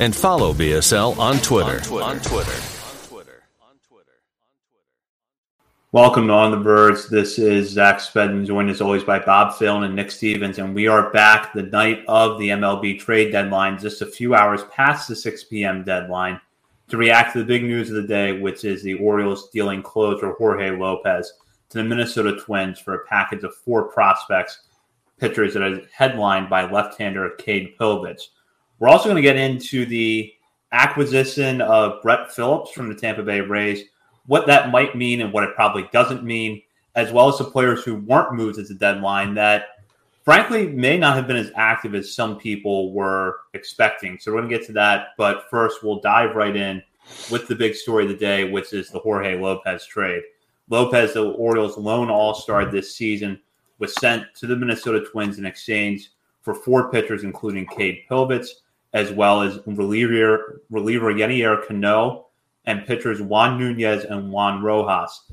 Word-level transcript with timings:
and 0.00 0.14
follow 0.14 0.52
BSL 0.52 1.18
on 1.18 1.38
Twitter. 1.38 1.76
On 1.76 1.80
Twitter. 1.80 2.02
On 2.02 2.18
Twitter. 2.20 2.52
Welcome 5.92 6.28
to 6.28 6.32
On 6.32 6.50
the 6.50 6.56
Birds. 6.56 7.08
This 7.08 7.38
is 7.38 7.68
Zach 7.68 7.98
Spedden, 7.98 8.46
joined 8.46 8.70
as 8.70 8.80
always 8.80 9.04
by 9.04 9.18
Bob 9.18 9.54
Phelan 9.54 9.84
and 9.84 9.94
Nick 9.94 10.10
Stevens, 10.10 10.58
and 10.58 10.74
we 10.74 10.88
are 10.88 11.10
back 11.10 11.52
the 11.52 11.64
night 11.64 12.02
of 12.08 12.38
the 12.38 12.48
MLB 12.48 12.98
trade 12.98 13.30
deadline, 13.30 13.78
just 13.78 14.00
a 14.00 14.06
few 14.06 14.34
hours 14.34 14.64
past 14.70 15.08
the 15.08 15.14
6 15.14 15.44
p.m. 15.44 15.84
deadline, 15.84 16.40
to 16.88 16.96
react 16.96 17.34
to 17.34 17.40
the 17.40 17.44
big 17.44 17.62
news 17.64 17.90
of 17.90 17.96
the 17.96 18.08
day, 18.08 18.40
which 18.40 18.64
is 18.64 18.82
the 18.82 18.94
Orioles 18.94 19.50
dealing 19.50 19.82
closer 19.82 20.32
Jorge 20.32 20.70
Lopez 20.70 21.34
to 21.68 21.78
the 21.78 21.84
Minnesota 21.84 22.38
Twins 22.40 22.78
for 22.78 22.94
a 22.94 23.06
package 23.06 23.44
of 23.44 23.54
four 23.54 23.84
prospects, 23.84 24.60
pitchers 25.18 25.52
that 25.52 25.62
are 25.62 25.82
headlined 25.92 26.48
by 26.48 26.70
left-hander 26.70 27.30
Cade 27.38 27.76
Povich. 27.78 28.28
We're 28.82 28.88
also 28.88 29.04
going 29.04 29.14
to 29.14 29.22
get 29.22 29.36
into 29.36 29.86
the 29.86 30.34
acquisition 30.72 31.60
of 31.60 32.02
Brett 32.02 32.32
Phillips 32.32 32.72
from 32.72 32.88
the 32.88 32.96
Tampa 32.96 33.22
Bay 33.22 33.40
Rays 33.40 33.84
what 34.26 34.48
that 34.48 34.72
might 34.72 34.96
mean 34.96 35.20
and 35.20 35.32
what 35.32 35.44
it 35.44 35.54
probably 35.54 35.88
doesn't 35.92 36.24
mean, 36.24 36.60
as 36.96 37.12
well 37.12 37.28
as 37.28 37.38
the 37.38 37.44
players 37.44 37.84
who 37.84 37.94
weren't 37.94 38.34
moved 38.34 38.58
at 38.58 38.66
the 38.66 38.74
deadline 38.74 39.34
that 39.34 39.66
frankly 40.24 40.66
may 40.66 40.98
not 40.98 41.14
have 41.14 41.28
been 41.28 41.36
as 41.36 41.52
active 41.54 41.94
as 41.94 42.12
some 42.12 42.36
people 42.36 42.92
were 42.92 43.42
expecting. 43.54 44.18
So 44.18 44.32
we're 44.32 44.40
going 44.40 44.50
to 44.50 44.58
get 44.58 44.66
to 44.66 44.72
that. 44.72 45.10
But 45.16 45.48
first, 45.48 45.84
we'll 45.84 46.00
dive 46.00 46.34
right 46.34 46.56
in 46.56 46.82
with 47.30 47.46
the 47.46 47.54
big 47.54 47.76
story 47.76 48.02
of 48.02 48.10
the 48.10 48.16
day, 48.16 48.50
which 48.50 48.72
is 48.72 48.90
the 48.90 48.98
Jorge 48.98 49.40
Lopez 49.40 49.86
trade. 49.86 50.24
Lopez, 50.70 51.12
the 51.12 51.30
Orioles' 51.30 51.78
lone 51.78 52.10
all 52.10 52.34
star 52.34 52.64
this 52.64 52.96
season, 52.96 53.40
was 53.78 53.94
sent 53.94 54.26
to 54.40 54.48
the 54.48 54.56
Minnesota 54.56 55.04
Twins 55.04 55.38
in 55.38 55.46
exchange 55.46 56.10
for 56.40 56.52
four 56.52 56.90
pitchers, 56.90 57.22
including 57.22 57.64
Cade 57.68 58.02
Povich, 58.10 58.48
as 58.92 59.10
well 59.12 59.42
as 59.42 59.58
reliever, 59.66 60.62
reliever 60.70 61.12
Yennier 61.12 61.66
Cano 61.66 62.26
and 62.66 62.86
pitchers 62.86 63.20
Juan 63.20 63.58
Nunez 63.58 64.04
and 64.04 64.30
Juan 64.30 64.62
Rojas. 64.62 65.30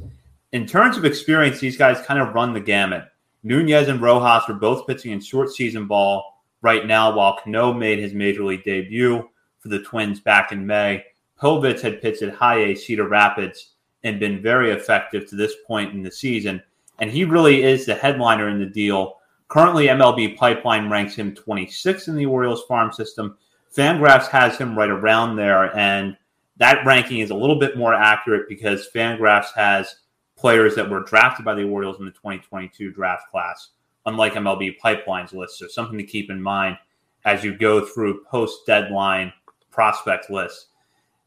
In 0.51 0.65
terms 0.65 0.97
of 0.97 1.05
experience, 1.05 1.59
these 1.59 1.77
guys 1.77 2.05
kind 2.05 2.19
of 2.19 2.33
run 2.33 2.53
the 2.53 2.59
gamut. 2.59 3.05
Nunez 3.43 3.87
and 3.87 4.01
Rojas 4.01 4.49
are 4.49 4.53
both 4.53 4.87
pitching 4.87 5.11
in 5.11 5.21
short 5.21 5.51
season 5.51 5.85
ball 5.85 6.43
right 6.61 6.85
now, 6.85 7.15
while 7.15 7.37
Cano 7.37 7.73
made 7.73 7.99
his 7.99 8.13
major 8.13 8.43
league 8.43 8.63
debut 8.63 9.29
for 9.59 9.67
the 9.69 9.83
Twins 9.83 10.19
back 10.19 10.51
in 10.51 10.65
May. 10.65 11.03
Povich 11.41 11.81
had 11.81 12.01
pitched 12.01 12.21
at 12.21 12.33
high 12.33 12.59
A 12.59 12.75
Cedar 12.75 13.07
Rapids 13.07 13.73
and 14.03 14.19
been 14.19 14.41
very 14.41 14.71
effective 14.71 15.29
to 15.29 15.35
this 15.35 15.53
point 15.67 15.93
in 15.93 16.03
the 16.03 16.11
season. 16.11 16.61
And 16.99 17.09
he 17.09 17.23
really 17.23 17.63
is 17.63 17.85
the 17.85 17.95
headliner 17.95 18.49
in 18.49 18.59
the 18.59 18.65
deal. 18.65 19.17
Currently, 19.47 19.87
MLB 19.87 20.37
Pipeline 20.37 20.89
ranks 20.89 21.15
him 21.15 21.33
26 21.33 22.07
in 22.07 22.15
the 22.15 22.25
Orioles 22.25 22.63
farm 22.67 22.91
system. 22.91 23.37
Fangraphs 23.75 24.27
has 24.27 24.57
him 24.57 24.77
right 24.77 24.89
around 24.89 25.35
there. 25.35 25.75
And 25.77 26.17
that 26.57 26.85
ranking 26.85 27.19
is 27.19 27.29
a 27.29 27.35
little 27.35 27.59
bit 27.59 27.77
more 27.77 27.93
accurate 27.93 28.47
because 28.49 28.89
Fangraphs 28.93 29.53
has 29.55 29.95
players 30.37 30.75
that 30.75 30.89
were 30.89 31.03
drafted 31.03 31.45
by 31.45 31.53
the 31.53 31.63
Orioles 31.63 31.99
in 31.99 32.05
the 32.05 32.11
2022 32.11 32.91
draft 32.91 33.29
class, 33.29 33.69
unlike 34.05 34.33
MLB 34.33 34.77
Pipeline's 34.77 35.33
list. 35.33 35.57
So 35.57 35.67
something 35.67 35.97
to 35.97 36.03
keep 36.03 36.29
in 36.29 36.41
mind 36.41 36.77
as 37.25 37.43
you 37.43 37.57
go 37.57 37.85
through 37.85 38.23
post 38.25 38.65
deadline 38.65 39.33
prospect 39.71 40.29
lists. 40.29 40.67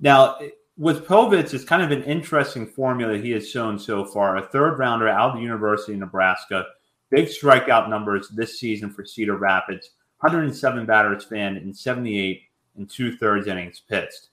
Now, 0.00 0.38
with 0.78 1.06
Povich, 1.06 1.52
it's 1.52 1.64
kind 1.64 1.82
of 1.82 1.90
an 1.90 2.02
interesting 2.04 2.66
formula 2.66 3.18
he 3.18 3.30
has 3.32 3.48
shown 3.48 3.78
so 3.78 4.04
far. 4.04 4.36
A 4.36 4.46
third 4.48 4.78
rounder 4.78 5.08
out 5.08 5.30
of 5.30 5.36
the 5.36 5.42
University 5.42 5.92
of 5.92 6.00
Nebraska, 6.00 6.64
big 7.10 7.28
strikeout 7.28 7.88
numbers 7.88 8.28
this 8.30 8.58
season 8.58 8.90
for 8.90 9.04
Cedar 9.04 9.36
Rapids, 9.36 9.90
107 10.22 10.86
batters 10.86 11.24
fanned 11.24 11.58
in 11.58 11.74
78 11.74 12.42
and 12.76 12.88
two 12.88 13.16
thirds 13.16 13.46
innings 13.46 13.82
pitched 13.88 14.28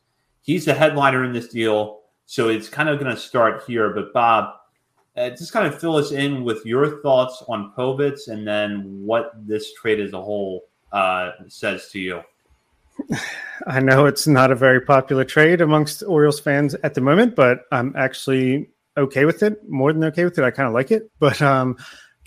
he's 0.50 0.66
the 0.66 0.74
headliner 0.74 1.24
in 1.24 1.32
this 1.32 1.48
deal. 1.50 2.00
So 2.26 2.50
it's 2.50 2.70
kind 2.70 2.90
of 2.90 3.00
going 3.00 3.14
to 3.14 3.22
start 3.22 3.64
here. 3.68 3.94
But 3.94 4.14
Bob, 4.14 4.56
uh, 5.16 5.30
just 5.30 5.52
kind 5.52 5.68
of 5.68 5.80
fill 5.80 5.96
us 5.96 6.12
in 6.12 6.44
with 6.44 6.66
your 6.66 7.02
thoughts 7.02 7.44
on 7.48 7.72
Povich 7.78 8.28
and 8.28 8.48
then 8.48 9.04
what 9.06 9.32
this 9.46 9.74
trade 9.74 10.00
as 10.00 10.14
a 10.14 10.22
whole 10.22 10.66
uh, 10.92 11.32
says 11.48 11.90
to 11.92 12.00
you. 12.00 12.22
I 13.68 13.80
know 13.80 14.08
it's 14.08 14.26
not 14.26 14.52
a 14.52 14.56
very 14.56 14.82
popular 14.82 15.24
trade 15.24 15.62
amongst 15.62 16.02
Orioles 16.02 16.40
fans 16.40 16.74
at 16.84 16.96
the 16.96 17.02
moment, 17.02 17.36
but 17.36 17.66
I'm 17.72 17.94
actually 17.96 18.70
okay 18.98 19.26
with 19.26 19.44
it. 19.44 19.70
More 19.70 19.94
than 19.94 20.04
okay 20.06 20.24
with 20.24 20.40
it. 20.40 20.44
I 20.44 20.50
kind 20.50 20.68
of 20.68 20.74
like 20.74 20.90
it. 20.90 21.12
But 21.20 21.42
um, 21.44 21.78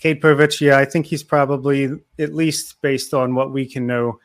Povich, 0.01 0.59
yeah, 0.61 0.77
I 0.77 0.85
think 0.85 1.05
he's 1.05 1.23
probably 1.23 1.89
at 2.19 2.33
least 2.33 2.81
based 2.81 3.13
on 3.13 3.35
what 3.35 3.51
we 3.51 3.65
can 3.65 3.87
know 3.87 4.19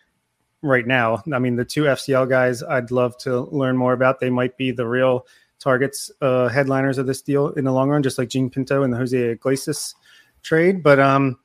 right 0.62 0.86
now. 0.86 1.22
I 1.32 1.38
mean, 1.38 1.56
the 1.56 1.64
two 1.64 1.84
FCL 1.84 2.28
guys, 2.28 2.62
I'd 2.62 2.90
love 2.90 3.16
to 3.18 3.42
learn 3.42 3.76
more 3.76 3.92
about. 3.92 4.20
They 4.20 4.30
might 4.30 4.56
be 4.56 4.70
the 4.70 4.86
real 4.86 5.26
targets, 5.60 6.10
uh, 6.20 6.48
headliners 6.48 6.98
of 6.98 7.06
this 7.06 7.22
deal 7.22 7.48
in 7.50 7.64
the 7.64 7.72
long 7.72 7.90
run, 7.90 8.02
just 8.02 8.18
like 8.18 8.28
Jean 8.28 8.50
Pinto 8.50 8.82
and 8.82 8.92
the 8.92 8.96
Jose 8.96 9.16
Iglesias 9.16 9.94
trade. 10.42 10.82
But 10.82 10.98
um, 10.98 11.38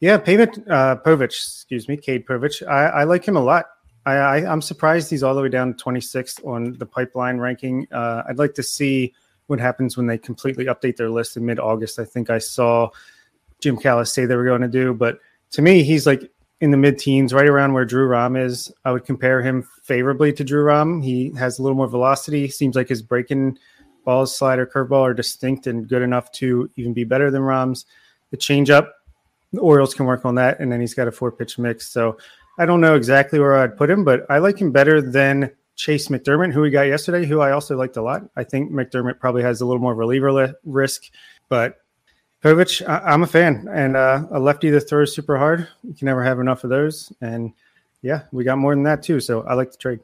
yeah, 0.00 0.18
Pavit, 0.18 0.58
uh, 0.68 0.96
Povich, 0.96 1.24
excuse 1.24 1.88
me, 1.88 1.96
Cade 1.96 2.26
Povich. 2.26 2.66
I, 2.66 2.86
I 2.86 3.04
like 3.04 3.24
him 3.24 3.36
a 3.36 3.42
lot. 3.42 3.66
I, 4.06 4.14
I, 4.14 4.52
am 4.52 4.62
surprised 4.62 5.10
he's 5.10 5.22
all 5.22 5.34
the 5.34 5.42
way 5.42 5.50
down 5.50 5.74
26th 5.74 6.44
on 6.46 6.78
the 6.78 6.86
pipeline 6.86 7.38
ranking. 7.38 7.86
Uh, 7.92 8.22
I'd 8.28 8.38
like 8.38 8.54
to 8.54 8.62
see 8.62 9.14
what 9.46 9.60
happens 9.60 9.96
when 9.96 10.06
they 10.06 10.16
completely 10.16 10.66
update 10.66 10.96
their 10.96 11.10
list 11.10 11.36
in 11.36 11.44
mid 11.44 11.58
August. 11.58 11.98
I 11.98 12.04
think 12.04 12.30
I 12.30 12.38
saw 12.38 12.88
Jim 13.60 13.76
Callis 13.76 14.12
say 14.12 14.26
they 14.26 14.36
were 14.36 14.44
going 14.44 14.62
to 14.62 14.68
do, 14.68 14.94
but 14.94 15.18
to 15.52 15.62
me, 15.62 15.82
he's 15.82 16.06
like 16.06 16.30
in 16.60 16.70
the 16.70 16.76
mid 16.76 16.98
teens, 16.98 17.32
right 17.32 17.48
around 17.48 17.72
where 17.72 17.84
Drew 17.84 18.06
Rom 18.06 18.36
is. 18.36 18.72
I 18.84 18.92
would 18.92 19.04
compare 19.04 19.42
him 19.42 19.66
favorably 19.82 20.32
to 20.34 20.44
Drew 20.44 20.62
Rom. 20.62 21.00
He 21.00 21.32
has 21.36 21.58
a 21.58 21.62
little 21.62 21.76
more 21.76 21.88
velocity. 21.88 22.48
Seems 22.48 22.76
like 22.76 22.88
his 22.88 23.02
breaking 23.02 23.58
balls, 24.04 24.36
slider, 24.36 24.66
curveball 24.66 25.02
are 25.02 25.14
distinct 25.14 25.66
and 25.66 25.88
good 25.88 26.02
enough 26.02 26.30
to 26.32 26.70
even 26.76 26.92
be 26.92 27.04
better 27.04 27.30
than 27.30 27.42
Rom's. 27.42 27.86
The 28.30 28.36
changeup, 28.36 28.88
the 29.52 29.60
Orioles 29.60 29.94
can 29.94 30.06
work 30.06 30.24
on 30.24 30.34
that, 30.36 30.60
and 30.60 30.70
then 30.70 30.80
he's 30.80 30.94
got 30.94 31.08
a 31.08 31.12
four 31.12 31.32
pitch 31.32 31.58
mix. 31.58 31.88
So 31.88 32.18
I 32.58 32.66
don't 32.66 32.80
know 32.80 32.94
exactly 32.94 33.38
where 33.38 33.58
I'd 33.58 33.76
put 33.76 33.90
him, 33.90 34.04
but 34.04 34.26
I 34.30 34.38
like 34.38 34.58
him 34.58 34.70
better 34.70 35.00
than 35.00 35.50
Chayce 35.76 36.10
McDermott, 36.10 36.52
who 36.52 36.60
we 36.60 36.70
got 36.70 36.82
yesterday, 36.82 37.26
who 37.26 37.40
I 37.40 37.52
also 37.52 37.76
liked 37.76 37.96
a 37.96 38.02
lot. 38.02 38.22
I 38.36 38.44
think 38.44 38.70
McDermott 38.70 39.18
probably 39.18 39.42
has 39.42 39.60
a 39.60 39.66
little 39.66 39.80
more 39.80 39.94
reliever 39.94 40.30
li- 40.30 40.52
risk, 40.64 41.04
but 41.48 41.78
Povich, 42.42 42.86
I, 42.88 43.12
am 43.12 43.22
a 43.22 43.26
fan, 43.26 43.68
and 43.70 43.96
uh, 43.96 44.24
a 44.30 44.40
lefty 44.40 44.70
that 44.70 44.88
throws 44.88 45.14
super 45.14 45.36
hard. 45.36 45.68
You 45.82 45.94
can 45.94 46.06
never 46.06 46.24
have 46.24 46.40
enough 46.40 46.64
of 46.64 46.70
those. 46.70 47.12
And 47.20 47.52
yeah, 48.00 48.22
we 48.32 48.44
got 48.44 48.56
more 48.56 48.74
than 48.74 48.84
that 48.84 49.02
too. 49.02 49.20
So 49.20 49.42
I 49.42 49.54
like 49.54 49.72
the 49.72 49.76
trade. 49.76 50.00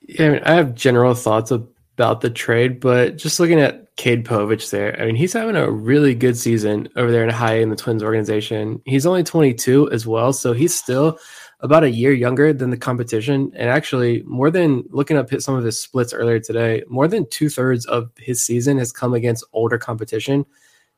Yeah, 0.00 0.26
I, 0.26 0.30
mean, 0.30 0.42
I 0.44 0.54
have 0.54 0.74
general 0.74 1.14
thoughts 1.14 1.50
about 1.50 2.22
the 2.22 2.30
trade, 2.30 2.80
but 2.80 3.16
just 3.16 3.38
looking 3.38 3.60
at 3.60 3.94
Cade 3.96 4.24
Povich 4.24 4.70
there, 4.70 4.98
I 5.00 5.04
mean, 5.04 5.14
he's 5.14 5.34
having 5.34 5.56
a 5.56 5.70
really 5.70 6.14
good 6.14 6.38
season 6.38 6.88
over 6.96 7.12
there 7.12 7.22
in 7.22 7.30
high 7.30 7.58
in 7.58 7.68
the 7.68 7.76
Twins 7.76 8.02
organization. 8.02 8.80
He's 8.86 9.06
only 9.06 9.22
22 9.22 9.90
as 9.90 10.06
well, 10.06 10.32
so 10.32 10.54
he's 10.54 10.74
still 10.74 11.18
about 11.60 11.84
a 11.84 11.90
year 11.90 12.12
younger 12.12 12.52
than 12.52 12.70
the 12.70 12.76
competition. 12.78 13.52
And 13.54 13.68
actually, 13.68 14.22
more 14.22 14.50
than 14.50 14.84
looking 14.88 15.18
up 15.18 15.30
some 15.40 15.54
of 15.54 15.64
his 15.64 15.78
splits 15.78 16.14
earlier 16.14 16.40
today, 16.40 16.82
more 16.88 17.06
than 17.06 17.28
two 17.28 17.50
thirds 17.50 17.84
of 17.86 18.10
his 18.16 18.44
season 18.44 18.78
has 18.78 18.90
come 18.90 19.12
against 19.12 19.44
older 19.52 19.78
competition. 19.78 20.46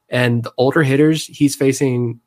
And 0.08 0.42
the 0.42 0.52
older 0.56 0.82
hitters 0.82 1.26
he's 1.26 1.56
facing, 1.56 2.20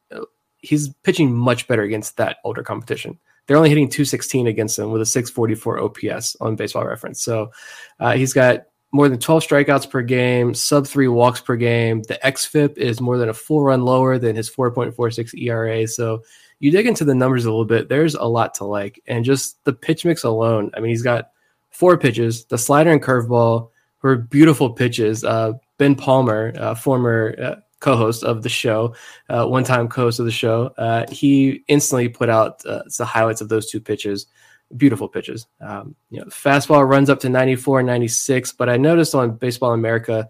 he's 0.57 0.89
pitching 1.03 1.35
much 1.35 1.67
better 1.67 1.83
against 1.83 2.17
that 2.17 2.37
older 2.43 2.63
competition. 2.63 3.19
They're 3.45 3.57
only 3.57 3.69
hitting 3.69 3.89
216 3.89 4.47
against 4.47 4.77
him 4.77 4.91
with 4.91 5.01
a 5.01 5.05
644 5.05 5.79
OPS 5.79 6.35
on 6.41 6.55
baseball 6.55 6.85
reference. 6.85 7.21
So 7.21 7.51
uh, 7.99 8.13
he's 8.13 8.33
got 8.33 8.65
more 8.91 9.09
than 9.09 9.19
12 9.19 9.43
strikeouts 9.43 9.89
per 9.89 10.01
game, 10.01 10.53
sub 10.53 10.87
three 10.87 11.07
walks 11.07 11.41
per 11.41 11.55
game. 11.55 12.03
The 12.03 12.19
XFIP 12.23 12.77
is 12.77 13.01
more 13.01 13.17
than 13.17 13.29
a 13.29 13.33
full 13.33 13.61
run 13.61 13.83
lower 13.83 14.17
than 14.17 14.35
his 14.35 14.49
4.46 14.49 15.41
ERA. 15.41 15.87
So 15.87 16.23
you 16.59 16.71
dig 16.71 16.87
into 16.87 17.05
the 17.05 17.15
numbers 17.15 17.45
a 17.45 17.49
little 17.49 17.65
bit, 17.65 17.89
there's 17.89 18.15
a 18.15 18.23
lot 18.23 18.53
to 18.55 18.65
like. 18.65 19.01
And 19.07 19.23
just 19.23 19.63
the 19.63 19.73
pitch 19.73 20.03
mix 20.05 20.23
alone, 20.23 20.71
I 20.75 20.79
mean, 20.79 20.89
he's 20.89 21.03
got 21.03 21.31
four 21.69 21.97
pitches, 21.97 22.45
the 22.45 22.57
slider 22.57 22.91
and 22.91 23.01
curveball 23.01 23.69
were 24.01 24.15
beautiful 24.15 24.71
pitches. 24.71 25.23
Uh, 25.23 25.53
ben 25.77 25.95
Palmer, 25.95 26.53
uh, 26.57 26.75
former 26.75 27.35
uh, 27.41 27.55
co-host 27.79 28.23
of 28.23 28.43
the 28.43 28.49
show, 28.49 28.95
uh, 29.29 29.45
one-time 29.45 29.87
co-host 29.87 30.19
of 30.19 30.25
the 30.25 30.31
show, 30.31 30.73
uh, 30.77 31.05
he 31.11 31.63
instantly 31.67 32.09
put 32.09 32.29
out 32.29 32.65
uh, 32.65 32.81
the 32.97 33.05
highlights 33.05 33.41
of 33.41 33.49
those 33.49 33.69
two 33.69 33.79
pitches. 33.79 34.27
beautiful 34.75 35.07
pitches. 35.07 35.47
Um, 35.61 35.95
you 36.09 36.19
know, 36.19 36.25
fastball 36.25 36.87
runs 36.87 37.09
up 37.09 37.19
to 37.21 37.29
94, 37.29 37.79
and 37.79 37.87
96, 37.87 38.51
but 38.53 38.69
I 38.69 38.77
noticed 38.77 39.15
on 39.15 39.37
Baseball 39.37 39.73
America, 39.73 40.27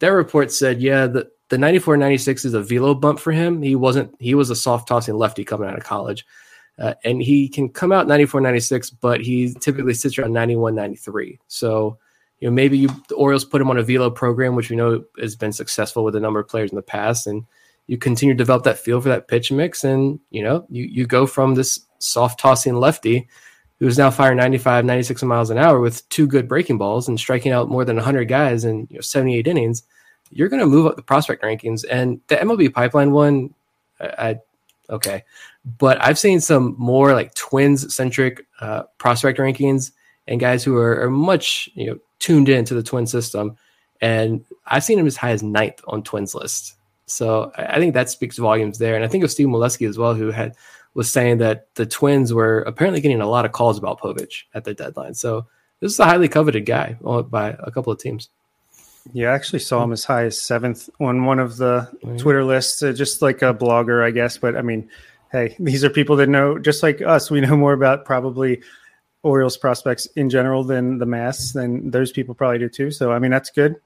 their 0.00 0.14
report 0.16 0.52
said, 0.52 0.80
yeah, 0.80 1.06
the, 1.06 1.30
the 1.48 1.58
94, 1.58 1.96
96 1.96 2.44
is 2.44 2.54
a 2.54 2.62
velo 2.62 2.94
bump 2.94 3.18
for 3.18 3.32
him. 3.32 3.62
He 3.62 3.74
wasn't, 3.74 4.14
he 4.18 4.34
was 4.34 4.50
a 4.50 4.56
soft 4.56 4.88
tossing 4.88 5.14
lefty 5.16 5.44
coming 5.44 5.68
out 5.68 5.78
of 5.78 5.84
college. 5.84 6.26
Uh, 6.78 6.94
and 7.04 7.20
he 7.20 7.48
can 7.48 7.68
come 7.68 7.90
out 7.90 8.06
94, 8.06 8.40
96, 8.40 8.90
but 8.90 9.20
he 9.20 9.52
typically 9.54 9.94
sits 9.94 10.18
around 10.18 10.32
91, 10.32 10.74
93. 10.74 11.38
So, 11.48 11.98
you 12.40 12.48
know, 12.48 12.54
maybe 12.54 12.78
you, 12.78 12.88
the 13.08 13.16
Orioles 13.16 13.44
put 13.44 13.60
him 13.60 13.70
on 13.70 13.78
a 13.78 13.82
velo 13.82 14.10
program, 14.10 14.54
which 14.54 14.70
we 14.70 14.76
know 14.76 15.04
has 15.18 15.34
been 15.34 15.52
successful 15.52 16.04
with 16.04 16.14
a 16.14 16.20
number 16.20 16.38
of 16.40 16.48
players 16.48 16.70
in 16.70 16.76
the 16.76 16.82
past. 16.82 17.26
And 17.26 17.44
you 17.86 17.98
continue 17.98 18.34
to 18.34 18.38
develop 18.38 18.64
that 18.64 18.78
feel 18.78 19.00
for 19.00 19.08
that 19.08 19.28
pitch 19.28 19.50
mix. 19.50 19.82
And, 19.82 20.20
you 20.30 20.42
know, 20.42 20.66
you, 20.68 20.84
you 20.84 21.06
go 21.06 21.26
from 21.26 21.54
this 21.54 21.80
soft 21.98 22.38
tossing 22.38 22.76
lefty 22.76 23.28
who's 23.80 23.98
now 23.98 24.10
firing 24.10 24.36
95, 24.36 24.84
96 24.84 25.22
miles 25.24 25.50
an 25.50 25.58
hour 25.58 25.80
with 25.80 26.08
two 26.08 26.26
good 26.26 26.48
breaking 26.48 26.78
balls 26.78 27.08
and 27.08 27.18
striking 27.18 27.52
out 27.52 27.68
more 27.68 27.84
than 27.84 27.96
100 27.96 28.26
guys 28.26 28.64
in 28.64 28.86
you 28.90 28.96
know, 28.96 29.00
78 29.00 29.46
innings, 29.46 29.82
you're 30.30 30.48
going 30.48 30.60
to 30.60 30.66
move 30.66 30.86
up 30.86 30.96
the 30.96 31.02
prospect 31.02 31.42
rankings. 31.42 31.84
And 31.88 32.20
the 32.28 32.36
MLB 32.36 32.72
pipeline 32.72 33.12
one, 33.12 33.54
I, 34.00 34.06
I 34.18 34.40
okay. 34.90 35.24
But 35.64 36.02
I've 36.02 36.18
seen 36.18 36.40
some 36.40 36.74
more 36.78 37.12
like 37.14 37.34
twins 37.34 37.94
centric 37.94 38.46
uh, 38.60 38.84
prospect 38.98 39.38
rankings 39.38 39.92
and 40.26 40.40
guys 40.40 40.62
who 40.62 40.76
are, 40.76 41.02
are 41.02 41.10
much 41.10 41.68
you 41.74 41.86
know 41.86 41.98
tuned 42.18 42.48
into 42.48 42.74
the 42.74 42.82
twin 42.82 43.06
system. 43.06 43.56
And 44.00 44.44
I've 44.66 44.84
seen 44.84 44.98
him 44.98 45.06
as 45.06 45.16
high 45.16 45.30
as 45.30 45.42
ninth 45.42 45.80
on 45.86 46.02
twins 46.02 46.34
list. 46.34 46.74
So 47.06 47.52
I 47.56 47.78
think 47.78 47.94
that 47.94 48.10
speaks 48.10 48.36
volumes 48.36 48.78
there. 48.78 48.94
And 48.94 49.04
I 49.04 49.08
think 49.08 49.24
of 49.24 49.30
Steve 49.30 49.48
Melewski 49.48 49.88
as 49.88 49.98
well, 49.98 50.14
who 50.14 50.30
had 50.30 50.54
was 50.94 51.10
saying 51.10 51.38
that 51.38 51.72
the 51.74 51.86
Twins 51.86 52.34
were 52.34 52.60
apparently 52.62 53.00
getting 53.00 53.20
a 53.20 53.28
lot 53.28 53.44
of 53.44 53.52
calls 53.52 53.78
about 53.78 54.00
Povich 54.00 54.44
at 54.54 54.64
the 54.64 54.74
deadline. 54.74 55.14
So 55.14 55.46
this 55.80 55.92
is 55.92 56.00
a 56.00 56.04
highly 56.04 56.28
coveted 56.28 56.66
guy 56.66 56.96
by 57.00 57.56
a 57.60 57.70
couple 57.70 57.92
of 57.92 58.00
teams. 58.00 58.28
Yeah, 59.12 59.30
I 59.30 59.34
actually 59.34 59.60
saw 59.60 59.82
him 59.84 59.92
as 59.92 60.04
high 60.04 60.24
as 60.24 60.40
seventh 60.40 60.90
on 61.00 61.24
one 61.24 61.38
of 61.38 61.56
the 61.56 61.88
Twitter 62.18 62.44
lists, 62.44 62.82
uh, 62.82 62.92
just 62.92 63.22
like 63.22 63.42
a 63.42 63.54
blogger, 63.54 64.04
I 64.04 64.10
guess. 64.10 64.36
But 64.36 64.56
I 64.56 64.62
mean, 64.62 64.90
hey, 65.30 65.54
these 65.58 65.84
are 65.84 65.90
people 65.90 66.16
that 66.16 66.28
know, 66.28 66.58
just 66.58 66.82
like 66.82 67.00
us, 67.00 67.30
we 67.30 67.40
know 67.40 67.56
more 67.56 67.72
about 67.72 68.04
probably 68.04 68.60
Orioles 69.22 69.56
prospects 69.56 70.06
in 70.16 70.30
general 70.30 70.64
than 70.64 70.98
the 70.98 71.06
mass, 71.06 71.52
then 71.52 71.90
those 71.90 72.12
people 72.12 72.34
probably 72.34 72.58
do 72.58 72.68
too. 72.68 72.90
So, 72.90 73.12
I 73.12 73.18
mean, 73.18 73.30
that's 73.30 73.50
good. 73.50 73.76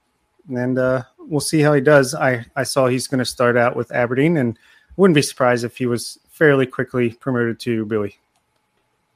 And 0.54 0.78
uh, 0.78 1.02
we'll 1.18 1.40
see 1.40 1.60
how 1.60 1.72
he 1.72 1.80
does. 1.80 2.14
I, 2.14 2.44
I 2.56 2.64
saw 2.64 2.86
he's 2.86 3.06
going 3.06 3.20
to 3.20 3.24
start 3.24 3.56
out 3.56 3.76
with 3.76 3.92
Aberdeen 3.92 4.36
and 4.36 4.58
wouldn't 4.96 5.14
be 5.14 5.22
surprised 5.22 5.64
if 5.64 5.76
he 5.76 5.86
was 5.86 6.18
fairly 6.30 6.66
quickly 6.66 7.10
promoted 7.14 7.60
to 7.60 7.86
Bowie. 7.86 8.16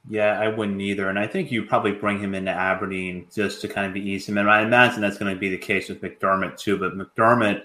Yeah, 0.09 0.39
I 0.39 0.47
wouldn't 0.47 0.81
either. 0.81 1.09
And 1.09 1.19
I 1.19 1.27
think 1.27 1.51
you 1.51 1.63
probably 1.63 1.91
bring 1.91 2.19
him 2.19 2.33
into 2.33 2.51
Aberdeen 2.51 3.27
just 3.33 3.61
to 3.61 3.67
kind 3.67 3.85
of 3.85 3.93
be 3.93 4.09
easy. 4.09 4.31
And 4.31 4.49
I 4.49 4.61
imagine 4.61 5.01
that's 5.01 5.17
going 5.17 5.33
to 5.33 5.39
be 5.39 5.49
the 5.49 5.57
case 5.57 5.89
with 5.89 6.01
McDermott 6.01 6.57
too. 6.57 6.77
But 6.77 6.97
McDermott 6.97 7.63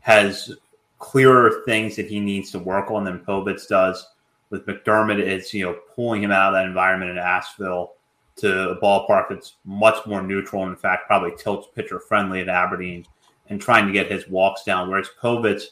has 0.00 0.52
clearer 0.98 1.62
things 1.64 1.96
that 1.96 2.06
he 2.06 2.18
needs 2.18 2.50
to 2.50 2.58
work 2.58 2.90
on 2.90 3.04
than 3.04 3.20
Povich 3.20 3.68
does. 3.68 4.06
With 4.50 4.66
McDermott, 4.66 5.18
it's 5.18 5.54
you 5.54 5.64
know 5.64 5.78
pulling 5.94 6.22
him 6.22 6.30
out 6.30 6.48
of 6.48 6.54
that 6.54 6.66
environment 6.66 7.12
in 7.12 7.18
Asheville 7.18 7.93
to 8.36 8.70
a 8.70 8.80
ballpark 8.80 9.26
that's 9.30 9.56
much 9.64 10.04
more 10.06 10.22
neutral. 10.22 10.66
In 10.66 10.76
fact, 10.76 11.06
probably 11.06 11.32
tilts 11.36 11.68
pitcher 11.74 12.00
friendly 12.00 12.40
at 12.40 12.48
Aberdeen 12.48 13.06
and 13.48 13.60
trying 13.60 13.86
to 13.86 13.92
get 13.92 14.10
his 14.10 14.28
walks 14.28 14.64
down. 14.64 14.90
Whereas 14.90 15.10
Povich, 15.20 15.62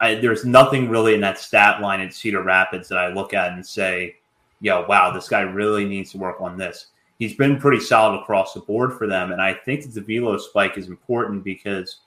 I, 0.00 0.14
there's 0.16 0.44
nothing 0.44 0.88
really 0.88 1.14
in 1.14 1.20
that 1.20 1.38
stat 1.38 1.80
line 1.80 2.00
at 2.00 2.14
Cedar 2.14 2.42
Rapids 2.42 2.88
that 2.88 2.98
I 2.98 3.12
look 3.12 3.34
at 3.34 3.52
and 3.52 3.64
say, 3.64 4.16
yo, 4.60 4.86
wow, 4.86 5.10
this 5.10 5.28
guy 5.28 5.40
really 5.40 5.84
needs 5.84 6.12
to 6.12 6.18
work 6.18 6.40
on 6.40 6.56
this. 6.56 6.86
He's 7.18 7.34
been 7.34 7.60
pretty 7.60 7.80
solid 7.80 8.18
across 8.18 8.54
the 8.54 8.60
board 8.60 8.94
for 8.94 9.06
them. 9.06 9.32
And 9.32 9.42
I 9.42 9.52
think 9.52 9.82
that 9.82 9.92
the 9.92 10.00
velo 10.00 10.38
spike 10.38 10.78
is 10.78 10.88
important 10.88 11.44
because 11.44 12.00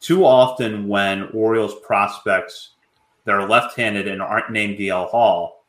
too 0.00 0.24
often 0.24 0.88
when 0.88 1.28
Orioles 1.32 1.76
prospects 1.86 2.70
that 3.24 3.34
are 3.34 3.48
left 3.48 3.76
handed 3.76 4.08
and 4.08 4.20
aren't 4.20 4.50
named 4.50 4.78
DL 4.78 5.08
Hall 5.08 5.64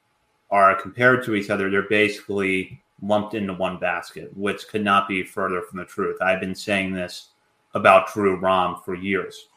are 0.50 0.82
compared 0.82 1.24
to 1.26 1.36
each 1.36 1.50
other, 1.50 1.70
they're 1.70 1.84
basically 1.84 2.82
lumped 3.02 3.34
into 3.34 3.54
one 3.54 3.78
basket, 3.78 4.36
which 4.36 4.68
could 4.68 4.84
not 4.84 5.08
be 5.08 5.24
further 5.24 5.62
from 5.62 5.80
the 5.80 5.86
truth. 5.86 6.18
I've 6.22 6.40
been 6.40 6.56
saying 6.56 6.94
this 6.94 7.30
about 7.74 8.14
Drew 8.14 8.36
Rom 8.36 8.82
for 8.84 8.96
years. 8.96 9.48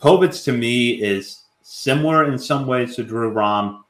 Povich 0.00 0.44
to 0.44 0.52
me 0.52 1.02
is 1.02 1.42
similar 1.62 2.30
in 2.30 2.38
some 2.38 2.66
ways 2.66 2.96
to 2.96 3.04
Drew 3.04 3.30
Rom, 3.30 3.84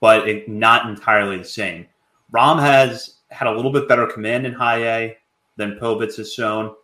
but 0.00 0.28
it, 0.28 0.48
not 0.48 0.88
entirely 0.88 1.38
the 1.38 1.44
same. 1.44 1.86
Rom 2.30 2.58
has 2.58 3.16
had 3.30 3.48
a 3.48 3.52
little 3.52 3.72
bit 3.72 3.88
better 3.88 4.06
command 4.06 4.46
in 4.46 4.52
high 4.52 4.96
A 4.96 5.16
than 5.56 5.78
Povich 5.78 6.16
has 6.16 6.32
shown, 6.32 6.74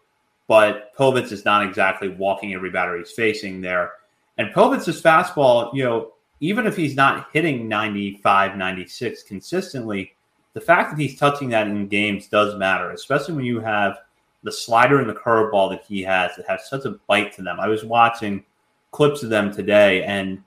but 0.49 0.95
Povich 0.97 1.33
is 1.33 1.45
not 1.45 1.67
exactly 1.67 2.09
walking 2.09 2.55
every 2.55 2.71
batter 2.71 2.99
he's 2.99 3.13
facing 3.13 3.61
there. 3.61 3.93
And 4.39 4.53
Povich's 4.53 5.01
fastball, 5.01 5.73
you 5.75 5.85
know, 5.85 6.13
even 6.41 6.67
if 6.67 6.77
he's 6.77 6.97
not 6.97 7.29
hitting 7.33 7.69
95, 7.69 8.57
96 8.57 9.23
consistently, 9.25 10.15
the 10.53 10.61
fact 10.61 10.91
that 10.91 11.01
he's 11.01 11.19
touching 11.19 11.49
that 11.51 11.67
in 11.67 11.87
games 11.89 12.27
does 12.27 12.57
matter, 12.57 12.91
especially 12.91 13.35
when 13.35 13.45
you 13.45 13.61
have 13.61 13.99
the 14.43 14.53
slider 14.53 15.01
and 15.01 15.09
the 15.09 15.15
curveball 15.15 15.71
that 15.71 15.85
he 15.85 16.03
has 16.03 16.35
that 16.37 16.47
have 16.49 16.61
such 16.61 16.85
a 16.85 16.99
bite 17.07 17.33
to 17.35 17.43
them. 17.43 17.61
I 17.61 17.69
was 17.69 17.85
watching 17.85 18.45
clips 18.91 19.23
of 19.23 19.31
them 19.31 19.53
today, 19.53 20.03
and 20.05 20.43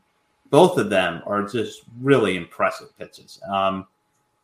both 0.49 0.77
of 0.77 0.89
them 0.89 1.21
are 1.25 1.43
just 1.43 1.83
really 2.01 2.35
impressive 2.35 2.97
pitches. 2.97 3.39
Um, 3.49 3.87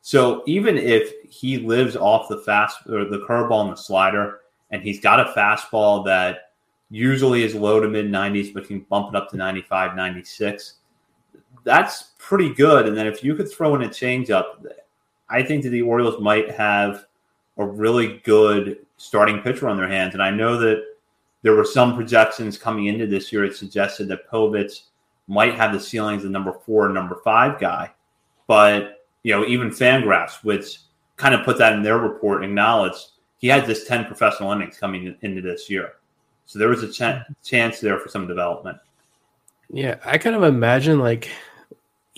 so 0.01 0.43
even 0.47 0.77
if 0.77 1.11
he 1.29 1.57
lives 1.57 1.95
off 1.95 2.29
the 2.29 2.39
fast 2.39 2.87
or 2.87 3.05
the 3.05 3.25
curveball 3.27 3.63
and 3.63 3.71
the 3.71 3.81
slider, 3.81 4.41
and 4.71 4.81
he's 4.81 4.99
got 4.99 5.19
a 5.19 5.33
fastball 5.33 6.05
that 6.05 6.51
usually 6.89 7.43
is 7.43 7.53
low 7.53 7.79
to 7.79 7.87
mid 7.87 8.07
90s, 8.07 8.53
but 8.53 8.67
can 8.67 8.79
bump 8.81 9.09
it 9.09 9.15
up 9.15 9.29
to 9.31 9.37
95, 9.37 9.95
96, 9.95 10.75
that's 11.63 12.11
pretty 12.17 12.53
good. 12.53 12.87
And 12.87 12.97
then 12.97 13.07
if 13.07 13.23
you 13.23 13.35
could 13.35 13.51
throw 13.51 13.75
in 13.75 13.83
a 13.83 13.89
changeup, 13.89 14.65
I 15.29 15.43
think 15.43 15.63
that 15.63 15.69
the 15.69 15.81
Orioles 15.81 16.21
might 16.21 16.49
have 16.51 17.05
a 17.57 17.65
really 17.65 18.21
good 18.23 18.77
starting 18.97 19.41
pitcher 19.41 19.67
on 19.67 19.77
their 19.77 19.87
hands. 19.87 20.13
And 20.13 20.23
I 20.23 20.31
know 20.31 20.57
that 20.57 20.83
there 21.41 21.53
were 21.53 21.65
some 21.65 21.95
projections 21.95 22.57
coming 22.57 22.87
into 22.87 23.07
this 23.07 23.31
year 23.31 23.47
that 23.47 23.55
suggested 23.55 24.07
that 24.07 24.29
Povich 24.29 24.83
might 25.27 25.55
have 25.55 25.71
the 25.71 25.79
ceilings 25.79 26.25
of 26.25 26.31
number 26.31 26.53
four 26.65 26.85
and 26.85 26.93
number 26.93 27.21
five 27.23 27.59
guy. 27.59 27.91
But, 28.47 29.05
you 29.23 29.33
know, 29.33 29.45
even 29.45 29.69
Fangraphs, 29.69 30.43
which 30.43 30.79
kind 31.17 31.35
of 31.35 31.45
put 31.45 31.57
that 31.59 31.73
in 31.73 31.83
their 31.83 31.99
report, 31.99 32.43
acknowledged 32.43 33.11
he 33.37 33.47
had 33.47 33.65
this 33.65 33.85
10 33.85 34.05
professional 34.05 34.51
innings 34.51 34.77
coming 34.77 35.15
into 35.21 35.41
this 35.41 35.69
year. 35.69 35.93
So 36.45 36.59
there 36.59 36.69
was 36.69 36.83
a 36.83 36.91
ch- 36.91 37.23
chance 37.43 37.79
there 37.79 37.99
for 37.99 38.09
some 38.09 38.27
development. 38.27 38.79
Yeah, 39.71 39.97
I 40.03 40.17
kind 40.17 40.35
of 40.35 40.43
imagine 40.43 40.99
like 40.99 41.29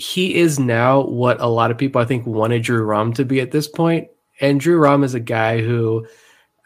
he 0.02 0.36
is 0.36 0.60
now 0.60 1.02
what 1.02 1.40
a 1.40 1.48
lot 1.48 1.70
of 1.70 1.78
people 1.78 2.02
I 2.02 2.06
think 2.06 2.26
wanted 2.26 2.64
Drew 2.64 2.84
Rom 2.84 3.14
to 3.14 3.24
be 3.24 3.40
at 3.40 3.52
this 3.52 3.68
point. 3.68 4.08
And 4.40 4.60
Drew 4.60 4.78
Rom 4.78 5.04
is 5.04 5.14
a 5.14 5.20
guy 5.20 5.62
who 5.62 6.08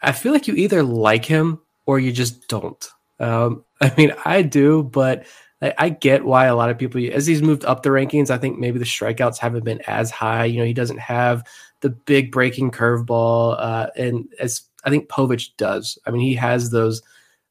I 0.02 0.12
feel 0.12 0.32
like 0.32 0.48
you 0.48 0.54
either 0.54 0.82
like 0.82 1.24
him 1.24 1.60
or 1.84 1.98
you 1.98 2.12
just 2.12 2.48
don't. 2.48 2.88
Um, 3.20 3.64
I 3.80 3.92
mean, 3.98 4.14
I 4.24 4.40
do, 4.40 4.84
but 4.84 5.26
I, 5.60 5.74
I, 5.76 5.88
get 5.90 6.24
why 6.24 6.46
a 6.46 6.56
lot 6.56 6.70
of 6.70 6.78
people, 6.78 7.00
as 7.12 7.26
he's 7.26 7.42
moved 7.42 7.66
up 7.66 7.82
the 7.82 7.90
rankings, 7.90 8.30
I 8.30 8.38
think 8.38 8.58
maybe 8.58 8.78
the 8.78 8.86
strikeouts 8.86 9.38
haven't 9.38 9.64
been 9.64 9.82
as 9.86 10.10
high. 10.10 10.46
You 10.46 10.60
know, 10.60 10.64
he 10.64 10.72
doesn't 10.72 10.98
have 10.98 11.46
the 11.80 11.90
big 11.90 12.32
breaking 12.32 12.70
curveball, 12.70 13.56
uh, 13.58 13.88
and 13.96 14.28
as 14.40 14.62
I 14.84 14.90
think 14.90 15.08
Povich 15.08 15.50
does. 15.58 15.98
I 16.06 16.10
mean, 16.10 16.22
he 16.22 16.34
has 16.34 16.70
those 16.70 17.02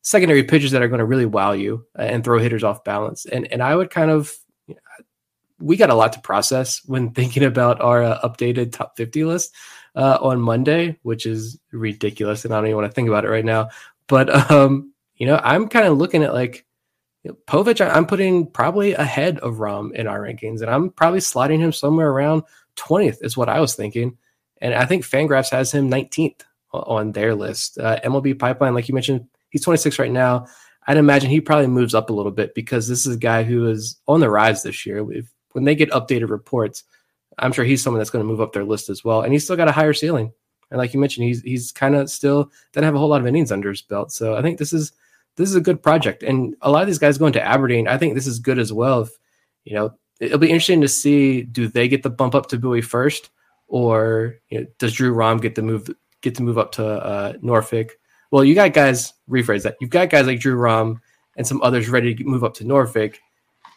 secondary 0.02 0.44
pitches 0.44 0.72
that 0.72 0.82
are 0.82 0.88
going 0.88 1.00
to 1.00 1.06
really 1.06 1.26
wow 1.26 1.52
you 1.52 1.86
uh, 1.98 2.04
and 2.04 2.24
throw 2.24 2.40
hitters 2.40 2.64
off 2.64 2.84
balance. 2.84 3.26
And 3.26 3.52
and 3.52 3.62
I 3.62 3.76
would 3.76 3.92
kind 3.92 4.10
of, 4.10 4.36
we 5.60 5.78
got 5.78 5.90
a 5.90 5.96
lot 5.96 6.14
to 6.14 6.20
process 6.20 6.82
when 6.86 7.12
thinking 7.14 7.44
about 7.44 7.82
our 7.82 8.04
uh, 8.04 8.28
updated 8.28 8.72
top 8.72 8.98
50 8.98 9.26
list 9.26 9.54
uh, 9.96 10.18
on 10.22 10.42
Monday, 10.42 10.98
which 11.04 11.26
is 11.26 11.60
ridiculous, 11.72 12.46
and 12.46 12.54
I 12.54 12.58
don't 12.58 12.68
even 12.68 12.78
want 12.78 12.90
to 12.92 12.94
think 12.94 13.08
about 13.08 13.26
it 13.26 13.30
right 13.30 13.46
now. 13.46 13.70
But 14.08 14.30
um, 14.52 14.94
you 15.16 15.28
know, 15.28 15.40
I'm 15.44 15.68
kind 15.68 15.88
of 15.88 15.98
looking 15.98 16.24
at 16.24 16.34
like 16.34 16.66
you 17.24 17.32
know, 17.32 17.38
Povich. 17.48 17.86
I'm 17.86 18.06
putting 18.06 18.52
probably 18.52 18.94
ahead 18.94 19.40
of 19.40 19.60
Rom 19.60 19.94
in 19.94 20.08
our 20.08 20.22
rankings, 20.22 20.62
and 20.62 20.70
I'm 20.70 20.90
probably 20.90 21.22
sliding 21.22 21.60
him 21.60 21.72
somewhere 21.72 22.10
around 22.10 22.44
20th. 22.78 23.24
Is 23.24 23.38
what 23.38 23.50
I 23.50 23.60
was 23.60 23.76
thinking, 23.76 24.18
and 24.62 24.74
I 24.74 24.86
think 24.86 25.04
Fangraphs 25.04 25.52
has 25.52 25.72
him 25.72 25.90
19th 25.90 26.42
on 26.74 27.14
their 27.14 27.36
list. 27.36 27.78
Uh, 27.78 28.00
MLB 28.04 28.38
Pipeline, 28.38 28.74
like 28.74 28.90
you 28.90 28.94
mentioned, 28.94 29.28
he's 29.50 29.64
26 29.64 29.98
right 30.00 30.12
now. 30.12 30.46
I'd 30.88 30.98
imagine 30.98 31.30
he 31.30 31.42
probably 31.42 31.68
moves 31.68 31.96
up 31.96 32.10
a 32.10 32.14
little 32.14 32.32
bit 32.32 32.54
because 32.54 32.88
this 32.88 33.06
is 33.08 33.16
a 33.16 33.20
guy 33.20 33.44
who 33.44 33.68
is 33.68 33.98
on 34.08 34.20
the 34.20 34.30
rise 34.30 34.62
this 34.62 34.86
year. 34.86 35.04
When 35.56 35.64
they 35.64 35.76
get 35.76 35.90
updated 35.92 36.30
reports, 36.30 36.84
I'm 37.40 37.52
sure 37.52 37.66
he's 37.66 37.82
someone 37.82 38.00
that's 38.00 38.10
going 38.10 38.24
to 38.24 38.30
move 38.30 38.42
up 38.42 38.54
their 38.54 38.66
list 38.66 38.90
as 38.90 39.04
well. 39.04 39.22
And 39.22 39.34
he's 39.34 39.44
still 39.44 39.56
got 39.56 39.68
a 39.68 39.74
higher 39.74 39.94
ceiling. 39.94 40.32
And 40.70 40.78
like 40.78 40.94
you 40.94 41.00
mentioned, 41.00 41.28
he's 41.28 41.42
he's 41.42 41.72
kind 41.72 41.96
of 41.96 42.10
still 42.10 42.52
doesn't 42.74 42.86
have 42.86 42.96
a 42.96 43.00
whole 43.00 43.10
lot 43.10 43.22
of 43.22 43.28
innings 43.28 43.52
under 43.52 43.70
his 43.70 43.82
belt. 43.82 44.12
So 44.12 44.36
I 44.36 44.42
think 44.42 44.58
this 44.58 44.74
is 44.74 44.92
this 45.38 45.50
is 45.50 45.56
a 45.56 45.62
good 45.62 45.82
project. 45.82 46.24
And 46.24 46.56
a 46.62 46.72
lot 46.72 46.82
of 46.82 46.88
these 46.88 47.00
guys 47.00 47.18
going 47.18 47.34
to 47.34 47.46
Aberdeen, 47.46 47.88
I 47.88 47.98
think 47.98 48.16
this 48.16 48.28
is 48.28 48.40
good 48.40 48.60
as 48.60 48.74
well. 48.74 49.02
If 49.02 49.12
you 49.64 49.76
know, 49.76 49.94
it'll 50.20 50.40
be 50.40 50.50
interesting 50.50 50.82
to 50.82 50.88
see 50.88 51.44
do 51.44 51.68
they 51.68 51.88
get 51.88 52.04
the 52.04 52.10
bump 52.10 52.36
up 52.36 52.48
to 52.48 52.60
Bowie 52.60 52.82
first, 52.82 53.30
or 53.68 54.38
you 54.50 54.60
know, 54.60 54.68
does 54.80 54.94
Drew 54.94 55.14
Rom 55.14 55.38
get 55.38 55.56
to 55.56 55.62
move 55.62 55.90
get 56.22 56.36
to 56.36 56.44
move 56.44 56.58
up 56.58 56.72
to 56.74 56.86
uh, 56.86 57.34
Norfolk? 57.42 57.98
Well, 58.32 58.44
you 58.44 58.56
got 58.56 58.74
guys 58.74 59.14
rephrase 59.30 59.64
that. 59.64 59.78
You've 59.80 59.92
got 59.92 60.10
guys 60.10 60.26
like 60.26 60.40
Drew 60.40 60.56
Rom 60.56 61.00
and 61.38 61.46
some 61.46 61.62
others 61.62 61.90
ready 61.90 62.16
to 62.16 62.24
move 62.24 62.44
up 62.44 62.56
to 62.56 62.64
Norfolk. 62.64 63.20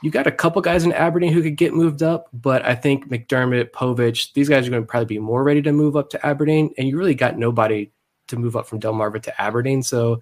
You 0.02 0.10
got 0.10 0.26
a 0.28 0.32
couple 0.32 0.62
guys 0.62 0.84
in 0.84 0.92
Aberdeen 0.92 1.32
who 1.32 1.42
could 1.42 1.56
get 1.56 1.74
moved 1.74 2.02
up, 2.02 2.28
but 2.32 2.64
I 2.64 2.74
think 2.74 3.08
McDermott, 3.08 3.70
Povich, 3.72 4.32
these 4.32 4.48
guys 4.48 4.66
are 4.66 4.70
going 4.70 4.82
to 4.82 4.86
probably 4.86 5.06
be 5.06 5.18
more 5.18 5.42
ready 5.42 5.60
to 5.62 5.72
move 5.72 5.96
up 5.96 6.10
to 6.10 6.26
Aberdeen, 6.26 6.72
and 6.78 6.86
you 6.86 6.96
really 6.96 7.16
got 7.16 7.36
nobody 7.36 7.90
to 8.28 8.36
move 8.36 8.56
up 8.56 8.66
from 8.66 8.78
Delmarva 8.78 9.20
to 9.22 9.40
Aberdeen. 9.40 9.82
So, 9.82 10.20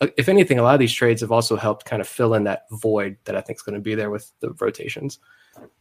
uh, 0.00 0.06
if 0.16 0.28
anything, 0.28 0.60
a 0.60 0.62
lot 0.62 0.74
of 0.74 0.80
these 0.80 0.92
trades 0.92 1.20
have 1.22 1.32
also 1.32 1.56
helped 1.56 1.84
kind 1.84 2.00
of 2.00 2.06
fill 2.06 2.34
in 2.34 2.44
that 2.44 2.66
void 2.70 3.16
that 3.24 3.34
I 3.34 3.40
think 3.40 3.58
is 3.58 3.62
going 3.62 3.74
to 3.74 3.80
be 3.80 3.96
there 3.96 4.10
with 4.10 4.30
the 4.38 4.50
rotations. 4.60 5.18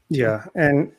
Yeah, 0.10 0.46
and 0.56 0.92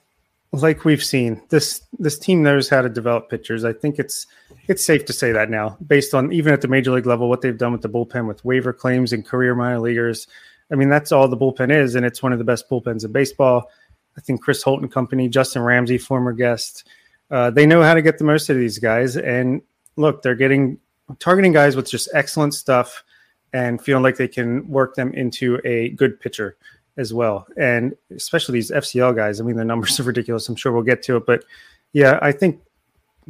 like 0.52 0.85
we've 0.85 1.02
seen, 1.02 1.42
this 1.49 1.83
this 1.99 2.18
team 2.18 2.42
knows 2.42 2.68
how 2.68 2.83
to 2.83 2.88
develop 2.88 3.28
pitchers. 3.28 3.64
I 3.64 3.73
think 3.73 3.99
it's 3.99 4.26
it's 4.68 4.85
safe 4.85 5.04
to 5.07 5.12
say 5.12 5.33
that 5.33 5.50
now, 5.50 5.76
based 5.87 6.14
on 6.14 6.33
even 6.33 6.52
at 6.52 6.61
the 6.61 6.68
major 6.68 6.92
league 6.92 7.07
level, 7.07 7.28
what 7.28 7.40
they've 7.40 7.59
done 7.59 7.73
with 7.73 7.83
the 7.83 7.88
bullpen 7.88 8.28
with 8.28 8.45
waiver 8.45 8.73
claims 8.73 9.12
and 9.12 9.26
career 9.26 9.54
minor 9.54 9.80
leaguers. 9.80 10.28
I 10.70 10.75
mean, 10.75 10.88
that's 10.88 11.12
all 11.12 11.28
the 11.28 11.37
bullpen 11.37 11.70
is, 11.70 11.94
and 11.94 12.04
it's 12.04 12.22
one 12.22 12.32
of 12.32 12.38
the 12.38 12.44
best 12.44 12.68
bullpens 12.68 13.04
in 13.04 13.12
baseball. 13.12 13.70
I 14.16 14.20
think 14.20 14.42
Chris 14.42 14.62
Holt 14.62 14.82
and 14.82 14.90
company, 14.90 15.28
Justin 15.28 15.62
Ramsey, 15.62 15.96
former 15.96 16.32
guest, 16.32 16.88
uh, 17.30 17.50
they 17.50 17.66
know 17.66 17.82
how 17.82 17.94
to 17.94 18.02
get 18.02 18.18
the 18.18 18.25
most 18.25 18.50
out 18.50 18.54
of 18.54 18.60
these 18.60 18.78
guys. 18.78 19.16
And 19.16 19.62
look, 19.96 20.22
they're 20.22 20.34
getting 20.34 20.78
targeting 21.18 21.52
guys 21.52 21.76
with 21.76 21.88
just 21.88 22.08
excellent 22.14 22.54
stuff 22.54 23.04
and 23.52 23.80
feeling 23.80 24.02
like 24.02 24.16
they 24.16 24.28
can 24.28 24.68
work 24.68 24.94
them 24.94 25.12
into 25.14 25.60
a 25.64 25.90
good 25.90 26.20
pitcher 26.20 26.56
as 26.96 27.14
well. 27.14 27.46
And 27.56 27.94
especially 28.14 28.54
these 28.54 28.70
FCL 28.70 29.14
guys. 29.16 29.40
I 29.40 29.44
mean, 29.44 29.56
the 29.56 29.64
numbers 29.64 29.98
are 30.00 30.02
ridiculous. 30.02 30.48
I'm 30.48 30.56
sure 30.56 30.72
we'll 30.72 30.82
get 30.82 31.02
to 31.04 31.16
it, 31.16 31.26
but 31.26 31.44
yeah, 31.92 32.18
I 32.20 32.32
think 32.32 32.60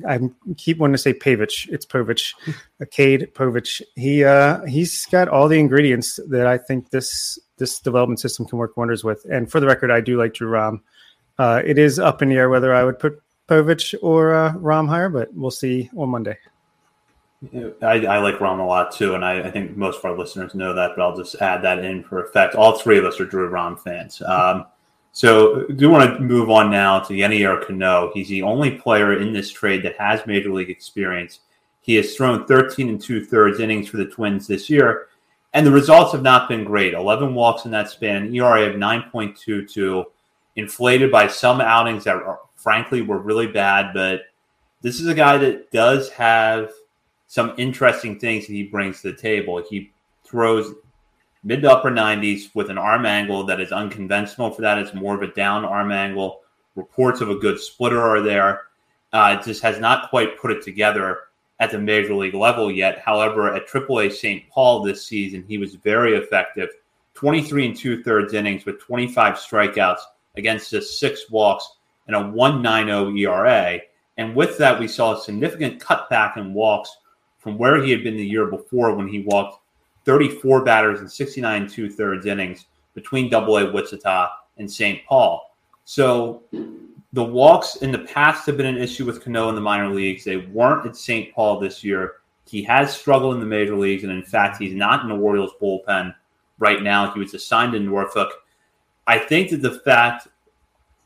I 0.07 0.19
keep 0.57 0.79
wanting 0.79 0.95
to 0.95 0.99
say 0.99 1.15
Pavich. 1.15 1.69
It's 1.71 1.87
Povich, 1.87 2.35
Cade 2.91 3.31
Povich. 3.35 3.81
He 3.97 4.25
uh, 4.25 4.65
he's 4.67 5.07
got 5.07 5.29
all 5.29 5.49
the 5.49 5.59
ingredients 5.59 6.21
that 6.29 6.47
I 6.47 6.59
think 6.59 6.91
this 6.91 7.39
this 7.57 7.79
development 7.81 8.21
system 8.21 8.47
can 8.47 8.59
work 8.59 8.77
wonders 8.77 9.05
with. 9.05 9.25
And 9.31 9.51
for 9.51 9.61
the 9.61 9.67
record, 9.67 9.91
I 9.91 10.01
do 10.01 10.19
like 10.19 10.35
Drew 10.35 10.49
Rom. 10.49 10.83
Uh, 11.39 11.63
it 11.65 11.79
is 11.79 11.99
up 11.99 12.23
in 12.23 12.29
the 12.29 12.37
air 12.37 12.51
whether 12.51 12.75
I 12.75 12.85
would 12.85 12.99
put 12.99 13.23
Povich 13.49 13.95
or 14.03 14.35
uh, 14.35 14.53
Rom 14.55 14.89
higher, 14.89 15.09
but 15.09 15.33
we'll 15.35 15.51
see 15.51 15.89
on 15.97 16.11
Monday. 16.11 16.37
I, 17.83 18.05
I, 18.05 18.19
like 18.19 18.41
Rom 18.41 18.59
a 18.59 18.67
lot 18.67 18.91
too, 18.91 19.15
and 19.15 19.25
I, 19.25 19.43
I, 19.43 19.51
think 19.53 19.77
most 19.77 20.01
of 20.01 20.05
our 20.05 20.19
listeners 20.19 20.57
know 20.57 20.75
that, 20.75 20.93
but 20.97 21.03
I'll 21.03 21.17
just 21.17 21.37
add 21.37 21.63
that 21.63 21.85
in 21.85 22.03
for 22.03 22.25
effect. 22.25 22.57
All 22.57 22.77
three 22.77 22.99
of 22.99 23.05
us 23.05 23.21
are 23.21 23.25
Drew 23.25 23.47
Rom 23.47 23.77
fans. 23.77 24.21
Um, 24.23 24.67
so 25.19 25.65
do 25.67 25.91
want 25.91 26.15
to 26.15 26.21
move 26.21 26.49
on 26.49 26.71
now 26.71 27.01
to 27.01 27.13
Yennier 27.13 27.67
Cano. 27.67 28.13
He's 28.15 28.29
the 28.29 28.43
only 28.43 28.71
player 28.71 29.21
in 29.21 29.33
this 29.33 29.51
trade 29.51 29.83
that 29.83 29.99
has 29.99 30.25
major 30.27 30.53
league 30.53 30.71
experience. 30.71 31.41
He 31.81 31.97
has 31.97 32.15
thrown 32.15 32.47
13 32.47 32.89
and 32.89 33.01
two 33.01 33.25
thirds 33.25 33.59
innings 33.59 33.89
for 33.89 33.97
the 33.97 34.07
Twins 34.07 34.47
this 34.47 34.71
year, 34.71 35.09
and 35.55 35.67
the 35.67 35.73
results 35.73 36.13
have 36.13 36.23
not 36.23 36.49
been 36.49 36.63
great. 36.63 36.95
11 36.95 37.35
walks 37.35 37.65
in 37.65 37.71
that 37.73 37.91
span, 37.91 38.33
ERA 38.33 38.69
of 38.69 38.77
9.22, 38.77 40.05
inflated 40.55 41.11
by 41.11 41.27
some 41.27 41.61
outings 41.61 42.05
that 42.05 42.15
are, 42.17 42.41
frankly 42.55 43.03
were 43.03 43.19
really 43.19 43.47
bad, 43.47 43.93
but 43.95 44.23
this 44.83 45.01
is 45.01 45.07
a 45.07 45.15
guy 45.15 45.39
that 45.39 45.71
does 45.73 46.11
have– 46.11 46.71
some 47.29 47.55
interesting 47.59 48.19
things 48.19 48.47
that 48.47 48.55
he 48.55 48.65
brings 48.65 49.03
to 49.03 49.13
the 49.13 49.17
table. 49.17 49.63
He 49.69 49.93
throws 50.25 50.75
mid 51.43 51.63
to 51.63 51.71
upper 51.71 51.91
90s 51.91 52.55
with 52.55 52.71
an 52.71 52.79
arm 52.79 53.07
angle 53.07 53.45
that 53.45 53.61
is 53.61 53.73
unconventional 53.73 54.51
for 54.51 54.63
that. 54.63 54.79
It's 54.79 54.95
more 54.95 55.15
of 55.15 55.23
a 55.23 55.33
down 55.33 55.65
arm 55.65 55.93
angle. 55.93 56.41
Reports 56.75 57.21
of 57.21 57.31
a 57.31 57.39
good 57.39 57.59
splitter 57.59 58.01
are 58.01 58.23
there. 58.23 58.63
Uh, 59.13 59.37
it 59.39 59.45
just 59.45 59.63
has 59.63 59.81
not 59.81 60.11
quite 60.11 60.39
put 60.39 60.51
it 60.51 60.63
together 60.63 61.21
at 61.61 61.71
the 61.71 61.79
major 61.79 62.15
league 62.15 62.35
level 62.35 62.71
yet. 62.71 63.01
However, 63.01 63.55
at 63.55 63.69
AAA 63.69 64.13
St. 64.13 64.49
Paul 64.51 64.83
this 64.83 65.07
season, 65.07 65.45
he 65.49 65.59
was 65.59 65.75
very 65.75 66.17
effective 66.17 66.69
23 67.15 67.67
and 67.67 67.77
two 67.77 68.03
thirds 68.03 68.33
innings 68.33 68.65
with 68.65 68.81
25 68.81 69.35
strikeouts 69.35 70.01
against 70.37 70.71
just 70.71 71.01
six 71.01 71.29
walks 71.31 71.79
and 72.07 72.15
a 72.15 72.29
190 72.29 73.21
ERA. 73.21 73.81
And 74.19 74.37
with 74.37 74.57
that, 74.59 74.79
we 74.79 74.87
saw 74.87 75.17
a 75.17 75.21
significant 75.21 75.81
cutback 75.81 76.37
in 76.37 76.55
walks 76.55 76.97
from 77.39 77.59
where 77.59 77.83
he 77.83 77.91
had 77.91 78.05
been 78.05 78.17
the 78.17 78.27
year 78.27 78.47
before 78.47 78.95
when 78.95 79.09
he 79.09 79.21
walked 79.21 79.61
34 80.09 80.65
batters 80.65 81.03
in 81.03 81.09
69 81.09 81.69
two 81.69 81.91
thirds 81.91 82.25
innings 82.25 82.65
between 82.95 83.29
Double 83.29 83.59
A 83.59 83.71
Wichita 83.71 84.31
and 84.57 84.71
St. 84.71 85.05
Paul. 85.05 85.55
So 85.85 86.45
the 87.13 87.23
walks 87.23 87.77
in 87.77 87.93
the 87.93 87.99
past 87.99 88.47
have 88.47 88.57
been 88.57 88.65
an 88.65 88.79
issue 88.79 89.05
with 89.05 89.23
Cano 89.23 89.51
in 89.51 89.55
the 89.55 89.61
minor 89.61 89.91
leagues. 89.91 90.25
They 90.25 90.39
weren't 90.39 90.87
at 90.87 90.97
St. 90.97 91.35
Paul 91.35 91.61
this 91.61 91.85
year. 91.85 92.15
He 92.47 92.63
has 92.63 92.97
struggled 92.97 93.35
in 93.35 93.41
the 93.41 93.45
major 93.47 93.77
leagues, 93.77 94.03
and 94.03 94.11
in 94.11 94.23
fact, 94.23 94.57
he's 94.57 94.75
not 94.75 95.03
in 95.03 95.11
the 95.11 95.23
Orioles 95.23 95.53
bullpen 95.61 96.15
right 96.59 96.83
now. 96.83 97.13
He 97.13 97.21
was 97.21 97.35
assigned 97.35 97.75
to 97.75 97.79
Norfolk. 97.81 98.33
I 99.07 99.19
think 99.19 99.51
that 99.51 99.61
the 99.61 99.79
fact 99.81 100.29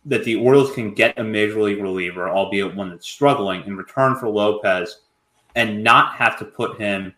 that 0.05 0.23
the 0.23 0.37
Orioles 0.37 0.73
can 0.75 0.95
get 0.95 1.19
a 1.19 1.25
major 1.25 1.61
league 1.61 1.83
reliever, 1.83 2.31
albeit 2.31 2.77
one 2.77 2.91
that's 2.91 3.09
struggling, 3.09 3.65
in 3.65 3.77
return 3.77 4.15
for 4.15 4.29
Lopez 4.29 5.01
and 5.57 5.83
not 5.83 6.15
have 6.15 6.39
to 6.39 6.45
put 6.45 6.81
him 6.81 7.13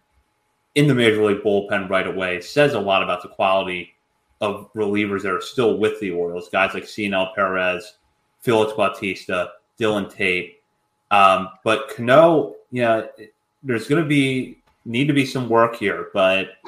in 0.74 0.88
the 0.88 0.94
major 0.94 1.24
league 1.24 1.42
bullpen 1.42 1.88
right 1.88 2.06
away 2.06 2.40
says 2.40 2.74
a 2.74 2.80
lot 2.80 3.02
about 3.02 3.22
the 3.22 3.28
quality 3.28 3.94
of 4.40 4.72
relievers 4.74 5.22
that 5.22 5.32
are 5.32 5.40
still 5.40 5.78
with 5.78 5.98
the 6.00 6.10
Orioles. 6.10 6.48
Guys 6.48 6.74
like 6.74 6.86
Cionel 6.86 7.34
Perez, 7.34 7.98
Felix 8.40 8.72
Bautista, 8.72 9.52
Dylan 9.78 10.12
Tate. 10.12 10.60
Um, 11.10 11.50
but 11.62 11.88
Cano, 11.94 12.56
yeah, 12.70 13.06
there's 13.62 13.88
going 13.88 14.02
to 14.02 14.08
be 14.08 14.58
need 14.84 15.06
to 15.06 15.14
be 15.14 15.24
some 15.24 15.48
work 15.48 15.76
here, 15.76 16.10
but 16.12 16.58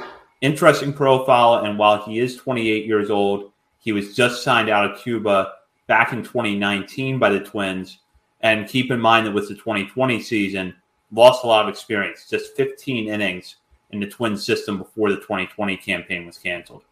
interesting 0.40 0.92
profile. 0.92 1.64
And 1.64 1.78
while 1.78 2.02
he 2.02 2.18
is 2.18 2.36
28 2.36 2.86
years 2.86 3.10
old, 3.10 3.52
he 3.78 3.92
was 3.92 4.14
just 4.14 4.42
signed 4.42 4.70
out 4.70 4.90
of 4.90 4.98
Cuba 4.98 5.52
back 5.86 6.12
in 6.12 6.22
2019 6.22 7.18
by 7.18 7.30
the 7.30 7.40
Twins. 7.40 7.98
And 8.40 8.68
keep 8.68 8.90
in 8.90 9.00
mind 9.00 9.26
that 9.26 9.32
with 9.32 9.48
the 9.48 9.54
2020 9.54 10.22
season, 10.22 10.74
lost 11.12 11.44
a 11.44 11.46
lot 11.46 11.64
of 11.64 11.68
experience, 11.68 12.28
just 12.28 12.56
15 12.56 13.08
innings 13.08 13.56
in 13.90 14.00
the 14.00 14.06
twin 14.06 14.36
system 14.36 14.78
before 14.78 15.10
the 15.10 15.16
2020 15.16 15.76
campaign 15.76 16.26
was 16.26 16.38
canceled. 16.38 16.82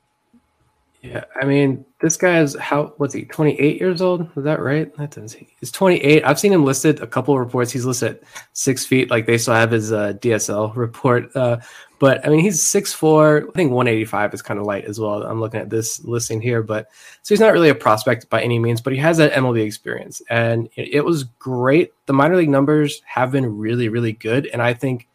Yeah, 1.05 1.25
I 1.39 1.45
mean, 1.45 1.85
this 2.01 2.17
guy 2.17 2.41
is 2.41 2.57
how 2.57 2.95
what's 2.97 3.13
he? 3.13 3.27
28 3.27 3.79
years 3.79 4.01
old? 4.01 4.23
Is 4.39 4.45
that 4.45 4.59
right? 4.59 4.97
That 4.97 5.11
doesn't. 5.11 5.47
he's 5.61 5.71
28. 5.71 6.25
I've 6.25 6.41
seen 6.41 6.51
him 6.51 6.65
listed 6.65 7.01
a 7.01 7.07
couple 7.07 7.35
of 7.35 7.41
reports. 7.41 7.71
He's 7.71 7.85
listed 7.85 8.21
six 8.55 8.87
feet, 8.87 9.11
like 9.11 9.27
they 9.27 9.37
still 9.37 9.53
have 9.53 9.71
his 9.71 9.93
uh, 9.93 10.15
DSL 10.15 10.75
report. 10.77 11.31
Uh, 11.37 11.59
but 11.99 12.27
I 12.27 12.31
mean, 12.31 12.41
he's 12.41 12.63
six 12.63 12.95
four. 12.95 13.49
I 13.51 13.53
think 13.53 13.71
185 13.71 14.33
is 14.33 14.41
kind 14.41 14.59
of 14.59 14.65
light 14.65 14.87
as 14.87 14.99
well. 14.99 15.23
I'm 15.25 15.41
looking 15.41 15.61
at 15.61 15.69
this 15.69 16.03
listing 16.05 16.41
here, 16.41 16.63
but 16.63 16.89
so 17.21 17.35
he's 17.35 17.41
not 17.41 17.53
really 17.53 17.69
a 17.69 17.75
prospect 17.75 18.31
by 18.31 18.41
any 18.41 18.59
means, 18.59 18.81
but 18.81 18.95
he 18.95 18.99
has 19.01 19.19
that 19.19 19.35
MLB 19.35 19.63
experience, 19.63 20.23
and 20.31 20.71
it 20.75 21.05
was 21.05 21.25
great. 21.25 21.93
The 22.07 22.15
minor 22.15 22.37
league 22.37 22.49
numbers 22.49 23.03
have 23.05 23.31
been 23.31 23.59
really, 23.59 23.91
really 23.91 24.13
good, 24.13 24.47
and 24.47 24.63
I 24.63 24.73
think 24.73 25.07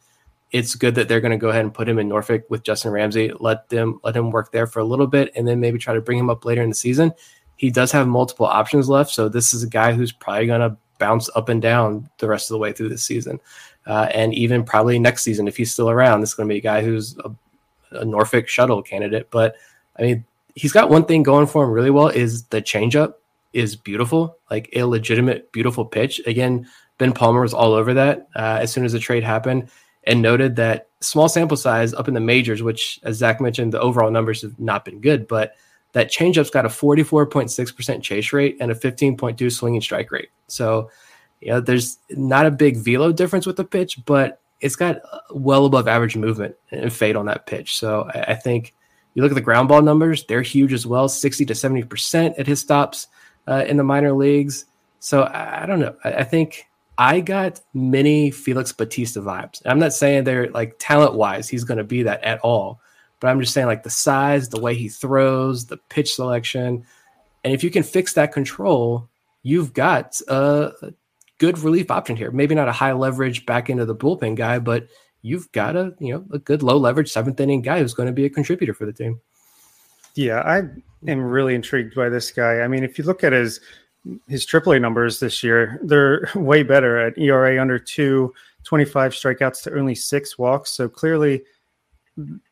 it's 0.52 0.76
good 0.76 0.96
that 0.96 1.08
they're 1.08 1.22
going 1.22 1.32
to 1.32 1.38
go 1.38 1.50
ahead 1.50 1.64
and 1.64 1.74
put 1.74 1.88
him 1.88 2.00
in 2.00 2.08
Norfolk 2.08 2.44
with 2.50 2.64
Justin 2.64 2.92
Ramsey. 2.92 3.32
Let 3.40 3.70
them 3.70 4.00
let 4.04 4.16
him 4.16 4.32
work 4.32 4.52
there 4.52 4.68
for 4.68 4.80
a 4.80 4.84
little 4.86 5.08
bit, 5.08 5.32
and 5.36 5.48
then 5.48 5.60
maybe 5.60 5.78
try 5.78 5.94
to 5.94 6.02
bring 6.02 6.18
him 6.18 6.30
up 6.30 6.46
later 6.46 6.62
in 6.62 6.70
the 6.70 6.76
season. 6.76 7.14
He 7.56 7.70
does 7.70 7.92
have 7.92 8.08
multiple 8.08 8.46
options 8.46 8.90
left, 8.90 9.12
so 9.12 9.30
this 9.30 9.54
is 9.54 9.64
a 9.64 9.70
guy 9.70 9.94
who's 9.94 10.12
probably 10.12 10.48
going 10.48 10.62
to 10.62 10.78
bounce 10.98 11.30
up 11.36 11.50
and 11.50 11.62
down 11.62 12.10
the 12.18 12.28
rest 12.28 12.50
of 12.50 12.56
the 12.56 12.60
way 12.60 12.74
through 12.74 12.90
the 12.90 12.98
season, 12.98 13.40
uh, 13.86 14.10
and 14.14 14.34
even 14.34 14.64
probably 14.64 14.98
next 14.98 15.24
season 15.24 15.48
if 15.48 15.58
he's 15.58 15.72
still 15.72 15.90
around. 15.90 16.22
This 16.22 16.30
is 16.30 16.36
going 16.36 16.50
to 16.50 16.54
be 16.54 16.60
a 16.60 16.62
guy 16.62 16.82
who's 16.82 17.18
a, 17.20 17.32
a 17.92 18.06
Norfolk 18.06 18.48
shuttle 18.48 18.82
candidate. 18.82 19.30
But 19.30 19.56
I 19.98 20.02
mean, 20.02 20.26
he's 20.56 20.72
got 20.72 20.90
one 20.90 21.06
thing 21.06 21.22
going 21.22 21.48
for 21.48 21.64
him 21.64 21.72
really 21.72 21.92
well 21.92 22.08
is 22.08 22.46
the 22.46 22.62
changeup 22.62 23.16
is 23.54 23.76
beautiful, 23.76 24.38
like 24.50 24.70
a 24.74 24.84
legitimate 24.84 25.52
beautiful 25.52 25.86
pitch. 25.86 26.22
Again, 26.26 26.68
Ben 26.98 27.14
Palmer 27.14 27.42
was 27.42 27.54
all 27.54 27.74
over 27.74 27.94
that 27.94 28.30
uh, 28.36 28.60
as 28.62 28.72
soon 28.72 28.86
as 28.86 28.94
the 28.94 29.00
trade 29.00 29.24
happened 29.24 29.70
and 30.10 30.24
noted 30.24 30.56
that 30.56 30.90
small 31.02 31.30
sample 31.30 31.56
size 31.56 31.94
up 31.94 32.08
in 32.08 32.16
the 32.16 32.20
majors, 32.20 32.64
which, 32.64 33.00
as 33.04 33.18
Zach 33.18 33.40
mentioned, 33.40 33.72
the 33.72 33.80
overall 33.80 34.10
numbers 34.10 34.42
have 34.42 34.60
not 34.60 34.84
been 34.84 35.00
good, 35.00 35.28
but 35.28 35.54
that 35.92 36.10
changeup's 36.10 36.50
got 36.50 36.66
a 36.66 36.70
44.6% 36.70 38.02
chase 38.02 38.34
rate 38.34 38.58
and 38.60 38.72
a 38.72 38.76
15.2 38.76 39.52
swinging 39.52 39.82
strike 39.82 40.12
rate. 40.12 40.30
So, 40.48 40.90
you 41.42 41.50
know, 41.50 41.62
there's 41.62 42.00
not 42.10 42.48
a 42.48 42.52
big 42.52 42.78
velo 42.78 43.12
difference 43.12 43.46
with 43.46 43.56
the 43.56 43.64
pitch, 43.64 44.04
but 44.06 44.42
it's 44.62 44.76
got 44.76 45.00
well 45.30 45.66
above 45.66 45.88
average 45.88 46.18
movement 46.18 46.56
and 46.72 46.92
fade 46.92 47.16
on 47.16 47.28
that 47.28 47.46
pitch. 47.46 47.78
So 47.78 48.10
I, 48.12 48.32
I 48.32 48.34
think 48.34 48.74
you 49.14 49.22
look 49.22 49.32
at 49.32 49.36
the 49.36 49.42
ground 49.42 49.70
ball 49.70 49.84
numbers, 49.84 50.26
they're 50.26 50.42
huge 50.42 50.74
as 50.74 50.88
well 50.88 51.08
60 51.08 51.46
to 51.46 51.54
70% 51.54 52.34
at 52.40 52.48
his 52.48 52.60
stops 52.60 53.08
uh, 53.48 53.64
in 53.68 53.78
the 53.78 53.84
minor 53.84 54.14
leagues. 54.14 54.66
So 55.00 55.22
I, 55.22 55.64
I 55.64 55.66
don't 55.68 55.80
know. 55.80 55.96
I, 56.04 56.14
I 56.14 56.24
think 56.24 56.66
I 57.00 57.22
got 57.22 57.62
many 57.74 58.30
Felix 58.30 58.74
Bautista 58.74 59.22
vibes. 59.22 59.62
I'm 59.66 59.80
not 59.80 59.94
saying 59.94 60.26
they're 60.26 60.52
like 60.52 60.76
talent 60.80 61.14
wise, 61.14 61.48
he's 61.48 61.64
going 61.64 61.78
to 61.78 61.84
be 61.86 62.04
that 62.04 62.22
at 62.26 62.42
all, 62.42 62.82
but 63.22 63.30
I'm 63.30 63.40
just 63.40 63.54
saying 63.54 63.68
like 63.68 63.84
the 63.84 63.90
size, 63.90 64.50
the 64.50 64.60
way 64.60 64.76
he 64.76 64.90
throws, 64.90 65.66
the 65.66 65.78
pitch 65.78 66.14
selection. 66.14 66.86
And 67.46 67.54
if 67.54 67.64
you 67.64 67.72
can 67.72 67.84
fix 67.84 68.14
that 68.14 68.34
control, 68.34 69.08
you've 69.44 69.72
got 69.72 70.20
a 70.28 70.72
good 71.38 71.58
relief 71.60 71.90
option 71.90 72.18
here. 72.18 72.32
Maybe 72.32 72.54
not 72.54 72.68
a 72.68 72.74
high 72.74 72.92
leverage 72.92 73.46
back 73.46 73.70
into 73.70 73.86
the 73.86 73.96
bullpen 73.96 74.36
guy, 74.36 74.60
but 74.60 74.86
you've 75.22 75.50
got 75.54 75.78
a 75.78 75.96
you 76.00 76.14
know 76.14 76.26
a 76.34 76.40
good 76.40 76.64
low 76.64 76.78
leverage 76.78 77.10
seventh 77.10 77.40
inning 77.40 77.62
guy 77.62 77.80
who's 77.80 77.94
going 77.94 78.08
to 78.08 78.14
be 78.14 78.26
a 78.26 78.30
contributor 78.30 78.74
for 78.74 78.86
the 78.86 78.94
team. 78.94 79.22
Yeah, 80.16 80.42
I 80.42 80.64
am 81.10 81.22
really 81.22 81.56
intrigued 81.56 81.96
by 81.96 82.10
this 82.10 82.30
guy. 82.30 82.60
I 82.60 82.68
mean, 82.68 82.84
if 82.84 82.98
you 82.98 83.06
look 83.06 83.24
at 83.24 83.32
his 83.32 83.62
his 84.28 84.46
AAA 84.46 84.82
numbers 84.82 85.20
this 85.20 85.44
year, 85.44 85.80
they're 85.84 86.30
way 86.36 86.64
better 86.64 86.98
at 86.98 87.18
ERA 87.18 87.62
under 87.62 87.80
two, 87.80 88.34
25 88.64 89.14
strikeouts 89.14 89.64
to 89.64 89.78
only 89.78 89.96
six 89.96 90.38
walks. 90.38 90.72
So 90.72 90.90
clearly, 90.90 91.44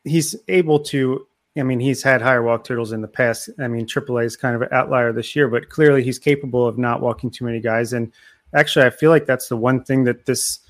he's 0.04 0.36
able 0.48 0.80
to. 0.80 1.26
I 1.56 1.64
mean, 1.64 1.80
he's 1.80 2.02
had 2.04 2.22
higher 2.22 2.42
walk 2.42 2.62
totals 2.62 2.92
in 2.92 3.00
the 3.00 3.08
past. 3.08 3.50
I 3.58 3.66
mean, 3.66 3.84
AAA 3.84 4.26
is 4.26 4.36
kind 4.36 4.54
of 4.54 4.62
an 4.62 4.68
outlier 4.70 5.12
this 5.12 5.34
year, 5.34 5.48
but 5.48 5.70
clearly 5.70 6.04
he's 6.04 6.18
capable 6.18 6.66
of 6.66 6.78
not 6.78 7.00
walking 7.00 7.30
too 7.30 7.44
many 7.44 7.58
guys. 7.58 7.92
And 7.92 8.12
actually, 8.54 8.84
I 8.84 8.90
feel 8.90 9.10
like 9.10 9.26
that's 9.26 9.48
the 9.48 9.56
one 9.56 9.82
thing 9.82 10.04
that 10.04 10.26
this 10.26 10.60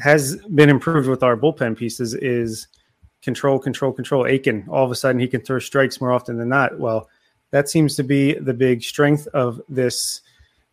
has 0.00 0.36
been 0.48 0.68
improved 0.68 1.08
with 1.08 1.22
our 1.22 1.34
bullpen 1.34 1.78
pieces 1.78 2.12
is 2.12 2.68
control, 3.22 3.58
control, 3.58 3.92
control. 3.92 4.26
Akin, 4.26 4.66
all 4.68 4.84
of 4.84 4.90
a 4.90 4.94
sudden, 4.94 5.20
he 5.20 5.28
can 5.28 5.40
throw 5.40 5.58
strikes 5.58 6.00
more 6.00 6.12
often 6.12 6.36
than 6.36 6.50
not. 6.50 6.78
Well, 6.78 7.08
that 7.50 7.68
seems 7.68 7.96
to 7.96 8.02
be 8.02 8.34
the 8.34 8.54
big 8.54 8.82
strength 8.82 9.26
of 9.28 9.60
this 9.68 10.22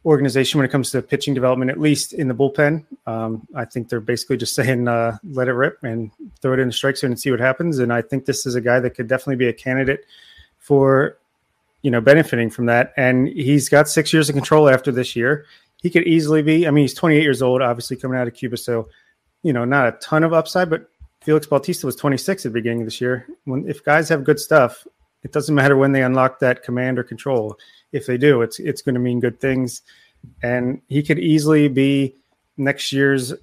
organization 0.06 0.60
when 0.60 0.66
it 0.66 0.72
comes 0.72 0.92
to 0.92 1.02
pitching 1.02 1.34
development, 1.34 1.72
at 1.72 1.80
least 1.80 2.14
in 2.14 2.28
the 2.28 2.36
bullpen. 2.36 2.86
Um, 3.08 3.48
I 3.56 3.66
think 3.66 3.90
they're 3.90 4.00
basically 4.00 4.38
just 4.38 4.54
saying, 4.56 4.88
uh, 4.88 5.18
let 5.24 5.48
it 5.48 5.54
rip 5.54 5.84
and 5.84 6.12
throw 6.42 6.54
it 6.54 6.60
in 6.60 6.68
the 6.68 6.74
strike 6.74 6.98
zone 6.98 7.12
and 7.12 7.20
see 7.20 7.32
what 7.32 7.40
happens. 7.40 7.80
And 7.80 7.92
I 7.92 8.02
think 8.02 8.26
this 8.26 8.46
is 8.46 8.56
a 8.56 8.62
guy 8.62 8.80
that 8.80 8.92
could 8.92 9.08
definitely 9.08 9.38
be 9.38 9.48
a 9.48 9.54
candidate 9.54 10.06
for, 10.60 11.18
you 11.82 11.92
know, 11.92 12.02
benefiting 12.02 12.50
from 12.50 12.68
that. 12.68 12.94
And 12.98 13.28
he's 13.28 13.70
got 13.70 13.90
six 13.90 14.14
years 14.14 14.30
of 14.30 14.36
control 14.36 14.70
after 14.70 14.92
this 14.92 15.16
year. 15.16 15.46
He 15.82 15.90
could 15.90 16.08
easily 16.08 16.42
be, 16.42 16.68
I 16.68 16.72
mean, 16.72 16.84
he's 16.84 16.94
28 16.94 17.22
years 17.22 17.42
old, 17.42 17.62
obviously 17.62 17.98
coming 17.98 18.18
out 18.18 18.28
of 18.28 18.34
Cuba. 18.34 18.58
So, 18.58 18.90
you 19.44 19.54
know, 19.54 19.66
not 19.66 19.88
a 19.88 19.92
ton 19.94 20.24
of 20.24 20.34
upside, 20.34 20.70
but 20.70 20.90
Felix 21.22 21.48
Bautista 21.48 21.86
was 21.86 21.96
26 21.96 22.46
at 22.46 22.52
the 22.52 22.54
beginning 22.54 22.82
of 22.82 22.86
this 22.86 23.02
year. 23.02 23.28
When 23.46 23.68
if 23.68 23.84
guys 23.84 24.10
have 24.10 24.24
good 24.24 24.40
stuff, 24.40 24.86
it 25.26 25.32
doesn't 25.32 25.56
matter 25.56 25.76
when 25.76 25.92
they 25.92 26.04
unlock 26.04 26.38
that 26.40 26.62
command 26.62 27.00
or 27.00 27.04
control. 27.04 27.58
If 27.92 28.06
they 28.06 28.16
do, 28.16 28.44
it's 28.44 28.60
it's 28.60 28.84
going 28.84 28.94
to 28.94 29.02
mean 29.02 29.20
good 29.20 29.40
things. 29.40 29.82
And 30.44 30.82
he 30.88 31.02
could 31.02 31.18
easily 31.18 31.68
be 31.68 32.16
next 32.58 32.94
year's, 32.94 33.34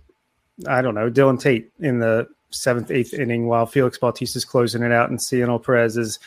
I 0.68 0.80
don't 0.80 0.94
know, 0.94 1.10
Dylan 1.10 1.40
Tate 1.40 1.72
in 1.80 1.98
the 1.98 2.28
seventh, 2.50 2.92
eighth 2.92 3.14
inning 3.14 3.48
while 3.48 3.66
Felix 3.66 3.98
Bautista 3.98 4.36
is 4.36 4.44
closing 4.44 4.82
it 4.82 4.92
out 4.92 5.10
and 5.10 5.20
Cionel 5.20 5.58
Perez 5.58 5.96
is 5.96 6.20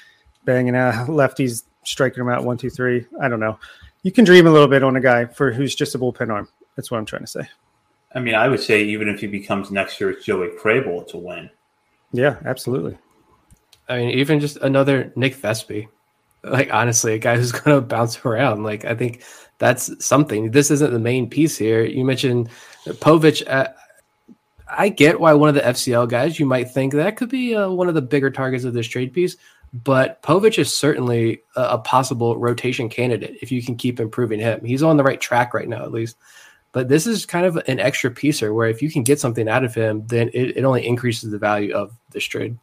banging 0.43 0.75
out 0.75 0.93
lefties, 1.07 1.63
striking 1.85 2.19
them 2.19 2.33
out 2.33 2.43
one, 2.43 2.57
two, 2.57 2.69
three. 2.69 3.05
I 3.21 3.29
don't 3.29 3.39
know. 3.39 3.57
You 4.03 4.11
can 4.11 4.25
dream 4.25 4.47
a 4.47 4.51
little 4.51 4.67
bit 4.67 4.83
on 4.83 4.97
a 4.97 5.01
guy 5.01 5.25
for 5.25 5.53
who's 5.53 5.73
just 5.73 5.95
a 5.95 5.99
bullpen 5.99 6.31
arm. 6.31 6.49
That's 6.75 6.91
what 6.91 6.97
I'm 6.97 7.05
trying 7.05 7.23
to 7.23 7.27
say. 7.27 7.47
I 8.13 8.19
mean, 8.19 8.35
I 8.35 8.49
would 8.49 8.61
say 8.61 8.83
even 8.83 9.07
if 9.07 9.21
he 9.21 9.27
becomes 9.27 9.71
next 9.71 10.01
year's 10.01 10.23
Joey 10.23 10.49
Krehbiel, 10.49 11.03
it's 11.03 11.13
a 11.13 11.17
win. 11.17 11.49
Yeah, 12.11 12.37
absolutely. 12.45 12.97
I 13.87 13.97
mean, 13.97 14.09
even 14.11 14.39
just 14.39 14.57
another 14.57 15.11
Nick 15.15 15.35
Vespi. 15.35 15.87
Like 16.43 16.73
honestly, 16.73 17.13
a 17.13 17.19
guy 17.19 17.37
who's 17.37 17.51
going 17.63 17.75
to 17.75 17.81
bounce 17.81 18.23
around. 18.25 18.63
Like 18.63 18.85
I 18.85 18.95
think 18.95 19.23
that's 19.57 20.05
something. 20.05 20.51
This 20.51 20.71
isn't 20.71 20.93
the 20.93 20.99
main 20.99 21.29
piece 21.29 21.57
here. 21.57 21.83
You 21.83 22.05
mentioned 22.05 22.49
Povich. 22.85 23.43
Uh, 23.47 23.69
I 24.67 24.89
get 24.89 25.19
why 25.19 25.33
one 25.33 25.49
of 25.49 25.55
the 25.55 25.61
FCL 25.61 26.09
guys 26.09 26.39
you 26.39 26.45
might 26.45 26.71
think 26.71 26.93
that 26.93 27.17
could 27.17 27.29
be 27.29 27.55
uh, 27.55 27.69
one 27.69 27.87
of 27.87 27.95
the 27.95 28.01
bigger 28.01 28.31
targets 28.31 28.63
of 28.63 28.73
this 28.73 28.87
trade 28.87 29.13
piece, 29.13 29.37
but 29.73 30.21
Povich 30.23 30.57
is 30.57 30.73
certainly 30.73 31.41
a, 31.55 31.61
a, 31.61 31.77
possible 31.77 32.37
rotation 32.37 32.89
candidate 32.89 33.37
if 33.41 33.51
you 33.51 33.61
can 33.61 33.75
keep 33.75 33.99
improving 33.99 34.39
him. 34.39 34.63
He's 34.65 34.81
on 34.81 34.97
the 34.97 35.03
right 35.03 35.21
track 35.21 35.53
right 35.53 35.69
now, 35.69 35.83
at 35.83 35.91
least. 35.91 36.17
But 36.71 36.89
this 36.89 37.07
is 37.07 37.25
kind 37.25 37.45
of 37.45 37.55
an 37.67 37.79
extra 37.79 38.11
piecer 38.11 38.53
where 38.53 38.67
if 38.67 38.81
you 38.81 38.91
can 38.91 39.03
get 39.03 39.19
something 39.19 39.47
out 39.47 39.63
of 39.63 39.73
him, 39.73 40.05
then 40.07 40.29
it, 40.33 40.57
it 40.57 40.65
only 40.65 40.85
increases 40.85 41.31
the 41.31 41.37
value 41.37 41.73
of 41.73 41.95
this 42.09 42.25
trade. 42.25 42.57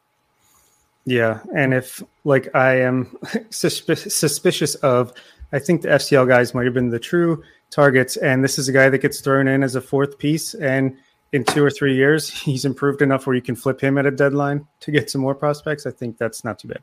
Yeah, 1.04 1.40
and 1.54 1.74
if 1.74 2.02
like 2.24 2.54
I 2.54 2.80
am 2.80 3.16
suspicious 3.50 4.74
of, 4.76 5.12
I 5.52 5.58
think 5.58 5.82
the 5.82 5.88
FCL 5.88 6.28
guys 6.28 6.54
might 6.54 6.64
have 6.64 6.74
been 6.74 6.90
the 6.90 6.98
true 6.98 7.42
targets, 7.70 8.16
and 8.16 8.44
this 8.44 8.58
is 8.58 8.68
a 8.68 8.72
guy 8.72 8.88
that 8.88 8.98
gets 8.98 9.20
thrown 9.20 9.48
in 9.48 9.62
as 9.62 9.74
a 9.74 9.80
fourth 9.80 10.18
piece, 10.18 10.54
and 10.54 10.96
in 11.32 11.44
two 11.44 11.64
or 11.64 11.70
three 11.70 11.96
years 11.96 12.28
he's 12.42 12.64
improved 12.64 13.02
enough 13.02 13.26
where 13.26 13.34
you 13.34 13.42
can 13.42 13.56
flip 13.56 13.80
him 13.80 13.98
at 13.98 14.06
a 14.06 14.10
deadline 14.10 14.66
to 14.80 14.90
get 14.90 15.10
some 15.10 15.20
more 15.20 15.34
prospects. 15.34 15.86
I 15.86 15.90
think 15.90 16.18
that's 16.18 16.44
not 16.44 16.58
too 16.58 16.68
bad. 16.68 16.82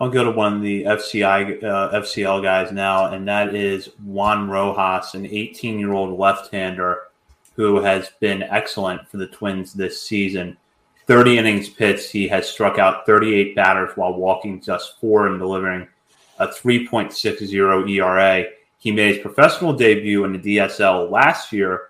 I'll 0.00 0.10
go 0.10 0.24
to 0.24 0.30
one 0.30 0.54
of 0.54 0.62
the 0.62 0.84
FCI 0.84 1.62
uh, 1.62 2.00
FCL 2.00 2.42
guys 2.42 2.72
now, 2.72 3.12
and 3.12 3.26
that 3.28 3.54
is 3.54 3.90
Juan 4.04 4.48
Rojas, 4.48 5.14
an 5.14 5.26
18 5.26 5.78
year 5.78 5.92
old 5.92 6.18
left 6.18 6.52
hander 6.52 7.00
who 7.54 7.80
has 7.80 8.10
been 8.20 8.42
excellent 8.42 9.08
for 9.08 9.16
the 9.16 9.26
Twins 9.26 9.72
this 9.72 10.02
season. 10.02 10.56
30 11.06 11.38
innings 11.38 11.68
pitched, 11.68 12.10
he 12.10 12.26
has 12.28 12.48
struck 12.48 12.78
out 12.78 13.06
38 13.06 13.54
batters 13.54 13.90
while 13.96 14.14
walking 14.14 14.60
just 14.60 14.98
four 15.00 15.28
and 15.28 15.38
delivering 15.38 15.86
a 16.38 16.48
3.60 16.48 17.88
ERA. 17.88 18.44
He 18.78 18.92
made 18.92 19.14
his 19.14 19.22
professional 19.22 19.72
debut 19.72 20.24
in 20.24 20.32
the 20.32 20.56
DSL 20.56 21.10
last 21.10 21.52
year 21.52 21.88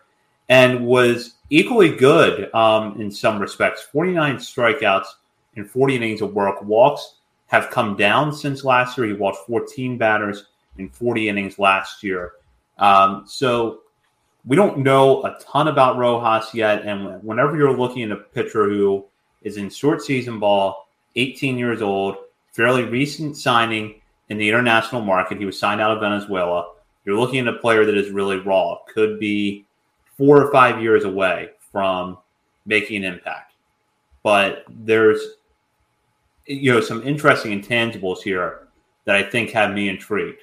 and 0.48 0.86
was 0.86 1.34
equally 1.50 1.94
good 1.94 2.54
um, 2.54 3.00
in 3.00 3.10
some 3.10 3.38
respects 3.38 3.82
49 3.82 4.36
strikeouts 4.36 5.06
in 5.54 5.64
40 5.64 5.96
innings 5.96 6.20
of 6.20 6.34
work, 6.34 6.62
walks 6.62 7.16
have 7.46 7.70
come 7.70 7.96
down 7.96 8.32
since 8.32 8.64
last 8.64 8.98
year. 8.98 9.06
He 9.06 9.12
walked 9.14 9.46
14 9.46 9.96
batters 9.96 10.46
in 10.78 10.88
40 10.88 11.28
innings 11.28 11.58
last 11.58 12.02
year. 12.02 12.32
Um, 12.78 13.24
so 13.26 13.80
we 14.46 14.54
don't 14.54 14.78
know 14.78 15.24
a 15.24 15.38
ton 15.40 15.68
about 15.68 15.96
Rojas 15.96 16.54
yet. 16.54 16.82
And 16.84 17.22
whenever 17.22 17.56
you're 17.56 17.76
looking 17.76 18.04
at 18.04 18.12
a 18.12 18.16
pitcher 18.16 18.68
who 18.68 19.04
is 19.42 19.56
in 19.56 19.68
short 19.68 20.02
season 20.02 20.38
ball, 20.38 20.88
18 21.16 21.58
years 21.58 21.82
old, 21.82 22.16
fairly 22.52 22.84
recent 22.84 23.36
signing 23.36 24.00
in 24.28 24.38
the 24.38 24.48
international 24.48 25.02
market, 25.02 25.38
he 25.38 25.44
was 25.44 25.58
signed 25.58 25.80
out 25.80 25.90
of 25.90 26.00
Venezuela. 26.00 26.72
You're 27.04 27.18
looking 27.18 27.40
at 27.40 27.54
a 27.54 27.58
player 27.58 27.84
that 27.84 27.96
is 27.96 28.10
really 28.10 28.38
raw, 28.38 28.78
could 28.92 29.18
be 29.18 29.64
four 30.16 30.42
or 30.42 30.50
five 30.52 30.82
years 30.82 31.04
away 31.04 31.50
from 31.72 32.18
making 32.64 33.04
an 33.04 33.12
impact. 33.12 33.52
But 34.22 34.64
there's 34.68 35.20
you 36.46 36.72
know 36.72 36.80
some 36.80 37.02
interesting 37.02 37.60
intangibles 37.60 38.22
here 38.22 38.68
that 39.04 39.16
I 39.16 39.22
think 39.22 39.50
have 39.50 39.72
me 39.72 39.88
intrigued. 39.88 40.42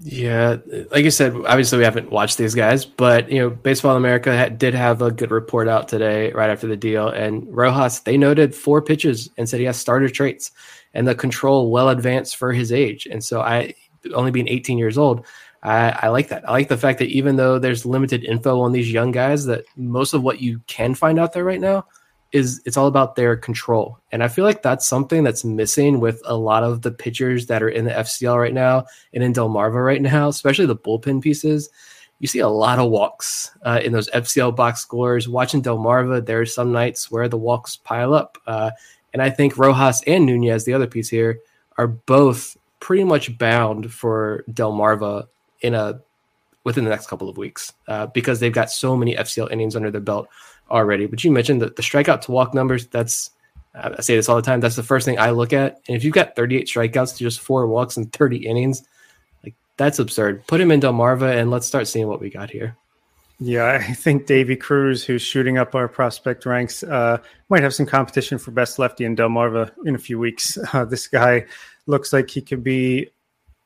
Yeah, 0.00 0.56
like 0.90 1.06
I 1.06 1.08
said, 1.08 1.34
obviously 1.46 1.78
we 1.78 1.84
haven't 1.84 2.10
watched 2.10 2.36
these 2.36 2.54
guys, 2.54 2.84
but 2.84 3.30
you 3.30 3.38
know, 3.38 3.48
Baseball 3.48 3.96
America 3.96 4.50
did 4.50 4.74
have 4.74 5.00
a 5.00 5.10
good 5.10 5.30
report 5.30 5.68
out 5.68 5.88
today, 5.88 6.30
right 6.32 6.50
after 6.50 6.66
the 6.66 6.76
deal, 6.76 7.08
and 7.08 7.44
Rojas 7.48 8.00
they 8.00 8.18
noted 8.18 8.54
four 8.54 8.82
pitches 8.82 9.30
and 9.38 9.48
said 9.48 9.58
he 9.58 9.64
has 9.66 9.78
starter 9.78 10.10
traits 10.10 10.50
and 10.92 11.08
the 11.08 11.14
control 11.14 11.70
well 11.70 11.88
advanced 11.88 12.36
for 12.36 12.52
his 12.52 12.72
age, 12.72 13.06
and 13.06 13.24
so 13.24 13.40
I 13.40 13.74
only 14.14 14.30
being 14.30 14.48
18 14.48 14.76
years 14.76 14.98
old, 14.98 15.24
I, 15.62 15.90
I 16.02 16.08
like 16.08 16.28
that. 16.28 16.46
I 16.46 16.52
like 16.52 16.68
the 16.68 16.76
fact 16.76 16.98
that 16.98 17.08
even 17.08 17.36
though 17.36 17.58
there's 17.58 17.86
limited 17.86 18.22
info 18.22 18.60
on 18.60 18.72
these 18.72 18.92
young 18.92 19.12
guys, 19.12 19.46
that 19.46 19.64
most 19.76 20.12
of 20.12 20.22
what 20.22 20.42
you 20.42 20.60
can 20.66 20.94
find 20.94 21.18
out 21.18 21.32
there 21.32 21.44
right 21.44 21.60
now 21.60 21.86
is 22.36 22.60
it's 22.64 22.76
all 22.76 22.86
about 22.86 23.16
their 23.16 23.36
control. 23.36 23.98
And 24.12 24.22
I 24.22 24.28
feel 24.28 24.44
like 24.44 24.62
that's 24.62 24.86
something 24.86 25.24
that's 25.24 25.44
missing 25.44 25.98
with 26.00 26.20
a 26.24 26.36
lot 26.36 26.62
of 26.62 26.82
the 26.82 26.90
pitchers 26.90 27.46
that 27.46 27.62
are 27.62 27.68
in 27.68 27.86
the 27.86 27.90
FCL 27.90 28.38
right 28.38 28.54
now 28.54 28.84
and 29.12 29.24
in 29.24 29.32
Delmarva 29.32 29.84
right 29.84 30.02
now, 30.02 30.28
especially 30.28 30.66
the 30.66 30.76
bullpen 30.76 31.22
pieces. 31.22 31.70
You 32.18 32.28
see 32.28 32.38
a 32.38 32.48
lot 32.48 32.78
of 32.78 32.90
walks 32.90 33.50
uh, 33.62 33.80
in 33.82 33.92
those 33.92 34.08
FCL 34.10 34.56
box 34.56 34.80
scores. 34.80 35.28
Watching 35.28 35.62
Delmarva, 35.62 36.24
there 36.24 36.40
are 36.40 36.46
some 36.46 36.72
nights 36.72 37.10
where 37.10 37.28
the 37.28 37.36
walks 37.36 37.76
pile 37.76 38.14
up. 38.14 38.38
Uh, 38.46 38.70
and 39.12 39.22
I 39.22 39.30
think 39.30 39.58
Rojas 39.58 40.02
and 40.06 40.24
Nunez, 40.24 40.64
the 40.64 40.74
other 40.74 40.86
piece 40.86 41.08
here, 41.08 41.40
are 41.76 41.86
both 41.86 42.56
pretty 42.80 43.04
much 43.04 43.36
bound 43.36 43.92
for 43.92 44.44
Delmarva 44.50 45.26
in 45.60 45.74
a 45.74 46.00
within 46.64 46.82
the 46.82 46.90
next 46.90 47.06
couple 47.06 47.28
of 47.28 47.36
weeks 47.36 47.72
uh, 47.86 48.06
because 48.06 48.40
they've 48.40 48.52
got 48.52 48.70
so 48.70 48.96
many 48.96 49.14
FCL 49.14 49.52
innings 49.52 49.76
under 49.76 49.90
their 49.90 50.00
belt 50.00 50.28
already. 50.70 51.06
But 51.06 51.24
you 51.24 51.30
mentioned 51.30 51.62
that 51.62 51.76
the 51.76 51.82
strikeout 51.82 52.22
to 52.22 52.32
walk 52.32 52.54
numbers. 52.54 52.86
That's 52.86 53.30
I 53.74 54.00
say 54.00 54.16
this 54.16 54.28
all 54.28 54.36
the 54.36 54.42
time. 54.42 54.60
That's 54.60 54.76
the 54.76 54.82
first 54.82 55.04
thing 55.04 55.18
I 55.18 55.30
look 55.30 55.52
at. 55.52 55.80
And 55.86 55.96
if 55.96 56.04
you've 56.04 56.14
got 56.14 56.34
38 56.34 56.66
strikeouts 56.66 57.16
to 57.16 57.18
just 57.18 57.40
four 57.40 57.66
walks 57.66 57.96
and 57.96 58.10
30 58.12 58.46
innings, 58.46 58.82
like 59.44 59.54
that's 59.76 59.98
absurd. 59.98 60.46
Put 60.46 60.60
him 60.60 60.70
in 60.70 60.80
Delmarva 60.80 61.38
and 61.38 61.50
let's 61.50 61.66
start 61.66 61.86
seeing 61.86 62.08
what 62.08 62.20
we 62.20 62.30
got 62.30 62.50
here. 62.50 62.76
Yeah, 63.38 63.84
I 63.86 63.92
think 63.92 64.24
Davy 64.24 64.56
Cruz, 64.56 65.04
who's 65.04 65.20
shooting 65.20 65.58
up 65.58 65.74
our 65.74 65.88
prospect 65.88 66.46
ranks, 66.46 66.82
uh, 66.82 67.18
might 67.50 67.62
have 67.62 67.74
some 67.74 67.84
competition 67.84 68.38
for 68.38 68.50
best 68.50 68.78
lefty 68.78 69.04
in 69.04 69.14
Delmarva 69.14 69.72
in 69.84 69.94
a 69.94 69.98
few 69.98 70.18
weeks. 70.18 70.56
Uh, 70.72 70.84
this 70.84 71.06
guy 71.06 71.44
looks 71.86 72.12
like 72.12 72.30
he 72.30 72.40
could 72.40 72.64
be 72.64 73.08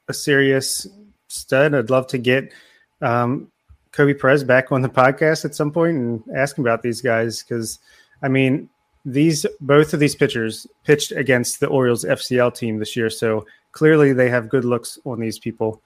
a 0.08 0.12
serious 0.12 0.86
stud. 1.28 1.74
I'd 1.74 1.88
love 1.88 2.08
to 2.08 2.18
get 2.18 2.52
um, 3.00 3.50
Kobe 3.92 4.14
Perez 4.14 4.44
back 4.44 4.70
on 4.72 4.82
the 4.82 4.88
podcast 4.88 5.44
at 5.44 5.54
some 5.54 5.72
point 5.72 5.96
and 5.96 6.22
ask 6.34 6.56
him 6.56 6.64
about 6.64 6.82
these 6.82 7.00
guys 7.00 7.42
because, 7.42 7.78
I 8.22 8.28
mean, 8.28 8.68
these 9.04 9.46
both 9.60 9.94
of 9.94 10.00
these 10.00 10.14
pitchers 10.14 10.66
pitched 10.84 11.12
against 11.12 11.60
the 11.60 11.68
Orioles 11.68 12.04
FCL 12.04 12.54
team 12.54 12.78
this 12.78 12.96
year, 12.96 13.10
so 13.10 13.46
clearly 13.72 14.12
they 14.12 14.28
have 14.28 14.48
good 14.48 14.64
looks 14.64 14.98
on 15.04 15.20
these 15.20 15.38
people, 15.38 15.80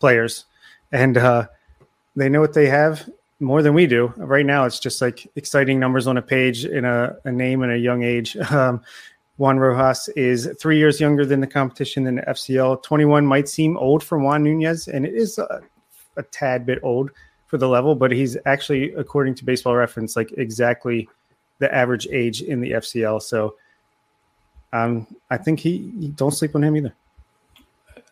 players, 0.00 0.46
and 0.92 1.16
uh, 1.16 1.46
they 2.16 2.28
know 2.28 2.40
what 2.40 2.54
they 2.54 2.66
have 2.66 3.08
more 3.38 3.62
than 3.62 3.74
we 3.74 3.86
do. 3.86 4.12
Right 4.16 4.46
now, 4.46 4.64
it's 4.64 4.80
just 4.80 5.00
like 5.00 5.30
exciting 5.36 5.78
numbers 5.78 6.06
on 6.06 6.16
a 6.16 6.22
page 6.22 6.64
in 6.64 6.84
a, 6.84 7.16
a 7.24 7.32
name 7.32 7.62
and 7.62 7.72
a 7.72 7.78
young 7.78 8.02
age. 8.02 8.36
Um, 8.50 8.82
Juan 9.38 9.58
Rojas 9.58 10.08
is 10.16 10.48
three 10.58 10.78
years 10.78 10.98
younger 10.98 11.26
than 11.26 11.40
the 11.40 11.46
competition 11.46 12.06
in 12.06 12.14
the 12.14 12.22
FCL. 12.22 12.82
21 12.82 13.26
might 13.26 13.50
seem 13.50 13.76
old 13.76 14.02
for 14.02 14.18
Juan 14.18 14.42
Nunez, 14.42 14.88
and 14.88 15.04
it 15.04 15.12
is 15.12 15.36
a, 15.36 15.60
a 16.16 16.22
tad 16.22 16.64
bit 16.64 16.78
old 16.82 17.10
for 17.46 17.58
the 17.58 17.68
level, 17.68 17.94
but 17.94 18.10
he's 18.10 18.36
actually, 18.44 18.92
according 18.94 19.34
to 19.36 19.44
Baseball 19.44 19.76
Reference, 19.76 20.16
like 20.16 20.32
exactly 20.32 21.08
the 21.58 21.72
average 21.74 22.06
age 22.10 22.42
in 22.42 22.60
the 22.60 22.72
FCL. 22.72 23.22
So 23.22 23.54
um, 24.72 25.06
I 25.30 25.36
think 25.36 25.60
he, 25.60 25.92
he 25.98 26.08
don't 26.08 26.32
sleep 26.32 26.54
on 26.54 26.64
him 26.64 26.76
either. 26.76 26.94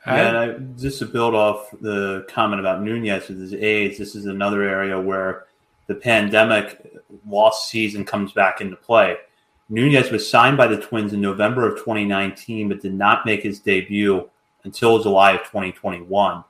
Yeah, 0.06 0.38
I, 0.38 0.58
just 0.78 0.98
to 0.98 1.06
build 1.06 1.34
off 1.34 1.70
the 1.80 2.26
comment 2.28 2.60
about 2.60 2.82
Nunez 2.82 3.28
with 3.28 3.40
his 3.40 3.54
age, 3.54 3.96
this 3.98 4.14
is 4.14 4.26
another 4.26 4.62
area 4.62 5.00
where 5.00 5.46
the 5.86 5.94
pandemic 5.94 6.92
lost 7.26 7.70
season 7.70 8.04
comes 8.04 8.32
back 8.32 8.60
into 8.60 8.76
play. 8.76 9.16
Nunez 9.70 10.10
was 10.10 10.28
signed 10.28 10.58
by 10.58 10.66
the 10.66 10.80
Twins 10.80 11.14
in 11.14 11.20
November 11.22 11.66
of 11.66 11.78
2019, 11.78 12.68
but 12.68 12.82
did 12.82 12.94
not 12.94 13.24
make 13.24 13.42
his 13.42 13.60
debut 13.60 14.28
until 14.64 15.02
July 15.02 15.32
of 15.32 15.40
2021. 15.40 16.44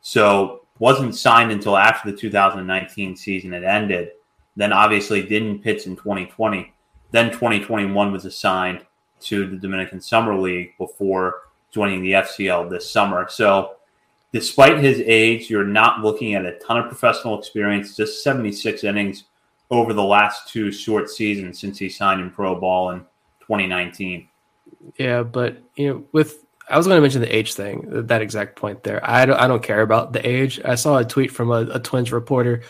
So 0.00 0.65
wasn't 0.78 1.14
signed 1.14 1.52
until 1.52 1.76
after 1.76 2.10
the 2.10 2.16
2019 2.16 3.16
season 3.16 3.52
had 3.52 3.64
ended. 3.64 4.10
Then 4.56 4.72
obviously 4.72 5.22
didn't 5.22 5.62
pitch 5.62 5.86
in 5.86 5.96
2020. 5.96 6.72
Then 7.10 7.30
2021 7.30 8.12
was 8.12 8.24
assigned 8.24 8.84
to 9.20 9.46
the 9.46 9.56
Dominican 9.56 10.00
Summer 10.00 10.36
League 10.36 10.76
before 10.78 11.42
joining 11.70 12.02
the 12.02 12.12
FCL 12.12 12.70
this 12.70 12.90
summer. 12.90 13.26
So, 13.28 13.76
despite 14.32 14.78
his 14.78 15.00
age, 15.00 15.50
you're 15.50 15.64
not 15.64 16.00
looking 16.00 16.34
at 16.34 16.44
a 16.44 16.58
ton 16.58 16.78
of 16.78 16.88
professional 16.88 17.38
experience, 17.38 17.96
just 17.96 18.22
76 18.22 18.84
innings 18.84 19.24
over 19.70 19.92
the 19.92 20.02
last 20.02 20.48
two 20.48 20.70
short 20.70 21.10
seasons 21.10 21.58
since 21.58 21.78
he 21.78 21.88
signed 21.88 22.20
in 22.20 22.30
pro 22.30 22.58
ball 22.58 22.90
in 22.90 23.00
2019. 23.40 24.28
Yeah, 24.98 25.22
but 25.22 25.58
you 25.76 25.88
know, 25.88 26.04
with 26.12 26.45
I 26.68 26.76
was 26.76 26.86
going 26.86 26.96
to 26.96 27.02
mention 27.02 27.20
the 27.20 27.34
age 27.34 27.54
thing, 27.54 28.06
that 28.06 28.22
exact 28.22 28.56
point 28.56 28.82
there. 28.82 29.00
I 29.08 29.24
don't, 29.24 29.38
I 29.38 29.46
don't 29.46 29.62
care 29.62 29.82
about 29.82 30.12
the 30.12 30.26
age. 30.26 30.60
I 30.64 30.74
saw 30.74 30.98
a 30.98 31.04
tweet 31.04 31.30
from 31.30 31.50
a, 31.50 31.66
a 31.72 31.78
Twins 31.78 32.10
reporter 32.10 32.62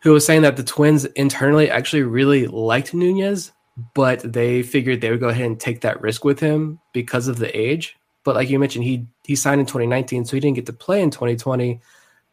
who 0.00 0.12
was 0.12 0.26
saying 0.26 0.42
that 0.42 0.56
the 0.56 0.62
Twins 0.62 1.04
internally 1.06 1.70
actually 1.70 2.02
really 2.02 2.46
liked 2.46 2.92
Nunez, 2.92 3.52
but 3.94 4.20
they 4.20 4.62
figured 4.62 5.00
they 5.00 5.10
would 5.10 5.20
go 5.20 5.28
ahead 5.28 5.46
and 5.46 5.58
take 5.58 5.80
that 5.82 6.00
risk 6.00 6.24
with 6.24 6.40
him 6.40 6.80
because 6.92 7.28
of 7.28 7.38
the 7.38 7.56
age. 7.58 7.96
But 8.24 8.34
like 8.34 8.50
you 8.50 8.58
mentioned, 8.58 8.84
he 8.84 9.06
he 9.24 9.34
signed 9.36 9.60
in 9.60 9.66
2019, 9.66 10.24
so 10.24 10.36
he 10.36 10.40
didn't 10.40 10.56
get 10.56 10.66
to 10.66 10.72
play 10.72 11.00
in 11.00 11.10
2020. 11.10 11.80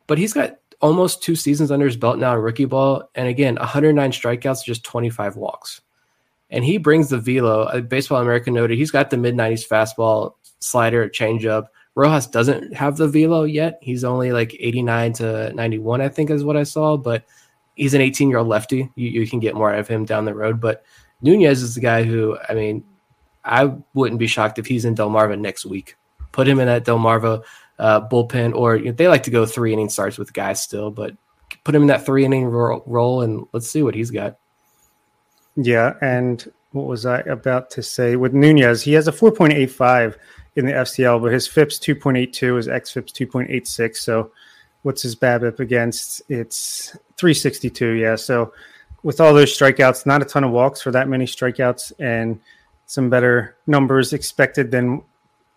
But 0.08 0.18
he's 0.18 0.34
got 0.34 0.58
almost 0.82 1.24
two 1.24 1.36
seasons 1.36 1.72
under 1.72 1.86
his 1.86 1.98
belt 1.98 2.20
now 2.20 2.34
in 2.34 2.42
rookie 2.42 2.66
ball, 2.66 3.10
and 3.16 3.28
again, 3.28 3.56
109 3.56 4.12
strikeouts, 4.12 4.66
just 4.66 4.84
25 4.84 5.38
walks. 5.38 5.82
And 6.50 6.64
he 6.64 6.78
brings 6.78 7.10
the 7.10 7.18
velo. 7.18 7.82
Baseball 7.82 8.22
America 8.22 8.52
noted 8.52 8.78
he's 8.78 8.92
got 8.92 9.10
the 9.10 9.18
mid 9.18 9.36
90s 9.36 9.68
fastball, 9.68 10.34
slider, 10.60 11.10
changeup. 11.10 11.68
Rojas 11.96 12.28
doesn't 12.28 12.74
have 12.74 12.98
the 12.98 13.08
velo 13.08 13.44
yet. 13.44 13.80
He's 13.82 14.04
only 14.04 14.32
like 14.32 14.56
89 14.60 15.14
to 15.14 15.54
91, 15.54 16.02
I 16.02 16.10
think, 16.10 16.30
is 16.30 16.44
what 16.44 16.58
I 16.58 16.64
saw. 16.64 16.98
But 16.98 17.26
he's 17.76 17.94
an 17.94 18.02
18 18.02 18.30
year 18.30 18.40
old 18.40 18.48
lefty. 18.48 18.92
You, 18.96 19.10
you 19.10 19.28
can 19.28 19.40
get 19.40 19.56
more 19.56 19.74
out 19.74 19.80
of 19.80 19.88
him 19.88 20.06
down 20.06 20.26
the 20.26 20.36
road. 20.36 20.62
But 20.62 20.84
Nunez 21.22 21.64
is 21.64 21.76
the 21.76 21.82
guy 21.82 22.04
who, 22.04 22.38
I 22.48 22.54
mean, 22.54 22.84
I 23.44 23.74
wouldn't 23.94 24.20
be 24.20 24.28
shocked 24.28 24.60
if 24.60 24.66
he's 24.66 24.86
in 24.86 24.96
Delmarva 24.96 25.40
next 25.40 25.66
week. 25.66 25.96
Put 26.32 26.48
him 26.48 26.60
in 26.60 26.68
that 26.68 26.86
Delmarva 26.86 27.44
uh, 27.80 28.08
bullpen, 28.08 28.54
or 28.54 28.76
you 28.76 28.86
know, 28.86 28.92
they 28.92 29.08
like 29.08 29.24
to 29.24 29.32
go 29.32 29.46
three 29.46 29.74
inning 29.74 29.90
starts 29.90 30.18
with 30.18 30.34
guys 30.34 30.62
still, 30.62 30.92
but 30.92 31.16
put 31.64 31.74
him 31.74 31.84
in 31.84 31.88
that 31.88 32.06
three 32.06 32.26
inning 32.26 32.46
role 32.46 33.22
and 33.22 33.46
let's 33.54 33.70
see 33.70 33.82
what 33.82 33.96
he's 33.96 34.12
got. 34.12 34.38
Yeah, 35.56 35.94
and 36.02 36.46
what 36.72 36.86
was 36.86 37.06
I 37.06 37.20
about 37.22 37.70
to 37.72 37.84
say 37.84 38.16
with 38.16 38.34
Nunez? 38.34 38.84
He 38.84 38.94
has 38.94 39.08
a 39.08 39.12
4.85 39.12 40.18
in 40.58 40.66
the 40.66 40.72
FCL, 40.72 41.22
but 41.22 41.32
his 41.32 41.48
FIPS 41.48 41.78
2.82, 41.78 42.58
his 42.58 42.68
xFIPS 42.68 43.14
2.86. 43.14 43.96
So, 43.96 44.32
what's 44.82 45.04
his 45.04 45.16
BABIP 45.16 45.60
against? 45.60 46.24
It's 46.30 46.98
362. 47.16 47.92
Yeah, 47.92 48.16
so 48.16 48.52
with 49.04 49.22
all 49.22 49.34
those 49.34 49.56
strikeouts, 49.56 50.08
not 50.08 50.24
a 50.24 50.26
ton 50.26 50.44
of 50.44 50.52
walks 50.52 50.82
for 50.82 50.92
that 50.92 51.08
many 51.08 51.26
strikeouts, 51.26 51.94
and 52.00 52.40
some 52.88 53.10
better 53.10 53.56
numbers 53.68 54.14
expected 54.14 54.72
than 54.72 55.04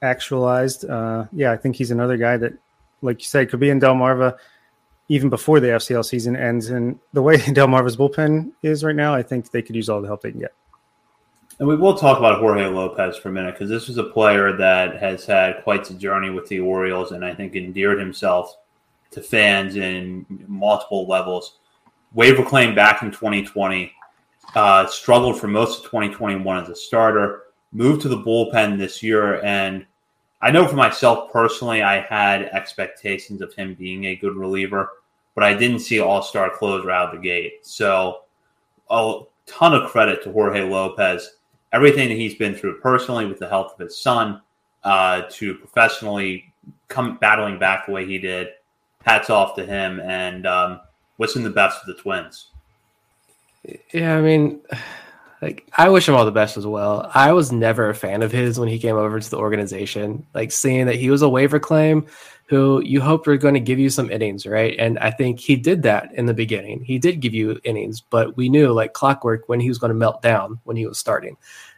actualized. 0.02 0.84
Uh, 0.84 1.24
yeah, 1.32 1.50
I 1.50 1.56
think 1.56 1.76
he's 1.76 1.90
another 1.90 2.18
guy 2.18 2.36
that, 2.36 2.52
like 3.00 3.20
you 3.20 3.26
said, 3.26 3.48
could 3.48 3.60
be 3.60 3.70
in 3.70 3.80
Delmarva 3.80 4.36
even 5.08 5.30
before 5.30 5.60
the 5.60 5.68
FCL 5.68 6.04
season 6.04 6.36
ends. 6.36 6.68
And 6.68 6.98
the 7.14 7.22
way 7.22 7.36
Delmarva's 7.38 7.96
bullpen 7.96 8.52
is 8.62 8.84
right 8.84 8.94
now, 8.94 9.14
I 9.14 9.22
think 9.22 9.50
they 9.50 9.62
could 9.62 9.76
use 9.76 9.88
all 9.88 10.02
the 10.02 10.08
help 10.08 10.20
they 10.20 10.30
can 10.30 10.40
get. 10.40 10.52
And 11.60 11.68
we 11.68 11.76
will 11.76 11.94
talk 11.94 12.18
about 12.18 12.40
Jorge 12.40 12.64
Lopez 12.64 13.18
for 13.18 13.28
a 13.28 13.32
minute 13.32 13.52
because 13.52 13.68
this 13.68 13.86
was 13.86 13.98
a 13.98 14.04
player 14.04 14.56
that 14.56 14.96
has 14.96 15.26
had 15.26 15.62
quite 15.62 15.90
a 15.90 15.94
journey 15.94 16.30
with 16.30 16.48
the 16.48 16.58
Orioles 16.58 17.12
and 17.12 17.22
I 17.22 17.34
think 17.34 17.54
endeared 17.54 17.98
himself 17.98 18.56
to 19.10 19.20
fans 19.20 19.76
in 19.76 20.24
multiple 20.48 21.06
levels. 21.06 21.58
Waiver 22.14 22.42
claim 22.42 22.74
back 22.74 23.02
in 23.02 23.10
2020 23.10 23.92
uh, 24.54 24.86
struggled 24.86 25.38
for 25.38 25.48
most 25.48 25.80
of 25.80 25.90
2021 25.90 26.62
as 26.62 26.70
a 26.70 26.74
starter, 26.74 27.42
moved 27.72 28.00
to 28.00 28.08
the 28.08 28.16
bullpen 28.16 28.78
this 28.78 29.02
year. 29.02 29.44
And 29.44 29.84
I 30.40 30.50
know 30.50 30.66
for 30.66 30.76
myself 30.76 31.30
personally, 31.30 31.82
I 31.82 32.00
had 32.00 32.44
expectations 32.44 33.42
of 33.42 33.52
him 33.52 33.74
being 33.74 34.06
a 34.06 34.16
good 34.16 34.34
reliever, 34.34 34.92
but 35.34 35.44
I 35.44 35.52
didn't 35.52 35.80
see 35.80 36.00
all 36.00 36.22
star 36.22 36.48
closer 36.48 36.90
out 36.90 37.14
of 37.14 37.20
the 37.20 37.28
gate. 37.28 37.66
So 37.66 38.22
a 38.88 39.20
ton 39.44 39.74
of 39.74 39.90
credit 39.90 40.24
to 40.24 40.32
Jorge 40.32 40.62
Lopez. 40.62 41.34
Everything 41.72 42.08
that 42.08 42.16
he's 42.16 42.34
been 42.34 42.54
through 42.54 42.80
personally 42.80 43.26
with 43.26 43.38
the 43.38 43.48
health 43.48 43.72
of 43.72 43.78
his 43.78 43.98
son, 43.98 44.40
uh, 44.84 45.22
to 45.30 45.54
professionally 45.54 46.52
come 46.88 47.16
battling 47.18 47.58
back 47.58 47.86
the 47.86 47.92
way 47.92 48.06
he 48.06 48.18
did. 48.18 48.48
Hats 49.04 49.30
off 49.30 49.56
to 49.56 49.64
him 49.64 50.00
and 50.00 50.46
um, 50.46 50.80
wishing 51.18 51.42
the 51.42 51.50
best 51.50 51.80
for 51.80 51.92
the 51.92 51.98
Twins. 51.98 52.48
Yeah, 53.92 54.16
I 54.16 54.20
mean, 54.20 54.60
like 55.40 55.66
I 55.76 55.88
wish 55.88 56.08
him 56.08 56.14
all 56.14 56.24
the 56.24 56.32
best 56.32 56.56
as 56.56 56.66
well. 56.66 57.10
I 57.14 57.32
was 57.32 57.52
never 57.52 57.88
a 57.88 57.94
fan 57.94 58.22
of 58.22 58.32
his 58.32 58.58
when 58.58 58.68
he 58.68 58.78
came 58.78 58.96
over 58.96 59.20
to 59.20 59.30
the 59.30 59.38
organization. 59.38 60.26
Like 60.34 60.52
seeing 60.52 60.86
that 60.86 60.96
he 60.96 61.10
was 61.10 61.22
a 61.22 61.28
waiver 61.28 61.58
claim 61.58 62.06
who 62.50 62.82
you 62.84 63.00
hoped 63.00 63.28
were 63.28 63.36
going 63.36 63.54
to 63.54 63.60
give 63.60 63.78
you 63.78 63.88
some 63.88 64.10
innings, 64.10 64.44
right? 64.44 64.74
And 64.76 64.98
I 64.98 65.12
think 65.12 65.38
he 65.38 65.54
did 65.54 65.84
that 65.84 66.12
in 66.14 66.26
the 66.26 66.34
beginning. 66.34 66.82
He 66.82 66.98
did 66.98 67.20
give 67.20 67.32
you 67.32 67.60
innings, 67.62 68.00
but 68.00 68.36
we 68.36 68.48
knew 68.48 68.72
like 68.72 68.92
clockwork 68.92 69.48
when 69.48 69.60
he 69.60 69.68
was 69.68 69.78
going 69.78 69.90
to 69.90 69.94
melt 69.94 70.20
down 70.20 70.58
when 70.64 70.76
he 70.76 70.84
was 70.84 70.98
starting. 70.98 71.36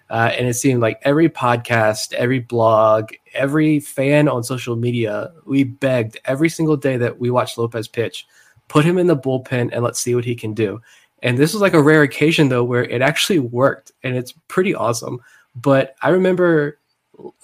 Uh, 0.08 0.32
and 0.34 0.48
it 0.48 0.54
seemed 0.54 0.80
like 0.80 0.98
every 1.02 1.28
podcast, 1.28 2.14
every 2.14 2.38
blog, 2.38 3.12
every 3.34 3.80
fan 3.80 4.28
on 4.28 4.42
social 4.42 4.74
media, 4.74 5.34
we 5.44 5.62
begged 5.62 6.18
every 6.24 6.48
single 6.48 6.78
day 6.78 6.96
that 6.96 7.18
we 7.20 7.28
watched 7.28 7.58
Lopez 7.58 7.86
pitch, 7.86 8.26
put 8.68 8.82
him 8.82 8.96
in 8.96 9.06
the 9.06 9.16
bullpen 9.16 9.68
and 9.74 9.84
let's 9.84 10.00
see 10.00 10.14
what 10.14 10.24
he 10.24 10.34
can 10.34 10.54
do. 10.54 10.80
And 11.22 11.36
this 11.36 11.52
was 11.52 11.60
like 11.60 11.74
a 11.74 11.82
rare 11.82 12.00
occasion 12.00 12.48
though 12.48 12.64
where 12.64 12.84
it 12.84 13.02
actually 13.02 13.40
worked 13.40 13.92
and 14.02 14.16
it's 14.16 14.32
pretty 14.48 14.74
awesome. 14.74 15.20
But 15.54 15.96
I 16.00 16.08
remember 16.08 16.78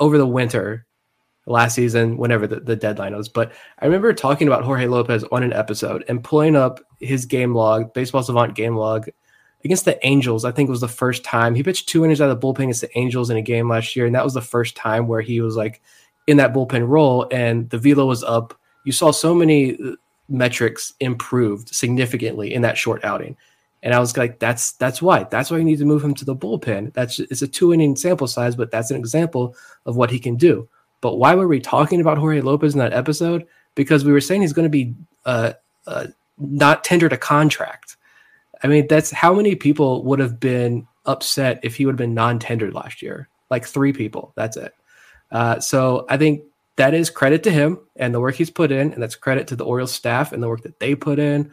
over 0.00 0.16
the 0.16 0.26
winter 0.26 0.86
last 1.48 1.74
season, 1.74 2.16
whenever 2.16 2.46
the, 2.46 2.60
the 2.60 2.76
deadline 2.76 3.16
was, 3.16 3.28
but 3.28 3.52
I 3.80 3.86
remember 3.86 4.12
talking 4.12 4.46
about 4.46 4.64
Jorge 4.64 4.86
Lopez 4.86 5.24
on 5.32 5.42
an 5.42 5.52
episode 5.52 6.04
and 6.08 6.22
pulling 6.22 6.56
up 6.56 6.80
his 7.00 7.26
game 7.26 7.54
log, 7.54 7.92
Baseball 7.94 8.22
Savant 8.22 8.54
game 8.54 8.76
log 8.76 9.08
against 9.64 9.84
the 9.84 10.04
Angels. 10.06 10.44
I 10.44 10.52
think 10.52 10.68
it 10.68 10.70
was 10.70 10.80
the 10.80 10.88
first 10.88 11.24
time 11.24 11.54
he 11.54 11.62
pitched 11.62 11.88
two 11.88 12.04
innings 12.04 12.20
out 12.20 12.30
of 12.30 12.40
the 12.40 12.46
bullpen 12.46 12.64
against 12.64 12.82
the 12.82 12.98
Angels 12.98 13.30
in 13.30 13.36
a 13.36 13.42
game 13.42 13.68
last 13.68 13.96
year. 13.96 14.06
And 14.06 14.14
that 14.14 14.24
was 14.24 14.34
the 14.34 14.40
first 14.40 14.76
time 14.76 15.08
where 15.08 15.20
he 15.20 15.40
was 15.40 15.56
like 15.56 15.82
in 16.26 16.36
that 16.36 16.52
bullpen 16.52 16.86
role 16.86 17.26
and 17.30 17.68
the 17.70 17.78
velo 17.78 18.06
was 18.06 18.22
up. 18.22 18.54
You 18.84 18.92
saw 18.92 19.10
so 19.10 19.34
many 19.34 19.74
uh, 19.74 19.92
metrics 20.28 20.92
improved 21.00 21.74
significantly 21.74 22.54
in 22.54 22.62
that 22.62 22.78
short 22.78 23.04
outing. 23.04 23.36
And 23.82 23.94
I 23.94 24.00
was 24.00 24.16
like, 24.16 24.40
that's 24.40 24.72
that's 24.72 25.00
why. 25.00 25.24
That's 25.24 25.50
why 25.50 25.58
you 25.58 25.64
need 25.64 25.78
to 25.78 25.84
move 25.84 26.02
him 26.02 26.14
to 26.14 26.24
the 26.24 26.34
bullpen. 26.34 26.92
That's 26.94 27.20
it's 27.20 27.42
a 27.42 27.48
two 27.48 27.72
inning 27.72 27.94
sample 27.94 28.26
size, 28.26 28.56
but 28.56 28.70
that's 28.70 28.90
an 28.90 28.96
example 28.96 29.54
of 29.86 29.96
what 29.96 30.10
he 30.10 30.18
can 30.18 30.36
do. 30.36 30.68
But 31.00 31.16
why 31.16 31.34
were 31.34 31.48
we 31.48 31.60
talking 31.60 32.00
about 32.00 32.18
Jorge 32.18 32.40
Lopez 32.40 32.74
in 32.74 32.80
that 32.80 32.92
episode? 32.92 33.46
Because 33.74 34.04
we 34.04 34.12
were 34.12 34.20
saying 34.20 34.42
he's 34.42 34.52
going 34.52 34.64
to 34.64 34.70
be 34.70 34.94
uh, 35.24 35.52
uh, 35.86 36.08
not 36.38 36.84
tendered 36.84 37.12
a 37.12 37.16
contract. 37.16 37.96
I 38.62 38.66
mean, 38.66 38.86
that's 38.88 39.10
how 39.10 39.34
many 39.34 39.54
people 39.54 40.04
would 40.04 40.18
have 40.18 40.40
been 40.40 40.86
upset 41.06 41.60
if 41.62 41.76
he 41.76 41.86
would 41.86 41.92
have 41.92 41.98
been 41.98 42.14
non-tendered 42.14 42.74
last 42.74 43.02
year. 43.02 43.28
Like 43.50 43.64
three 43.64 43.92
people. 43.92 44.32
That's 44.34 44.56
it. 44.56 44.74
Uh, 45.30 45.60
so 45.60 46.06
I 46.08 46.16
think 46.16 46.42
that 46.76 46.94
is 46.94 47.10
credit 47.10 47.42
to 47.44 47.50
him 47.50 47.78
and 47.96 48.14
the 48.14 48.20
work 48.20 48.34
he's 48.34 48.50
put 48.50 48.72
in, 48.72 48.92
and 48.92 49.02
that's 49.02 49.14
credit 49.14 49.46
to 49.48 49.56
the 49.56 49.64
Orioles 49.64 49.92
staff 49.92 50.32
and 50.32 50.42
the 50.42 50.48
work 50.48 50.62
that 50.62 50.80
they 50.80 50.94
put 50.94 51.18
in 51.18 51.52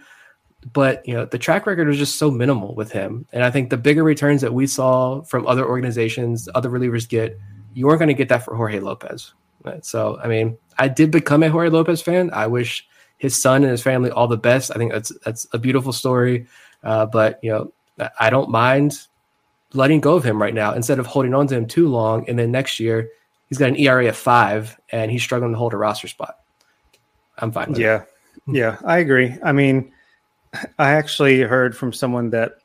but 0.73 1.07
you 1.07 1.13
know 1.13 1.25
the 1.25 1.37
track 1.37 1.65
record 1.67 1.87
was 1.87 1.97
just 1.97 2.17
so 2.17 2.31
minimal 2.31 2.73
with 2.75 2.91
him 2.91 3.25
and 3.31 3.43
i 3.43 3.51
think 3.51 3.69
the 3.69 3.77
bigger 3.77 4.03
returns 4.03 4.41
that 4.41 4.53
we 4.53 4.65
saw 4.65 5.21
from 5.23 5.45
other 5.47 5.65
organizations 5.65 6.49
other 6.55 6.69
relievers 6.69 7.07
get 7.07 7.37
you 7.75 7.85
weren't 7.85 7.99
going 7.99 8.07
to 8.07 8.15
get 8.15 8.29
that 8.29 8.43
for 8.43 8.55
jorge 8.55 8.79
lopez 8.79 9.33
right? 9.63 9.85
so 9.85 10.19
i 10.23 10.27
mean 10.27 10.57
i 10.79 10.87
did 10.87 11.11
become 11.11 11.43
a 11.43 11.49
jorge 11.49 11.69
lopez 11.69 12.01
fan 12.01 12.31
i 12.33 12.47
wish 12.47 12.87
his 13.17 13.39
son 13.39 13.63
and 13.63 13.71
his 13.71 13.81
family 13.81 14.11
all 14.11 14.27
the 14.27 14.37
best. 14.37 14.71
I 14.71 14.75
think 14.75 14.91
that's 14.91 15.11
that's 15.23 15.47
a 15.53 15.57
beautiful 15.57 15.93
story. 15.93 16.47
Uh, 16.83 17.05
but 17.05 17.39
you 17.41 17.51
know, 17.51 17.73
I 18.19 18.29
don't 18.29 18.49
mind 18.49 18.99
letting 19.73 19.99
go 19.99 20.15
of 20.15 20.23
him 20.23 20.41
right 20.41 20.53
now 20.53 20.73
instead 20.73 20.99
of 20.99 21.05
holding 21.05 21.33
on 21.33 21.47
to 21.47 21.55
him 21.55 21.65
too 21.65 21.87
long. 21.87 22.27
And 22.29 22.37
then 22.37 22.51
next 22.51 22.79
year, 22.79 23.09
he's 23.47 23.57
got 23.57 23.69
an 23.69 23.77
ERA 23.77 24.07
of 24.07 24.17
five 24.17 24.79
and 24.89 25.11
he's 25.11 25.23
struggling 25.23 25.51
to 25.53 25.57
hold 25.57 25.73
a 25.73 25.77
roster 25.77 26.07
spot. 26.07 26.39
I'm 27.37 27.51
fine. 27.51 27.75
yeah, 27.75 28.03
yeah, 28.47 28.77
I 28.85 28.99
agree. 28.99 29.35
I 29.43 29.51
mean, 29.51 29.91
I 30.79 30.91
actually 30.91 31.41
heard 31.41 31.75
from 31.75 31.91
someone 31.91 32.29
that 32.29 32.59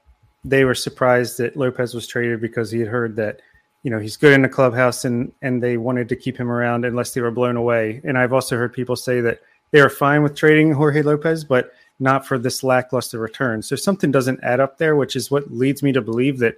they 0.44 0.64
were 0.64 0.75
surprised 0.75 1.38
that 1.38 1.57
Lopez 1.57 1.94
was 1.94 2.07
traded 2.07 2.40
because 2.40 2.70
he 2.70 2.79
had 2.79 2.88
heard 2.88 3.16
that 3.16 3.40
you 3.83 3.90
know 3.90 3.99
he's 3.99 4.16
good 4.16 4.33
in 4.33 4.43
the 4.43 4.49
clubhouse 4.49 5.05
and 5.05 5.33
and 5.43 5.62
they 5.62 5.77
wanted 5.77 6.09
to 6.11 6.16
keep 6.16 6.37
him 6.37 6.51
around 6.51 6.85
unless 6.85 7.14
they 7.14 7.21
were 7.21 7.31
blown 7.31 7.57
away. 7.57 8.01
And 8.05 8.19
I've 8.19 8.33
also 8.33 8.57
heard 8.57 8.73
people 8.73 8.97
say 8.97 9.21
that 9.21 9.40
they 9.71 9.81
are 9.81 9.90
fine 9.90 10.23
with 10.23 10.35
trading 10.35 10.73
Jorge 10.73 11.03
Lopez, 11.03 11.45
but 11.45 11.73
not 11.99 12.27
for 12.27 12.38
this 12.38 12.62
lackluster 12.62 13.19
return. 13.19 13.62
So 13.62 13.77
something 13.77 14.11
doesn't 14.11 14.40
add 14.43 14.61
up 14.61 14.79
there, 14.79 14.97
which 14.97 15.16
is 15.16 15.31
what 15.31 15.51
leads 15.53 15.83
me 15.83 15.93
to 15.93 16.01
believe 16.01 16.38
that 16.38 16.57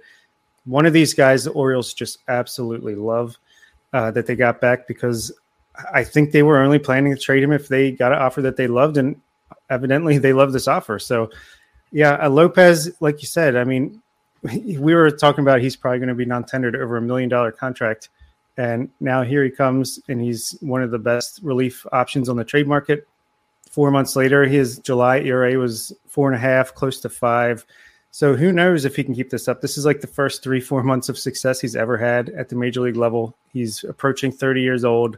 one 0.65 0.85
of 0.85 0.93
these 0.93 1.13
guys, 1.13 1.43
the 1.43 1.51
Orioles 1.51 1.93
just 1.93 2.19
absolutely 2.27 2.95
love 2.95 3.37
uh, 3.91 4.11
that 4.11 4.25
they 4.25 4.35
got 4.35 4.61
back 4.61 4.87
because 4.87 5.31
I 5.93 6.03
think 6.03 6.31
they 6.31 6.43
were 6.43 6.61
only 6.61 6.79
planning 6.79 7.13
to 7.13 7.21
trade 7.21 7.43
him 7.43 7.51
if 7.51 7.67
they 7.67 7.91
got 7.91 8.13
an 8.13 8.19
offer 8.19 8.41
that 8.43 8.57
they 8.57 8.67
loved, 8.67 8.97
and 8.97 9.19
evidently 9.69 10.17
they 10.17 10.33
love 10.33 10.53
this 10.53 10.67
offer. 10.67 10.99
So, 10.99 11.29
yeah, 11.91 12.13
uh, 12.13 12.29
Lopez, 12.29 12.91
like 12.99 13.21
you 13.21 13.27
said, 13.27 13.55
I 13.55 13.63
mean, 13.63 14.01
we 14.43 14.93
were 14.93 15.09
talking 15.11 15.43
about 15.43 15.61
he's 15.61 15.75
probably 15.75 15.99
going 15.99 16.09
to 16.09 16.15
be 16.15 16.25
non-tendered 16.25 16.75
over 16.75 16.97
a 16.97 17.01
million 17.01 17.29
dollar 17.29 17.51
contract, 17.51 18.09
and 18.57 18.89
now 18.99 19.23
here 19.23 19.43
he 19.43 19.49
comes, 19.49 19.99
and 20.07 20.21
he's 20.21 20.57
one 20.61 20.81
of 20.81 20.91
the 20.91 20.99
best 20.99 21.39
relief 21.43 21.85
options 21.91 22.29
on 22.29 22.35
the 22.35 22.43
trade 22.43 22.67
market. 22.67 23.07
Four 23.69 23.89
months 23.89 24.15
later, 24.15 24.45
his 24.45 24.77
July 24.79 25.19
ERA 25.19 25.57
was 25.57 25.93
four 26.07 26.27
and 26.27 26.35
a 26.35 26.39
half, 26.39 26.75
close 26.75 26.99
to 27.01 27.09
five. 27.09 27.65
So 28.11 28.35
who 28.35 28.51
knows 28.51 28.85
if 28.85 28.95
he 28.95 29.03
can 29.03 29.15
keep 29.15 29.31
this 29.31 29.47
up? 29.47 29.61
This 29.61 29.75
is 29.75 29.87
like 29.87 30.01
the 30.01 30.07
first 30.07 30.43
three, 30.43 30.61
four 30.61 30.83
months 30.83 31.09
of 31.09 31.17
success 31.17 31.59
he's 31.59 31.75
ever 31.75 31.97
had 31.97 32.29
at 32.29 32.49
the 32.49 32.55
major 32.55 32.81
league 32.81 32.95
level. 32.95 33.35
He's 33.51 33.83
approaching 33.83 34.31
30 34.31 34.61
years 34.61 34.85
old. 34.85 35.17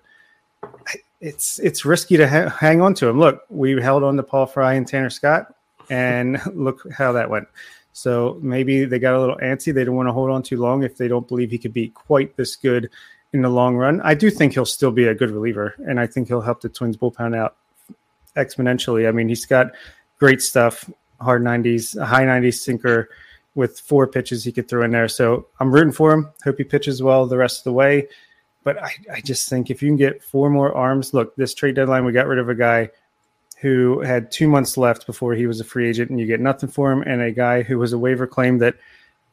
It's 1.19 1.59
it's 1.59 1.83
risky 1.83 2.15
to 2.15 2.27
ha- 2.27 2.49
hang 2.49 2.81
on 2.81 2.93
to 2.95 3.09
him. 3.09 3.19
Look, 3.19 3.41
we 3.49 3.81
held 3.81 4.03
on 4.03 4.15
to 4.15 4.23
Paul 4.23 4.45
Fry 4.45 4.75
and 4.75 4.87
Tanner 4.87 5.09
Scott, 5.09 5.53
and 5.89 6.39
look 6.53 6.89
how 6.93 7.11
that 7.11 7.29
went. 7.29 7.49
So 7.95 8.37
maybe 8.41 8.83
they 8.83 8.99
got 8.99 9.13
a 9.15 9.19
little 9.21 9.37
antsy. 9.37 9.73
They 9.73 9.85
don't 9.85 9.95
want 9.95 10.09
to 10.09 10.11
hold 10.13 10.29
on 10.29 10.43
too 10.43 10.57
long 10.57 10.83
if 10.83 10.97
they 10.97 11.07
don't 11.07 11.25
believe 11.25 11.49
he 11.49 11.57
could 11.57 11.71
be 11.71 11.87
quite 11.87 12.35
this 12.35 12.57
good 12.57 12.89
in 13.31 13.41
the 13.41 13.47
long 13.47 13.77
run. 13.77 14.01
I 14.01 14.15
do 14.15 14.29
think 14.29 14.51
he'll 14.51 14.65
still 14.65 14.91
be 14.91 15.07
a 15.07 15.15
good 15.15 15.31
reliever, 15.31 15.75
and 15.87 15.97
I 15.97 16.05
think 16.05 16.27
he'll 16.27 16.41
help 16.41 16.59
the 16.59 16.67
Twins 16.67 16.97
bullpen 16.97 17.33
out 17.33 17.55
exponentially. 18.35 19.07
I 19.07 19.11
mean, 19.11 19.29
he's 19.29 19.45
got 19.45 19.71
great 20.19 20.41
stuff 20.41 20.89
hard 21.21 21.41
90s, 21.41 21.95
a 21.95 22.05
high 22.05 22.25
90s 22.25 22.55
sinker 22.55 23.09
with 23.55 23.79
four 23.79 24.07
pitches 24.07 24.43
he 24.43 24.51
could 24.51 24.67
throw 24.67 24.83
in 24.83 24.91
there. 24.91 25.07
So 25.07 25.47
I'm 25.61 25.71
rooting 25.71 25.93
for 25.93 26.11
him. 26.11 26.29
Hope 26.43 26.57
he 26.57 26.65
pitches 26.65 27.01
well 27.01 27.25
the 27.25 27.37
rest 27.37 27.59
of 27.59 27.63
the 27.63 27.71
way. 27.71 28.09
But 28.65 28.83
I, 28.83 28.91
I 29.13 29.21
just 29.21 29.47
think 29.47 29.69
if 29.69 29.81
you 29.81 29.87
can 29.87 29.95
get 29.95 30.21
four 30.21 30.49
more 30.49 30.75
arms, 30.75 31.13
look, 31.13 31.33
this 31.37 31.53
trade 31.53 31.75
deadline, 31.75 32.03
we 32.03 32.11
got 32.11 32.27
rid 32.27 32.39
of 32.39 32.49
a 32.49 32.55
guy 32.55 32.89
who 33.61 34.01
had 34.01 34.31
two 34.31 34.47
months 34.47 34.77
left 34.77 35.05
before 35.05 35.33
he 35.33 35.47
was 35.47 35.59
a 35.59 35.63
free 35.63 35.87
agent, 35.87 36.09
and 36.09 36.19
you 36.19 36.25
get 36.25 36.39
nothing 36.39 36.69
for 36.69 36.91
him, 36.91 37.01
and 37.03 37.21
a 37.21 37.31
guy 37.31 37.63
who 37.63 37.77
was 37.77 37.93
a 37.93 37.97
waiver 37.97 38.27
claim 38.27 38.57
that 38.59 38.75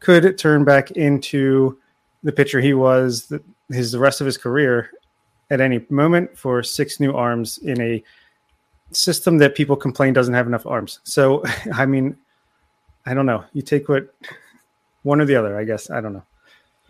could 0.01 0.39
turn 0.39 0.65
back 0.65 0.91
into 0.93 1.79
the 2.23 2.33
pitcher 2.33 2.61
he 2.61 2.75
was 2.75 3.27
the, 3.27 3.43
his 3.71 3.93
the 3.93 3.99
rest 3.99 4.21
of 4.21 4.27
his 4.27 4.37
career 4.37 4.91
at 5.51 5.61
any 5.61 5.85
moment 5.91 6.37
for 6.37 6.63
six 6.63 6.99
new 7.01 7.13
arms 7.13 7.59
in 7.59 7.81
a 7.81 8.03
system 8.93 9.39
that 9.39 9.55
people 9.55 9.77
complain 9.77 10.13
doesn't 10.13 10.35
have 10.35 10.47
enough 10.47 10.67
arms. 10.67 11.01
So, 11.05 11.45
I 11.75 11.87
mean, 11.87 12.17
I 13.07 13.15
don't 13.15 13.27
know. 13.27 13.45
You 13.53 13.63
take 13.63 13.89
what 13.89 14.15
one 15.03 15.21
or 15.21 15.25
the 15.25 15.37
other, 15.37 15.59
I 15.59 15.65
guess. 15.65 15.91
I 15.91 16.01
don't 16.01 16.13
know. 16.13 16.25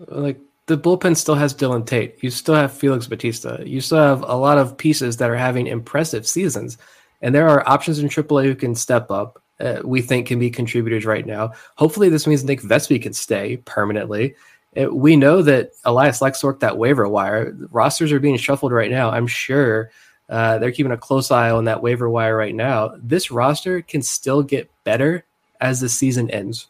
Like 0.09 0.41
the 0.67 0.79
bullpen 0.79 1.17
still 1.17 1.35
has 1.35 1.55
Dylan 1.55 1.87
Tate. 1.87 2.23
You 2.23 2.31
still 2.31 2.55
have 2.55 2.73
Felix 2.73 3.07
Bautista. 3.07 3.63
You 3.67 3.81
still 3.81 3.99
have 3.99 4.23
a 4.23 4.37
lot 4.37 4.59
of 4.59 4.77
pieces 4.77 5.17
that 5.17 5.31
are 5.31 5.37
having 5.37 5.67
impressive 5.67 6.27
seasons. 6.27 6.79
And 7.23 7.35
there 7.35 7.49
are 7.49 7.67
options 7.69 8.01
in 8.01 8.09
AAA 8.09 8.45
who 8.45 8.55
can 8.55 8.75
step 8.75 9.11
up. 9.11 9.43
Uh, 9.61 9.81
we 9.85 10.03
think 10.03 10.27
can 10.27 10.39
be 10.39 10.51
contributors 10.51 11.07
right 11.07 11.25
now. 11.25 11.53
Hopefully, 11.77 12.09
this 12.09 12.27
means 12.27 12.43
Nick 12.43 12.61
Vespi 12.63 13.01
can 13.01 13.13
stay 13.13 13.59
permanently. 13.59 14.35
It, 14.73 14.89
uh, 14.89 14.91
we 14.91 15.17
know 15.17 15.41
that 15.43 15.71
Elias 15.85 16.21
likes 16.21 16.41
to 16.41 16.47
work 16.47 16.61
that 16.61 16.79
waiver 16.79 17.09
wire. 17.09 17.57
Rosters 17.71 18.11
are 18.11 18.21
being 18.21 18.37
shuffled 18.37 18.73
right 18.73 18.91
now. 18.91 19.11
I'm 19.11 19.29
sure 19.29 19.91
uh, 20.29 20.59
they're 20.59 20.73
keeping 20.73 20.93
a 20.93 20.97
close 20.97 21.31
eye 21.31 21.51
on 21.51 21.67
that 21.67 21.83
waiver 21.83 22.11
wire 22.11 22.37
right 22.37 22.55
now. 22.55 22.95
This 22.97 23.31
roster 23.31 23.83
can 23.83 24.03
still 24.03 24.43
get 24.43 24.71
better 24.83 25.25
as 25.61 25.81
the 25.81 25.89
season 25.89 26.31
ends. 26.31 26.69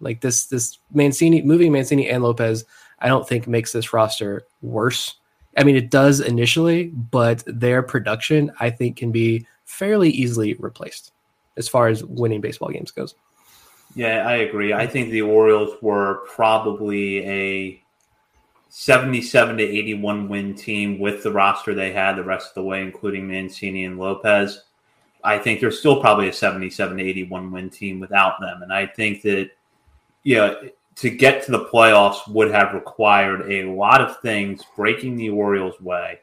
Like 0.00 0.20
this, 0.20 0.46
this 0.46 0.78
Mancini 0.92 1.42
moving 1.42 1.72
Mancini 1.72 2.08
and 2.08 2.22
Lopez, 2.22 2.64
I 2.98 3.08
don't 3.08 3.28
think 3.28 3.46
makes 3.46 3.72
this 3.72 3.92
roster 3.92 4.46
worse. 4.62 5.16
I 5.56 5.64
mean, 5.64 5.76
it 5.76 5.90
does 5.90 6.20
initially, 6.20 6.88
but 6.88 7.42
their 7.46 7.82
production, 7.82 8.50
I 8.60 8.70
think, 8.70 8.96
can 8.96 9.12
be 9.12 9.46
fairly 9.66 10.08
easily 10.10 10.54
replaced 10.54 11.12
as 11.58 11.68
far 11.68 11.88
as 11.88 12.02
winning 12.04 12.40
baseball 12.40 12.70
games 12.70 12.90
goes. 12.90 13.14
Yeah, 13.94 14.26
I 14.26 14.36
agree. 14.36 14.72
I 14.72 14.86
think 14.86 15.10
the 15.10 15.22
Orioles 15.22 15.76
were 15.82 16.22
probably 16.26 17.26
a 17.26 17.82
77 18.68 19.56
to 19.56 19.62
81 19.62 20.28
win 20.28 20.54
team 20.54 20.98
with 20.98 21.22
the 21.22 21.32
roster 21.32 21.74
they 21.74 21.92
had 21.92 22.16
the 22.16 22.24
rest 22.24 22.48
of 22.48 22.54
the 22.54 22.62
way, 22.62 22.82
including 22.82 23.26
Mancini 23.26 23.84
and 23.84 23.98
Lopez. 23.98 24.64
I 25.24 25.38
think 25.38 25.60
they're 25.60 25.70
still 25.70 26.00
probably 26.00 26.28
a 26.28 26.32
77 26.32 26.98
to 26.98 27.02
81 27.02 27.50
win 27.50 27.70
team 27.70 27.98
without 27.98 28.38
them. 28.40 28.62
And 28.62 28.72
I 28.72 28.86
think 28.86 29.22
that, 29.22 29.50
you 30.22 30.36
know, 30.36 30.60
to 30.96 31.10
get 31.10 31.44
to 31.44 31.52
the 31.52 31.64
playoffs 31.64 32.28
would 32.28 32.50
have 32.50 32.74
required 32.74 33.50
a 33.50 33.64
lot 33.64 34.00
of 34.00 34.20
things 34.20 34.62
breaking 34.76 35.16
the 35.16 35.30
Orioles' 35.30 35.80
way 35.80 36.20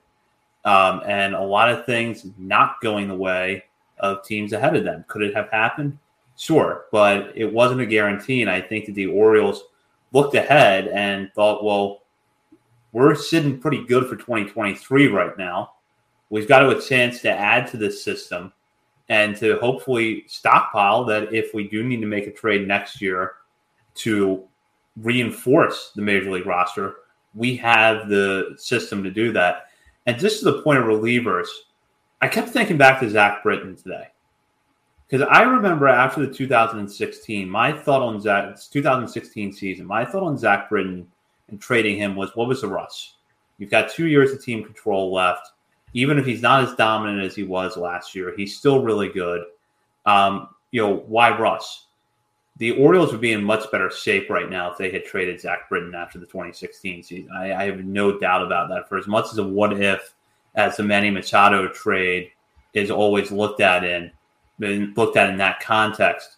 um, 0.65 1.01
and 1.05 1.35
a 1.35 1.41
lot 1.41 1.69
of 1.69 1.85
things 1.85 2.25
not 2.37 2.81
going 2.81 3.07
the 3.07 3.15
way 3.15 3.63
of 3.99 4.23
teams 4.23 4.53
ahead 4.53 4.75
of 4.75 4.83
them. 4.83 5.05
Could 5.07 5.23
it 5.23 5.35
have 5.35 5.49
happened? 5.49 5.97
Sure, 6.35 6.85
but 6.91 7.31
it 7.35 7.51
wasn't 7.51 7.81
a 7.81 7.85
guarantee. 7.85 8.41
And 8.41 8.49
I 8.49 8.61
think 8.61 8.85
that 8.85 8.95
the 8.95 9.07
Orioles 9.07 9.63
looked 10.11 10.35
ahead 10.35 10.87
and 10.87 11.31
thought, 11.33 11.63
well, 11.63 12.03
we're 12.91 13.15
sitting 13.15 13.59
pretty 13.59 13.83
good 13.85 14.07
for 14.07 14.15
2023 14.15 15.07
right 15.07 15.37
now. 15.37 15.73
We've 16.29 16.47
got 16.47 16.67
a 16.67 16.81
chance 16.81 17.21
to 17.21 17.31
add 17.31 17.67
to 17.67 17.77
this 17.77 18.03
system 18.03 18.53
and 19.09 19.35
to 19.37 19.57
hopefully 19.59 20.23
stockpile 20.27 21.03
that 21.05 21.33
if 21.33 21.53
we 21.53 21.67
do 21.67 21.83
need 21.83 22.01
to 22.01 22.07
make 22.07 22.27
a 22.27 22.31
trade 22.31 22.67
next 22.67 23.01
year 23.01 23.33
to 23.95 24.43
reinforce 24.97 25.91
the 25.95 26.01
major 26.01 26.31
league 26.31 26.45
roster, 26.45 26.95
we 27.35 27.55
have 27.57 28.09
the 28.09 28.55
system 28.57 29.03
to 29.03 29.11
do 29.11 29.31
that. 29.33 29.67
And 30.05 30.19
just 30.19 30.39
to 30.39 30.45
the 30.45 30.61
point 30.61 30.79
of 30.79 30.85
relievers, 30.85 31.47
I 32.21 32.27
kept 32.27 32.49
thinking 32.49 32.77
back 32.77 32.99
to 32.99 33.09
Zach 33.09 33.43
Britton 33.43 33.75
today. 33.75 34.07
Because 35.07 35.27
I 35.29 35.43
remember 35.43 35.87
after 35.87 36.25
the 36.25 36.33
2016, 36.33 37.49
my 37.49 37.71
thought 37.71 38.01
on 38.01 38.19
Zach 38.19 38.57
2016 38.71 39.53
season, 39.53 39.85
my 39.85 40.03
thought 40.03 40.23
on 40.23 40.37
Zach 40.37 40.69
Britton 40.69 41.07
and 41.49 41.61
trading 41.61 41.97
him 41.97 42.15
was 42.15 42.35
what 42.35 42.47
was 42.47 42.61
the 42.61 42.67
rush? 42.67 43.13
You've 43.57 43.69
got 43.69 43.91
two 43.91 44.07
years 44.07 44.31
of 44.31 44.43
team 44.43 44.63
control 44.63 45.13
left. 45.13 45.49
Even 45.93 46.17
if 46.17 46.25
he's 46.25 46.41
not 46.41 46.63
as 46.63 46.73
dominant 46.75 47.23
as 47.23 47.35
he 47.35 47.43
was 47.43 47.77
last 47.77 48.15
year, 48.15 48.33
he's 48.35 48.57
still 48.57 48.81
really 48.81 49.09
good. 49.09 49.43
Um, 50.07 50.49
you 50.71 50.81
know, 50.81 51.03
why 51.07 51.37
rush? 51.37 51.82
The 52.57 52.71
Orioles 52.71 53.11
would 53.11 53.21
be 53.21 53.33
in 53.33 53.43
much 53.43 53.69
better 53.71 53.89
shape 53.89 54.29
right 54.29 54.49
now 54.49 54.71
if 54.71 54.77
they 54.77 54.91
had 54.91 55.05
traded 55.05 55.41
Zach 55.41 55.67
Britton 55.69 55.95
after 55.95 56.19
the 56.19 56.25
2016 56.27 57.01
season. 57.01 57.31
I, 57.35 57.53
I 57.53 57.65
have 57.65 57.83
no 57.83 58.19
doubt 58.19 58.45
about 58.45 58.69
that. 58.69 58.87
For 58.87 58.97
as 58.97 59.07
much 59.07 59.25
as 59.31 59.37
a 59.39 59.43
what 59.43 59.81
if 59.81 60.13
as 60.55 60.77
the 60.77 60.83
Manny 60.83 61.09
Machado 61.09 61.67
trade 61.69 62.31
is 62.73 62.91
always 62.91 63.31
looked 63.31 63.59
at 63.59 63.83
in, 63.83 64.11
been 64.59 64.93
looked 64.95 65.17
at 65.17 65.29
in 65.29 65.37
that 65.37 65.61
context, 65.61 66.37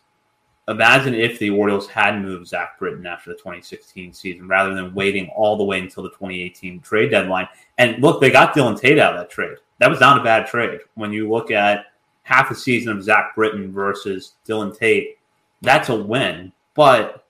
imagine 0.67 1.13
if 1.13 1.37
the 1.37 1.49
Orioles 1.49 1.87
had 1.87 2.21
moved 2.21 2.47
Zach 2.47 2.79
Britton 2.79 3.05
after 3.05 3.31
the 3.31 3.37
2016 3.37 4.13
season 4.13 4.47
rather 4.47 4.73
than 4.73 4.93
waiting 4.93 5.29
all 5.35 5.57
the 5.57 5.63
way 5.63 5.79
until 5.79 6.03
the 6.03 6.09
2018 6.09 6.79
trade 6.79 7.11
deadline. 7.11 7.47
And 7.77 8.01
look, 8.01 8.21
they 8.21 8.31
got 8.31 8.55
Dylan 8.55 8.79
Tate 8.79 8.99
out 8.99 9.13
of 9.13 9.19
that 9.19 9.29
trade. 9.29 9.57
That 9.79 9.89
was 9.89 9.99
not 9.99 10.19
a 10.19 10.23
bad 10.23 10.47
trade. 10.47 10.79
When 10.95 11.11
you 11.11 11.29
look 11.29 11.51
at 11.51 11.87
half 12.23 12.51
a 12.51 12.55
season 12.55 12.95
of 12.95 13.03
Zach 13.03 13.35
Britton 13.35 13.71
versus 13.71 14.35
Dylan 14.47 14.77
Tate, 14.77 15.17
that's 15.65 15.89
a 15.89 15.95
win. 15.95 16.51
But 16.75 17.25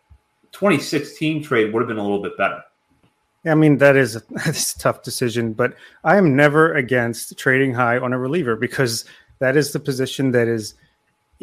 2016 0.51 1.43
trade 1.43 1.73
would 1.73 1.81
have 1.81 1.87
been 1.87 1.97
a 1.97 2.03
little 2.03 2.21
bit 2.21 2.37
better. 2.37 2.61
Yeah, 3.43 3.51
I 3.51 3.55
mean, 3.55 3.77
that 3.77 3.95
is 3.95 4.15
a, 4.15 4.21
that's 4.29 4.75
a 4.75 4.79
tough 4.79 5.03
decision, 5.03 5.53
but 5.53 5.75
I 6.03 6.17
am 6.17 6.35
never 6.35 6.73
against 6.73 7.37
trading 7.37 7.73
high 7.73 7.97
on 7.97 8.13
a 8.13 8.19
reliever 8.19 8.55
because 8.55 9.05
that 9.39 9.55
is 9.55 9.71
the 9.71 9.79
position 9.79 10.31
that 10.31 10.47
is– 10.47 10.75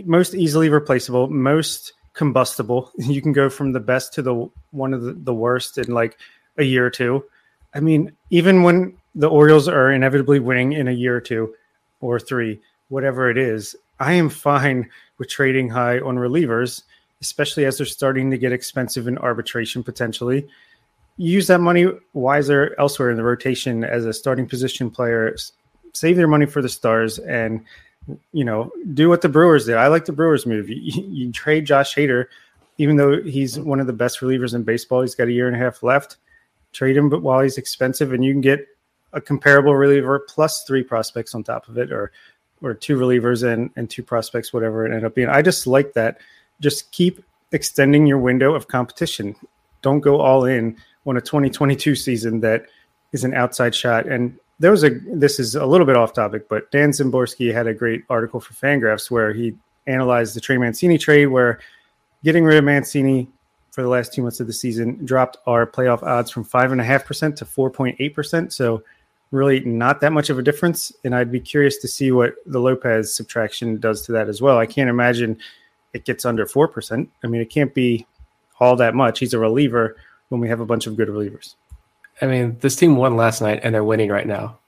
most 0.04 0.34
easily 0.34 0.68
replaceable, 0.68 1.28
most 1.28 1.92
combustible. 2.14 2.90
You 2.98 3.22
can 3.22 3.32
go 3.32 3.48
from 3.48 3.72
the 3.72 3.80
best 3.80 4.12
to 4.14 4.22
the 4.22 4.48
one 4.70 4.94
of 4.94 5.02
the, 5.02 5.12
the 5.12 5.34
worst 5.34 5.78
in 5.78 5.92
like 5.92 6.18
a 6.58 6.62
year 6.62 6.86
or 6.86 6.90
two. 6.90 7.24
I 7.74 7.80
mean, 7.80 8.12
even 8.30 8.62
when 8.62 8.96
the 9.14 9.28
Orioles 9.28 9.68
are 9.68 9.92
inevitably 9.92 10.40
winning 10.40 10.72
in 10.72 10.88
a 10.88 10.92
year 10.92 11.16
or 11.16 11.20
two 11.20 11.54
or 12.00 12.18
three, 12.20 12.60
whatever 12.88 13.30
it 13.30 13.38
is, 13.38 13.76
I 14.02 14.14
am 14.14 14.28
fine 14.28 14.90
with 15.18 15.28
trading 15.28 15.68
high 15.70 16.00
on 16.00 16.16
relievers, 16.16 16.82
especially 17.20 17.66
as 17.66 17.78
they're 17.78 17.86
starting 17.86 18.32
to 18.32 18.36
get 18.36 18.50
expensive 18.50 19.06
in 19.06 19.16
arbitration 19.18 19.84
potentially. 19.84 20.48
Use 21.18 21.46
that 21.46 21.60
money 21.60 21.86
wiser 22.12 22.74
elsewhere 22.80 23.12
in 23.12 23.16
the 23.16 23.22
rotation 23.22 23.84
as 23.84 24.04
a 24.04 24.12
starting 24.12 24.48
position 24.48 24.90
player. 24.90 25.36
Save 25.92 26.16
their 26.16 26.26
money 26.26 26.46
for 26.46 26.60
the 26.60 26.68
stars 26.68 27.20
and 27.20 27.64
you 28.32 28.44
know 28.44 28.72
do 28.92 29.08
what 29.08 29.22
the 29.22 29.28
Brewers 29.28 29.66
did. 29.66 29.76
I 29.76 29.86
like 29.86 30.04
the 30.06 30.12
Brewers 30.12 30.46
move. 30.46 30.68
You, 30.68 30.76
you 30.78 31.30
trade 31.30 31.64
Josh 31.64 31.94
Hader, 31.94 32.26
even 32.78 32.96
though 32.96 33.22
he's 33.22 33.60
one 33.60 33.78
of 33.78 33.86
the 33.86 33.92
best 33.92 34.18
relievers 34.18 34.52
in 34.52 34.64
baseball. 34.64 35.02
He's 35.02 35.14
got 35.14 35.28
a 35.28 35.32
year 35.32 35.46
and 35.46 35.54
a 35.54 35.60
half 35.60 35.84
left. 35.84 36.16
Trade 36.72 36.96
him, 36.96 37.08
but 37.08 37.22
while 37.22 37.40
he's 37.40 37.56
expensive, 37.56 38.12
and 38.12 38.24
you 38.24 38.32
can 38.32 38.40
get 38.40 38.66
a 39.12 39.20
comparable 39.20 39.76
reliever 39.76 40.18
plus 40.18 40.64
three 40.64 40.82
prospects 40.82 41.36
on 41.36 41.44
top 41.44 41.68
of 41.68 41.78
it, 41.78 41.92
or 41.92 42.10
or 42.62 42.74
two 42.74 42.96
relievers 42.96 43.42
and 43.50 43.70
and 43.76 43.88
two 43.90 44.02
prospects, 44.02 44.52
whatever 44.52 44.86
it 44.86 44.90
ended 44.90 45.04
up 45.04 45.14
being. 45.14 45.28
I 45.28 45.42
just 45.42 45.66
like 45.66 45.92
that. 45.94 46.18
Just 46.60 46.90
keep 46.92 47.22
extending 47.52 48.06
your 48.06 48.18
window 48.18 48.54
of 48.54 48.68
competition. 48.68 49.36
Don't 49.82 50.00
go 50.00 50.20
all 50.20 50.44
in 50.44 50.76
on 51.06 51.16
a 51.16 51.20
2022 51.20 51.94
season 51.94 52.40
that 52.40 52.66
is 53.12 53.24
an 53.24 53.34
outside 53.34 53.74
shot. 53.74 54.06
And 54.06 54.36
there 54.58 54.70
was 54.70 54.84
a 54.84 54.90
this 54.90 55.40
is 55.40 55.54
a 55.54 55.66
little 55.66 55.86
bit 55.86 55.96
off 55.96 56.12
topic, 56.12 56.48
but 56.48 56.70
Dan 56.70 56.90
Szymborski 56.90 57.52
had 57.52 57.66
a 57.66 57.74
great 57.74 58.04
article 58.08 58.40
for 58.40 58.54
Fangraphs 58.54 59.10
where 59.10 59.32
he 59.32 59.54
analyzed 59.86 60.36
the 60.36 60.40
Trey 60.40 60.56
Mancini 60.56 60.98
trade, 60.98 61.26
where 61.26 61.58
getting 62.22 62.44
rid 62.44 62.58
of 62.58 62.64
Mancini 62.64 63.28
for 63.72 63.82
the 63.82 63.88
last 63.88 64.12
two 64.12 64.22
months 64.22 64.38
of 64.38 64.46
the 64.46 64.52
season 64.52 65.04
dropped 65.04 65.38
our 65.46 65.66
playoff 65.66 66.02
odds 66.02 66.30
from 66.30 66.44
five 66.44 66.72
and 66.72 66.80
a 66.80 66.84
half 66.84 67.04
percent 67.04 67.36
to 67.38 67.44
four 67.44 67.70
point 67.70 67.96
eight 67.98 68.14
percent. 68.14 68.52
So 68.52 68.82
really 69.32 69.60
not 69.60 70.00
that 70.00 70.12
much 70.12 70.30
of 70.30 70.38
a 70.38 70.42
difference. 70.42 70.92
And 71.02 71.14
I'd 71.14 71.32
be 71.32 71.40
curious 71.40 71.78
to 71.78 71.88
see 71.88 72.12
what 72.12 72.34
the 72.46 72.60
Lopez 72.60 73.12
subtraction 73.12 73.80
does 73.80 74.02
to 74.02 74.12
that 74.12 74.28
as 74.28 74.40
well. 74.40 74.58
I 74.58 74.66
can't 74.66 74.90
imagine 74.90 75.38
it 75.92 76.04
gets 76.04 76.24
under 76.24 76.46
4%. 76.46 77.08
I 77.24 77.26
mean, 77.26 77.40
it 77.40 77.50
can't 77.50 77.74
be 77.74 78.06
all 78.60 78.76
that 78.76 78.94
much. 78.94 79.18
He's 79.18 79.34
a 79.34 79.38
reliever 79.38 79.96
when 80.28 80.40
we 80.40 80.48
have 80.48 80.60
a 80.60 80.66
bunch 80.66 80.86
of 80.86 80.96
good 80.96 81.08
relievers. 81.08 81.54
I 82.20 82.26
mean, 82.26 82.56
this 82.60 82.76
team 82.76 82.96
won 82.96 83.16
last 83.16 83.40
night 83.40 83.60
and 83.62 83.74
they're 83.74 83.82
winning 83.82 84.10
right 84.10 84.26
now. 84.26 84.58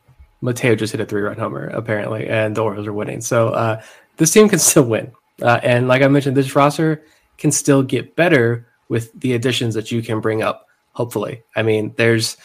Mateo 0.41 0.75
just 0.75 0.93
hit 0.93 1.01
a 1.01 1.07
three 1.07 1.23
run 1.23 1.39
homer, 1.39 1.69
apparently, 1.69 2.27
and 2.27 2.57
the 2.57 2.63
Orioles 2.63 2.87
are 2.87 2.93
winning. 2.93 3.21
So 3.21 3.49
uh, 3.51 3.83
this 4.17 4.33
team 4.33 4.49
can 4.49 4.59
still 4.59 4.85
win. 4.85 5.13
Uh, 5.41 5.61
and 5.63 5.89
like 5.89 6.03
I 6.03 6.09
mentioned, 6.09 6.37
this 6.37 6.55
roster 6.57 7.05
can 7.39 7.53
still 7.53 7.83
get 7.83 8.17
better 8.17 8.67
with 8.89 9.19
the 9.19 9.33
additions 9.33 9.75
that 9.75 9.91
you 9.91 10.03
can 10.03 10.21
bring 10.21 10.43
up, 10.43 10.69
hopefully. 10.93 11.43
I 11.57 11.63
mean, 11.63 11.95
there's 11.97 12.37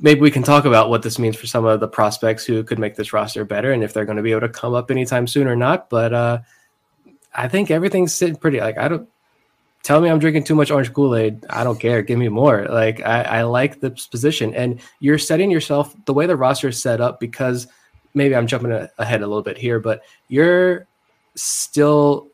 maybe 0.00 0.20
we 0.20 0.30
can 0.30 0.42
talk 0.42 0.64
about 0.64 0.90
what 0.90 1.02
this 1.02 1.18
means 1.18 1.36
for 1.36 1.46
some 1.46 1.64
of 1.64 1.80
the 1.80 1.88
prospects 1.88 2.44
who 2.44 2.62
could 2.62 2.78
make 2.78 2.96
this 2.96 3.12
roster 3.12 3.44
better 3.44 3.72
and 3.72 3.82
if 3.82 3.92
they're 3.92 4.04
going 4.04 4.16
to 4.16 4.22
be 4.22 4.32
able 4.32 4.42
to 4.42 4.48
come 4.48 4.74
up 4.74 4.90
anytime 4.90 5.26
soon 5.26 5.46
or 5.46 5.56
not. 5.56 5.88
But 5.88 6.12
uh, 6.12 6.38
I 7.34 7.48
think 7.48 7.70
everything's 7.70 8.12
sitting 8.12 8.36
pretty. 8.36 8.60
Like 8.60 8.78
I 8.78 8.88
don't 8.88 9.08
tell 9.82 10.00
me 10.00 10.10
I'm 10.10 10.18
drinking 10.18 10.44
too 10.44 10.54
much 10.54 10.70
orange 10.70 10.92
Kool 10.92 11.16
Aid. 11.16 11.46
I 11.48 11.64
don't 11.64 11.80
care. 11.80 12.02
Give 12.02 12.18
me 12.18 12.28
more. 12.28 12.66
Like 12.68 13.00
I, 13.00 13.22
I 13.22 13.42
like 13.42 13.80
this 13.80 14.06
position, 14.06 14.54
and 14.54 14.80
you're 15.00 15.18
setting 15.18 15.50
yourself 15.50 15.94
the 16.04 16.14
way 16.14 16.26
the 16.26 16.36
roster 16.36 16.68
is 16.68 16.80
set 16.80 17.00
up 17.00 17.20
because 17.20 17.66
maybe 18.14 18.34
I'm 18.34 18.46
jumping 18.46 18.72
ahead 18.98 19.22
a 19.22 19.26
little 19.26 19.42
bit 19.42 19.56
here, 19.56 19.80
but 19.80 20.02
you're 20.28 20.86
still 21.34 22.28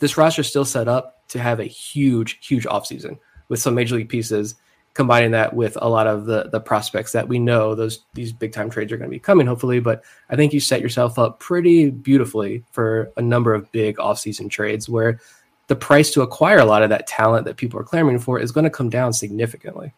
this 0.00 0.16
roster 0.16 0.42
is 0.42 0.48
still 0.48 0.64
set 0.64 0.88
up 0.88 1.26
to 1.28 1.38
have 1.38 1.60
a 1.60 1.64
huge, 1.64 2.38
huge 2.46 2.64
offseason 2.64 3.18
with 3.48 3.60
some 3.60 3.74
major 3.74 3.96
league 3.96 4.08
pieces 4.08 4.54
combining 4.98 5.30
that 5.30 5.54
with 5.54 5.78
a 5.80 5.88
lot 5.88 6.08
of 6.08 6.26
the 6.26 6.48
the 6.50 6.58
prospects 6.58 7.12
that 7.12 7.28
we 7.28 7.38
know 7.38 7.72
those 7.76 8.04
these 8.14 8.32
big 8.32 8.52
time 8.52 8.68
trades 8.68 8.90
are 8.90 8.96
going 8.96 9.08
to 9.08 9.14
be 9.14 9.20
coming 9.20 9.46
hopefully 9.46 9.78
but 9.78 10.02
i 10.28 10.34
think 10.34 10.52
you 10.52 10.58
set 10.58 10.80
yourself 10.80 11.20
up 11.20 11.38
pretty 11.38 11.88
beautifully 11.88 12.64
for 12.72 13.08
a 13.16 13.22
number 13.22 13.54
of 13.54 13.70
big 13.70 13.96
offseason 13.98 14.50
trades 14.50 14.88
where 14.88 15.20
the 15.68 15.76
price 15.76 16.10
to 16.10 16.20
acquire 16.20 16.58
a 16.58 16.64
lot 16.64 16.82
of 16.82 16.90
that 16.90 17.06
talent 17.06 17.44
that 17.44 17.56
people 17.56 17.78
are 17.78 17.84
clamoring 17.84 18.18
for 18.18 18.40
is 18.40 18.50
going 18.50 18.64
to 18.64 18.70
come 18.70 18.90
down 18.90 19.12
significantly 19.12 19.94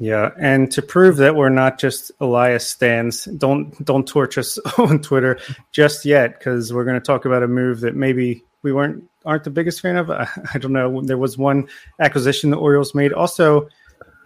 yeah, 0.00 0.30
and 0.38 0.72
to 0.72 0.80
prove 0.80 1.18
that 1.18 1.36
we're 1.36 1.50
not 1.50 1.78
just 1.78 2.10
Elias 2.20 2.66
stands, 2.66 3.26
don't 3.26 3.84
don't 3.84 4.08
torch 4.08 4.38
us 4.38 4.58
on 4.78 5.00
Twitter 5.00 5.38
just 5.72 6.06
yet 6.06 6.38
because 6.38 6.72
we're 6.72 6.84
going 6.84 6.98
to 6.98 7.04
talk 7.04 7.26
about 7.26 7.42
a 7.42 7.48
move 7.48 7.80
that 7.80 7.94
maybe 7.94 8.42
we 8.62 8.72
weren't 8.72 9.04
aren't 9.24 9.44
the 9.44 9.50
biggest 9.50 9.80
fan 9.80 9.96
of. 9.96 10.10
I, 10.10 10.28
I, 10.54 10.58
don't 10.58 10.72
know. 10.72 11.00
There 11.02 11.18
was 11.18 11.36
one 11.36 11.68
acquisition 11.98 12.50
the 12.50 12.56
Orioles 12.56 12.94
made. 12.94 13.12
Also, 13.12 13.68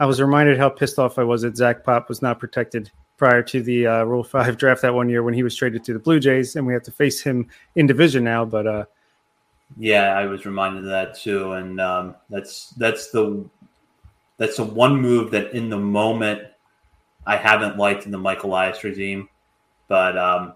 I 0.01 0.07
was 0.07 0.21
reminded 0.21 0.59
how 0.59 0.69
pissed 0.69 0.99
off 0.99 1.19
I 1.19 1.25
was 1.25 1.43
that 1.43 1.57
Zach 1.57 1.85
Pop 1.85 2.09
was 2.09 2.21
not 2.21 2.41
protected 2.41 2.91
prior 3.17 3.43
to 3.43 3.63
the 3.63 3.87
uh, 3.87 4.05
Rule 4.05 4.25
Five 4.25 4.57
draft 4.59 4.83
that 4.83 4.95
one 4.95 5.09
year 5.09 5.23
when 5.23 5.35
he 5.35 5.43
was 5.43 5.55
traded 5.55 5.85
to 5.85 5.93
the 5.93 5.99
Blue 5.99 6.21
Jays, 6.21 6.57
and 6.57 6.67
we 6.67 6.73
have 6.73 6.83
to 6.85 6.91
face 6.91 7.21
him 7.21 7.49
in 7.77 7.87
division 7.87 8.25
now. 8.25 8.45
But 8.45 8.67
uh, 8.67 8.85
yeah, 9.77 10.17
I 10.17 10.27
was 10.27 10.47
reminded 10.47 10.85
of 10.85 10.91
that 10.91 11.17
too, 11.17 11.53
and 11.53 11.81
um, 11.81 12.17
that's 12.29 12.71
that's 12.71 13.11
the 13.11 13.45
that's 14.37 14.57
the 14.57 14.65
one 14.65 15.01
move 15.01 15.31
that 15.31 15.53
in 15.53 15.69
the 15.69 15.79
moment 15.79 16.43
I 17.27 17.37
haven't 17.37 17.77
liked 17.77 18.05
in 18.07 18.13
the 18.13 18.19
Michael 18.19 18.51
Elias 18.51 18.83
regime, 18.83 19.29
but 19.89 20.19
um, 20.19 20.55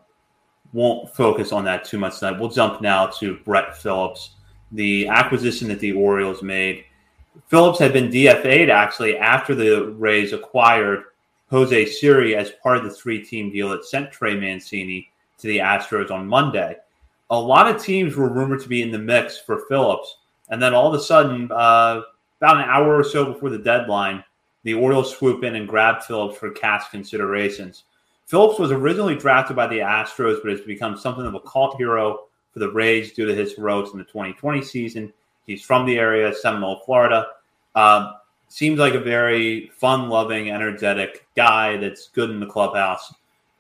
won't 0.73 1.15
focus 1.15 1.53
on 1.53 1.65
that 1.65 1.85
too 1.85 1.99
much 1.99 2.19
tonight. 2.19 2.41
We'll 2.41 2.51
jump 2.51 2.81
now 2.81 3.07
to 3.07 3.39
Brett 3.45 3.77
Phillips, 3.77 4.33
the 4.73 5.07
acquisition 5.09 5.69
that 5.69 5.81
the 5.81 5.93
Orioles 5.93 6.43
made 6.43 6.85
Phillips 7.47 7.79
had 7.79 7.93
been 7.93 8.11
DFA'd 8.11 8.71
actually 8.71 9.17
after 9.17 9.55
the 9.55 9.93
Rays 9.93 10.33
acquired 10.33 11.05
Jose 11.51 11.87
Siri 11.87 12.37
as 12.37 12.53
part 12.63 12.77
of 12.77 12.85
the 12.85 12.91
three 12.91 13.25
team 13.25 13.51
deal 13.51 13.71
that 13.71 13.85
sent 13.85 14.13
Trey 14.13 14.35
Mancini 14.35 15.09
to 15.39 15.47
the 15.47 15.59
Astros 15.59 16.11
on 16.11 16.27
Monday. 16.27 16.77
A 17.31 17.41
lot 17.41 17.69
of 17.69 17.83
teams 17.83 18.17
were 18.17 18.33
rumored 18.33 18.61
to 18.63 18.69
be 18.69 18.83
in 18.83 18.91
the 18.91 18.99
mix 18.99 19.39
for 19.39 19.65
Phillips. 19.69 20.19
And 20.51 20.61
then 20.61 20.75
all 20.75 20.89
of 20.93 20.99
a 20.99 21.03
sudden, 21.03 21.51
uh, 21.53 22.03
about 22.41 22.57
an 22.57 22.69
hour 22.69 22.97
or 22.97 23.05
so 23.05 23.33
before 23.33 23.51
the 23.51 23.59
deadline, 23.59 24.25
the 24.65 24.75
Orioles 24.75 25.17
swoop 25.17 25.45
in 25.45 25.55
and 25.55 25.69
grab 25.69 26.03
Phillips 26.03 26.39
for 26.39 26.51
cash 26.51 26.89
considerations. 26.91 27.85
Phillips 28.27 28.59
was 28.59 28.73
originally 28.73 29.15
drafted 29.15 29.57
by 29.57 29.67
the 29.67 29.79
Astros, 29.79 30.43
but 30.43 30.51
has 30.51 30.61
become 30.61 30.97
something 30.97 31.25
of 31.25 31.35
a 31.35 31.41
cult 31.41 31.77
hero 31.77 32.25
for 32.53 32.59
the 32.59 32.71
Rays 32.71 33.13
due 33.13 33.27
to 33.27 33.35
his 33.35 33.55
heroics 33.55 33.93
in 33.93 33.99
the 33.99 34.05
2020 34.05 34.63
season 34.63 35.13
He's 35.49 35.65
from 35.65 35.87
the 35.87 35.99
area, 35.99 36.33
Seminole, 36.35 36.83
Florida. 36.85 37.27
Um, 37.75 38.15
seems 38.49 38.79
like 38.79 38.93
a 38.93 39.01
very 39.01 39.71
fun 39.71 40.11
loving, 40.11 40.51
energetic 40.51 41.27
guy 41.35 41.79
that's 41.79 42.09
good 42.09 42.29
in 42.29 42.39
the 42.39 42.47
clubhouse. 42.47 43.15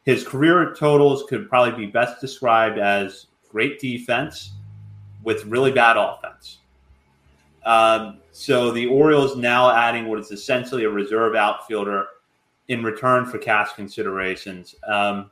His 0.04 0.22
career 0.22 0.74
totals 0.78 1.24
could 1.28 1.48
probably 1.48 1.86
be 1.86 1.90
best 1.90 2.20
described 2.20 2.78
as 2.78 3.26
great 3.50 3.80
defense 3.80 4.52
with 5.22 5.46
really 5.46 5.72
bad 5.72 5.96
offense. 5.96 6.58
Um, 7.64 8.18
so 8.32 8.70
the 8.70 8.86
Orioles 8.86 9.36
now 9.36 9.70
adding 9.74 10.08
what 10.08 10.18
is 10.18 10.30
essentially 10.30 10.84
a 10.84 10.90
reserve 10.90 11.34
outfielder 11.34 12.06
in 12.68 12.82
return 12.82 13.24
for 13.24 13.38
cash 13.38 13.72
considerations. 13.72 14.74
Um, 14.86 15.30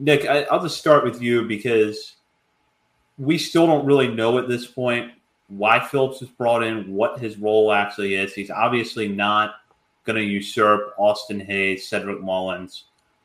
Nick, 0.00 0.26
I, 0.26 0.46
will 0.50 0.64
just 0.64 0.78
start 0.78 1.04
with 1.04 1.22
you 1.22 1.46
because 1.46 2.16
we 3.18 3.38
still 3.38 3.66
don't 3.66 3.86
really 3.86 4.08
know 4.08 4.36
at 4.38 4.48
this 4.48 4.66
point 4.66 5.12
why 5.48 5.80
Phillips 5.80 6.20
was 6.20 6.30
brought 6.30 6.62
in, 6.62 6.92
what 6.92 7.20
his 7.20 7.38
role 7.38 7.72
actually 7.72 8.14
is. 8.14 8.34
He's 8.34 8.50
obviously 8.50 9.08
not 9.08 9.56
going 10.04 10.16
to 10.16 10.24
usurp 10.24 10.94
Austin 10.98 11.40
Hays, 11.40 11.88
Cedric 11.88 12.20
Mullins, 12.20 12.84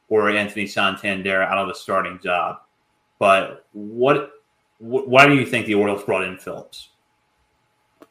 or 0.09 0.29
Anthony 0.29 0.67
Santander 0.67 1.41
out 1.41 1.57
of 1.57 1.69
a 1.69 1.75
starting 1.75 2.19
job. 2.19 2.59
But 3.19 3.65
what, 3.73 4.31
wh- 4.79 5.07
why 5.07 5.27
do 5.27 5.35
you 5.35 5.45
think 5.45 5.65
the 5.65 5.75
Orioles 5.75 6.03
brought 6.03 6.23
in 6.23 6.37
Phillips? 6.37 6.89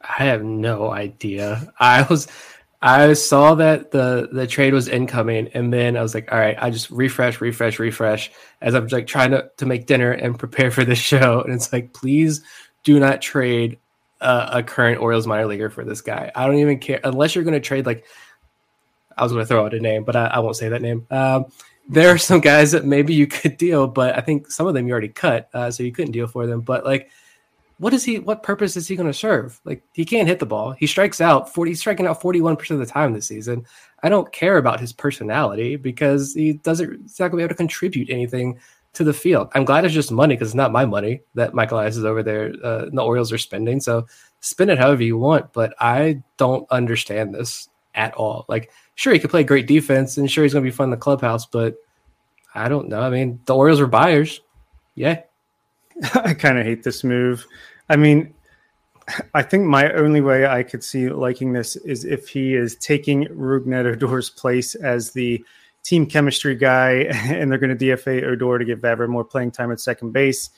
I 0.01 0.25
have 0.25 0.43
no 0.43 0.91
idea. 0.91 1.73
I 1.79 2.03
was 2.03 2.29
I 2.83 3.13
saw 3.13 3.55
that 3.57 3.91
the 3.91 4.29
the 4.33 4.47
trade 4.47 4.73
was 4.73 4.89
incoming, 4.89 5.49
and 5.49 5.73
then 5.73 5.97
I 5.97 6.03
was 6.03 6.15
like, 6.15 6.33
all 6.33 6.39
right, 6.39 6.57
I 6.59 6.71
just 6.71 6.91
refresh, 6.91 7.41
refresh, 7.41 7.79
refresh 7.79 8.31
as 8.63 8.75
I'm 8.75 8.87
like 8.87 9.07
trying 9.07 9.33
to 9.33 9.51
to 9.59 9.67
make 9.67 9.87
dinner 9.87 10.13
and 10.13 10.39
prepare 10.39 10.71
for 10.71 10.85
this 10.85 10.99
show. 11.13 11.43
And 11.43 11.53
it's 11.53 11.73
like, 11.73 11.93
please 11.93 12.43
do 12.83 12.99
not 12.99 13.21
trade 13.21 13.79
a, 14.21 14.49
a 14.53 14.63
current 14.63 15.01
Orioles 15.01 15.27
minor 15.27 15.47
leaguer 15.47 15.71
for 15.71 15.85
this 15.85 16.01
guy. 16.01 16.31
I 16.35 16.47
don't 16.47 16.59
even 16.59 16.79
care 16.79 17.01
unless 17.05 17.35
you're 17.35 17.45
going 17.45 17.55
to 17.55 17.61
trade 17.61 17.87
like 17.87 18.05
I 19.17 19.23
was 19.23 19.33
going 19.33 19.43
to 19.43 19.47
throw 19.47 19.65
out 19.67 19.75
a 19.75 19.81
name, 19.81 20.05
but 20.05 20.17
I, 20.17 20.27
I 20.27 20.39
won't 20.39 20.57
say 20.57 20.69
that 20.69 20.83
name. 20.83 21.07
Um, 21.11 21.47
there 21.89 22.09
are 22.09 22.19
some 22.19 22.41
guys 22.41 22.71
that 22.71 22.85
maybe 22.85 23.13
you 23.13 23.27
could 23.27 23.57
deal, 23.57 23.87
but 23.87 24.17
I 24.17 24.21
think 24.21 24.51
some 24.51 24.67
of 24.67 24.75
them 24.75 24.87
you 24.87 24.93
already 24.93 25.09
cut, 25.09 25.51
uh, 25.53 25.71
so 25.71 25.83
you 25.83 25.93
couldn't 25.93 26.13
deal 26.13 26.27
for 26.27 26.47
them. 26.47 26.61
But 26.61 26.85
like, 26.85 27.11
what 27.79 27.93
is 27.93 28.05
he? 28.05 28.19
What 28.19 28.43
purpose 28.43 28.77
is 28.77 28.87
he 28.87 28.95
going 28.95 29.09
to 29.09 29.13
serve? 29.13 29.61
Like, 29.65 29.83
he 29.93 30.05
can't 30.05 30.29
hit 30.29 30.39
the 30.39 30.47
ball. 30.47 30.73
He 30.73 30.87
strikes 30.87 31.21
out 31.21 31.53
forty. 31.53 31.71
He's 31.71 31.81
striking 31.81 32.07
out 32.07 32.21
forty 32.21 32.41
one 32.41 32.57
percent 32.57 32.81
of 32.81 32.87
the 32.87 32.93
time 32.93 33.13
this 33.13 33.27
season. 33.27 33.67
I 34.03 34.09
don't 34.09 34.31
care 34.33 34.59
about 34.59 34.81
his 34.81 34.93
personality 34.93 35.77
because 35.77 36.35
he 36.35 36.53
doesn't. 36.53 37.03
He's 37.03 37.19
not 37.19 37.31
going 37.31 37.33
to 37.33 37.37
be 37.39 37.43
able 37.43 37.55
to 37.55 37.55
contribute 37.57 38.11
anything 38.11 38.61
to 38.93 39.05
the 39.05 39.13
field. 39.13 39.49
I'm 39.55 39.65
glad 39.65 39.85
it's 39.85 39.95
just 39.95 40.11
money 40.11 40.35
because 40.35 40.49
it's 40.49 40.55
not 40.55 40.73
my 40.73 40.85
money 40.85 41.23
that 41.35 41.55
Michael 41.55 41.79
Elias 41.79 41.97
is 41.97 42.05
over 42.05 42.23
there. 42.23 42.53
Uh, 42.63 42.87
the 42.93 43.03
Orioles 43.03 43.33
are 43.33 43.39
spending, 43.39 43.81
so 43.81 44.07
spend 44.41 44.71
it 44.71 44.79
however 44.79 45.03
you 45.03 45.17
want. 45.17 45.53
But 45.53 45.75
I 45.79 46.23
don't 46.37 46.67
understand 46.71 47.35
this 47.35 47.69
at 47.95 48.15
all. 48.15 48.45
Like, 48.49 48.71
sure, 48.95 49.13
he 49.13 49.19
could 49.19 49.31
play 49.31 49.45
great 49.45 49.67
defense, 49.67 50.17
and 50.17 50.31
sure, 50.31 50.45
he's 50.45 50.53
going 50.53 50.65
to 50.65 50.71
be 50.71 50.75
fun 50.75 50.85
in 50.85 50.91
the 50.91 50.97
clubhouse, 50.97 51.47
but 51.47 51.77
I 52.55 52.69
don't 52.69 52.89
know. 52.89 53.01
I 53.01 53.11
mean, 53.11 53.41
the 53.47 53.55
Orioles 53.55 53.81
are 53.81 53.87
buyers. 53.87 54.41
yeah. 54.95 55.23
I 56.15 56.35
kind 56.35 56.59
of 56.59 56.65
hate 56.65 56.83
this 56.83 57.05
move. 57.05 57.47
I 57.89 57.97
mean, 57.97 58.35
I 59.35 59.43
think 59.43 59.67
my 59.67 59.93
only 59.93 60.21
way 60.21 60.47
I 60.47 60.63
could 60.63 60.83
see 60.83 61.11
liking 61.11 61.53
this 61.53 61.77
is 61.77 62.05
if 62.05 62.29
he 62.29 62.55
is 62.55 62.77
taking 62.77 63.27
Rougned 63.27 63.93
Odor's 63.93 64.31
place 64.31 64.75
as 64.75 65.11
the 65.11 65.45
team 65.83 66.07
chemistry 66.07 66.55
guy, 66.55 66.93
and 67.13 67.51
they're 67.51 67.59
going 67.59 67.77
to 67.77 67.85
DFA 67.85 68.23
Odor 68.25 68.59
to 68.59 68.65
give 68.65 68.81
Vavra 68.81 69.09
more 69.09 69.25
playing 69.25 69.51
time 69.51 69.73
at 69.73 69.81
second 69.81 70.13
base, 70.13 70.51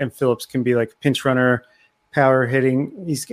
and 0.00 0.12
Phillips 0.12 0.46
can 0.46 0.62
be 0.62 0.74
like 0.74 0.98
pinch 1.00 1.24
runner, 1.24 1.64
power 2.12 2.46
hitting. 2.46 3.04
He's 3.06 3.26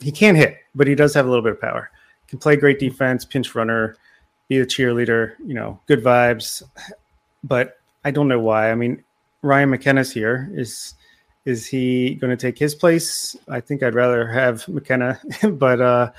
he 0.00 0.12
can't 0.12 0.36
hit, 0.36 0.56
but 0.74 0.86
he 0.86 0.94
does 0.94 1.14
have 1.14 1.26
a 1.26 1.28
little 1.28 1.44
bit 1.44 1.52
of 1.52 1.60
power. 1.60 1.90
Can 2.28 2.38
play 2.38 2.56
great 2.56 2.78
defense, 2.78 3.24
pinch 3.24 3.54
runner, 3.54 3.96
be 4.48 4.58
a 4.58 4.66
cheerleader. 4.66 5.34
You 5.44 5.54
know, 5.54 5.80
good 5.86 6.02
vibes. 6.02 6.62
But 7.44 7.78
I 8.04 8.10
don't 8.10 8.28
know 8.28 8.40
why. 8.40 8.70
I 8.70 8.74
mean, 8.74 9.02
Ryan 9.42 9.70
McKenna's 9.70 10.12
here. 10.12 10.50
Is 10.54 10.94
is 11.44 11.66
he 11.66 12.14
going 12.16 12.30
to 12.30 12.36
take 12.36 12.58
his 12.58 12.74
place? 12.74 13.34
I 13.48 13.60
think 13.60 13.82
I'd 13.82 13.94
rather 13.94 14.28
have 14.28 14.66
McKenna, 14.68 15.18
but 15.52 15.80
uh, 15.80 16.12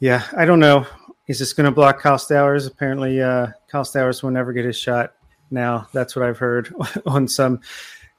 yeah, 0.00 0.24
I 0.36 0.44
don't 0.44 0.60
know. 0.60 0.86
He's 1.32 1.38
just 1.38 1.56
going 1.56 1.64
to 1.64 1.70
block 1.70 1.98
Kyle 1.98 2.18
Stowers. 2.18 2.66
Apparently, 2.66 3.22
uh, 3.22 3.46
Kyle 3.66 3.84
Stowers 3.84 4.22
will 4.22 4.30
never 4.30 4.52
get 4.52 4.66
his 4.66 4.76
shot. 4.76 5.14
Now 5.50 5.88
that's 5.94 6.14
what 6.14 6.26
I've 6.26 6.36
heard 6.36 6.74
on 7.06 7.26
some 7.26 7.62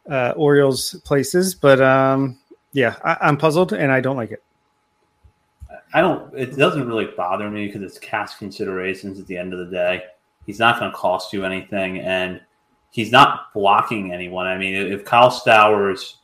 uh, 0.10 0.34
Orioles 0.36 0.96
places. 1.06 1.54
But 1.54 1.80
um, 1.80 2.40
yeah, 2.72 2.96
I, 3.06 3.18
I'm 3.22 3.38
puzzled 3.38 3.72
and 3.72 3.92
I 3.92 4.02
don't 4.02 4.18
like 4.18 4.32
it. 4.32 4.44
I 5.94 6.02
don't. 6.02 6.36
It 6.36 6.58
doesn't 6.58 6.88
really 6.88 7.06
bother 7.16 7.52
me 7.52 7.68
because 7.68 7.84
it's 7.84 8.00
cash 8.00 8.34
considerations. 8.38 9.20
At 9.20 9.28
the 9.28 9.38
end 9.38 9.54
of 9.54 9.60
the 9.60 9.72
day, 9.72 10.02
he's 10.48 10.58
not 10.58 10.80
going 10.80 10.90
to 10.90 10.98
cost 10.98 11.34
you 11.34 11.46
anything, 11.46 12.00
and 12.00 12.42
he's 12.90 13.12
not 13.12 13.54
blocking 13.54 14.12
anyone. 14.12 14.48
I 14.48 14.58
mean, 14.58 14.74
if 14.74 15.06
Kyle 15.06 15.30
Stowers 15.30 16.16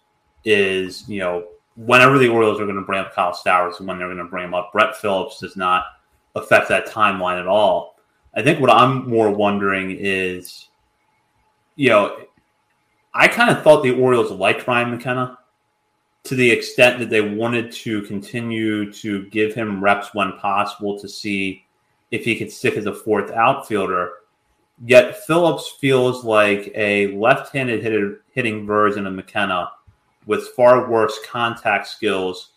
is, 0.43 1.07
you 1.07 1.19
know, 1.19 1.49
whenever 1.75 2.17
the 2.17 2.29
Orioles 2.29 2.59
are 2.59 2.65
going 2.65 2.77
to 2.77 2.81
bring 2.81 2.99
up 2.99 3.13
Kyle 3.13 3.35
Stowers 3.35 3.77
and 3.77 3.87
when 3.87 3.99
they're 3.99 4.07
going 4.07 4.17
to 4.17 4.23
bring 4.23 4.45
him 4.45 4.55
up, 4.55 4.71
Brett 4.71 4.97
Phillips 4.97 5.39
does 5.39 5.55
not 5.55 5.83
affect 6.35 6.69
that 6.69 6.87
timeline 6.87 7.39
at 7.39 7.47
all. 7.47 7.95
I 8.35 8.41
think 8.41 8.59
what 8.59 8.71
I'm 8.71 9.09
more 9.09 9.31
wondering 9.31 9.95
is, 9.99 10.67
you 11.75 11.89
know, 11.89 12.17
I 13.13 13.27
kind 13.27 13.49
of 13.49 13.63
thought 13.63 13.81
the 13.81 13.99
Orioles 13.99 14.31
liked 14.31 14.67
Ryan 14.67 14.91
McKenna 14.91 15.39
to 16.23 16.35
the 16.35 16.51
extent 16.51 16.99
that 16.99 17.09
they 17.09 17.21
wanted 17.21 17.71
to 17.71 18.01
continue 18.03 18.91
to 18.93 19.25
give 19.29 19.53
him 19.53 19.83
reps 19.83 20.13
when 20.13 20.33
possible 20.33 20.99
to 20.99 21.07
see 21.07 21.65
if 22.11 22.23
he 22.23 22.35
could 22.35 22.51
stick 22.51 22.75
as 22.75 22.85
a 22.85 22.93
fourth 22.93 23.31
outfielder. 23.31 24.11
Yet 24.85 25.25
Phillips 25.25 25.75
feels 25.79 26.23
like 26.23 26.71
a 26.75 27.15
left-handed 27.15 27.81
hitter, 27.81 28.21
hitting 28.31 28.65
version 28.65 29.07
of 29.07 29.13
McKenna 29.13 29.71
with 30.25 30.49
far 30.49 30.89
worse 30.89 31.17
contact 31.25 31.87
skills 31.87 32.51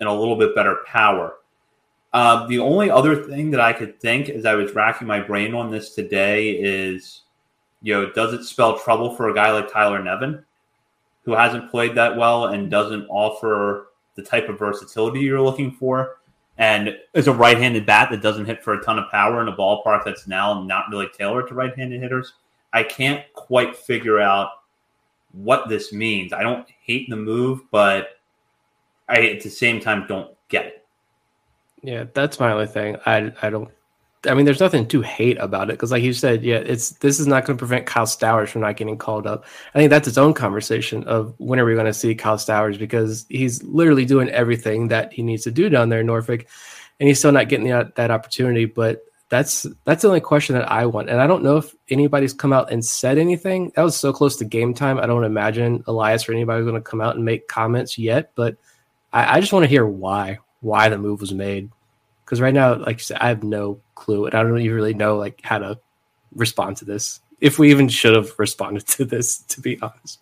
and 0.00 0.08
a 0.08 0.12
little 0.12 0.36
bit 0.36 0.54
better 0.54 0.78
power. 0.86 1.34
Uh, 2.12 2.46
the 2.46 2.58
only 2.58 2.90
other 2.90 3.24
thing 3.24 3.50
that 3.50 3.60
I 3.60 3.72
could 3.72 4.00
think 4.00 4.28
as 4.28 4.46
I 4.46 4.54
was 4.54 4.74
racking 4.74 5.06
my 5.06 5.20
brain 5.20 5.54
on 5.54 5.70
this 5.70 5.94
today 5.94 6.50
is, 6.52 7.22
you 7.82 7.94
know, 7.94 8.10
does 8.12 8.32
it 8.32 8.44
spell 8.44 8.78
trouble 8.78 9.14
for 9.14 9.28
a 9.28 9.34
guy 9.34 9.52
like 9.52 9.70
Tyler 9.70 10.02
Nevin, 10.02 10.42
who 11.24 11.32
hasn't 11.32 11.70
played 11.70 11.94
that 11.96 12.16
well 12.16 12.46
and 12.46 12.70
doesn't 12.70 13.06
offer 13.08 13.88
the 14.14 14.22
type 14.22 14.48
of 14.48 14.58
versatility 14.58 15.20
you're 15.20 15.40
looking 15.40 15.70
for? 15.70 16.18
and 16.58 16.96
it's 17.14 17.28
a 17.28 17.32
right-handed 17.32 17.86
bat 17.86 18.10
that 18.10 18.20
doesn't 18.20 18.44
hit 18.44 18.62
for 18.62 18.74
a 18.74 18.82
ton 18.82 18.98
of 18.98 19.08
power 19.10 19.40
in 19.40 19.48
a 19.48 19.56
ballpark 19.56 20.04
that's 20.04 20.26
now 20.26 20.62
not 20.64 20.86
really 20.90 21.08
tailored 21.16 21.48
to 21.48 21.54
right-handed 21.54 22.02
hitters. 22.02 22.34
I 22.72 22.82
can't 22.82 23.24
quite 23.32 23.76
figure 23.76 24.20
out 24.20 24.50
what 25.32 25.68
this 25.68 25.92
means. 25.92 26.32
I 26.32 26.42
don't 26.42 26.66
hate 26.82 27.08
the 27.08 27.16
move, 27.16 27.60
but 27.70 28.18
I 29.08 29.28
at 29.28 29.40
the 29.40 29.50
same 29.50 29.80
time 29.80 30.06
don't 30.08 30.36
get 30.48 30.66
it. 30.66 30.77
Yeah, 31.82 32.04
that's 32.12 32.40
my 32.40 32.52
only 32.52 32.66
thing. 32.66 32.96
I 33.06 33.32
I 33.42 33.50
don't. 33.50 33.70
I 34.26 34.34
mean, 34.34 34.46
there's 34.46 34.60
nothing 34.60 34.88
to 34.88 35.00
hate 35.00 35.38
about 35.38 35.70
it 35.70 35.74
because, 35.74 35.92
like 35.92 36.02
you 36.02 36.12
said, 36.12 36.42
yeah, 36.42 36.56
it's 36.56 36.90
this 36.90 37.20
is 37.20 37.28
not 37.28 37.44
going 37.44 37.56
to 37.56 37.60
prevent 37.60 37.86
Kyle 37.86 38.04
Stowers 38.04 38.48
from 38.48 38.62
not 38.62 38.76
getting 38.76 38.98
called 38.98 39.28
up. 39.28 39.44
I 39.74 39.78
think 39.78 39.90
that's 39.90 40.08
its 40.08 40.18
own 40.18 40.34
conversation 40.34 41.04
of 41.04 41.34
when 41.38 41.60
are 41.60 41.64
we 41.64 41.74
going 41.74 41.86
to 41.86 41.94
see 41.94 42.14
Kyle 42.16 42.36
Stowers 42.36 42.78
because 42.78 43.26
he's 43.28 43.62
literally 43.62 44.04
doing 44.04 44.28
everything 44.30 44.88
that 44.88 45.12
he 45.12 45.22
needs 45.22 45.44
to 45.44 45.52
do 45.52 45.68
down 45.68 45.88
there 45.88 46.00
in 46.00 46.06
Norfolk, 46.06 46.46
and 46.98 47.08
he's 47.08 47.20
still 47.20 47.32
not 47.32 47.48
getting 47.48 47.68
that, 47.68 47.94
that 47.94 48.10
opportunity. 48.10 48.64
But 48.64 49.04
that's 49.28 49.66
that's 49.84 50.02
the 50.02 50.08
only 50.08 50.20
question 50.20 50.56
that 50.56 50.70
I 50.70 50.86
want, 50.86 51.10
and 51.10 51.20
I 51.20 51.28
don't 51.28 51.44
know 51.44 51.58
if 51.58 51.72
anybody's 51.88 52.32
come 52.32 52.52
out 52.52 52.72
and 52.72 52.84
said 52.84 53.18
anything. 53.18 53.70
That 53.76 53.82
was 53.82 53.96
so 53.96 54.12
close 54.12 54.36
to 54.36 54.44
game 54.44 54.74
time. 54.74 54.98
I 54.98 55.06
don't 55.06 55.24
imagine 55.24 55.84
Elias 55.86 56.28
or 56.28 56.32
anybody 56.32 56.62
going 56.62 56.74
to 56.74 56.80
come 56.80 57.00
out 57.00 57.14
and 57.14 57.24
make 57.24 57.46
comments 57.46 57.96
yet, 57.96 58.32
but 58.34 58.56
I, 59.12 59.36
I 59.36 59.40
just 59.40 59.52
want 59.52 59.62
to 59.62 59.70
hear 59.70 59.86
why 59.86 60.38
why 60.60 60.88
the 60.88 60.98
move 60.98 61.20
was 61.20 61.32
made 61.32 61.70
because 62.28 62.42
right 62.42 62.52
now, 62.52 62.74
like 62.74 62.96
I 62.96 62.98
said, 62.98 63.18
I 63.22 63.28
have 63.28 63.42
no 63.42 63.80
clue, 63.94 64.26
and 64.26 64.34
I 64.34 64.42
don't 64.42 64.58
even 64.58 64.76
really 64.76 64.92
know 64.92 65.16
like 65.16 65.40
how 65.42 65.56
to 65.56 65.78
respond 66.34 66.76
to 66.76 66.84
this. 66.84 67.20
If 67.40 67.58
we 67.58 67.70
even 67.70 67.88
should 67.88 68.14
have 68.14 68.38
responded 68.38 68.86
to 68.98 69.06
this, 69.06 69.38
to 69.38 69.62
be 69.62 69.80
honest. 69.80 70.20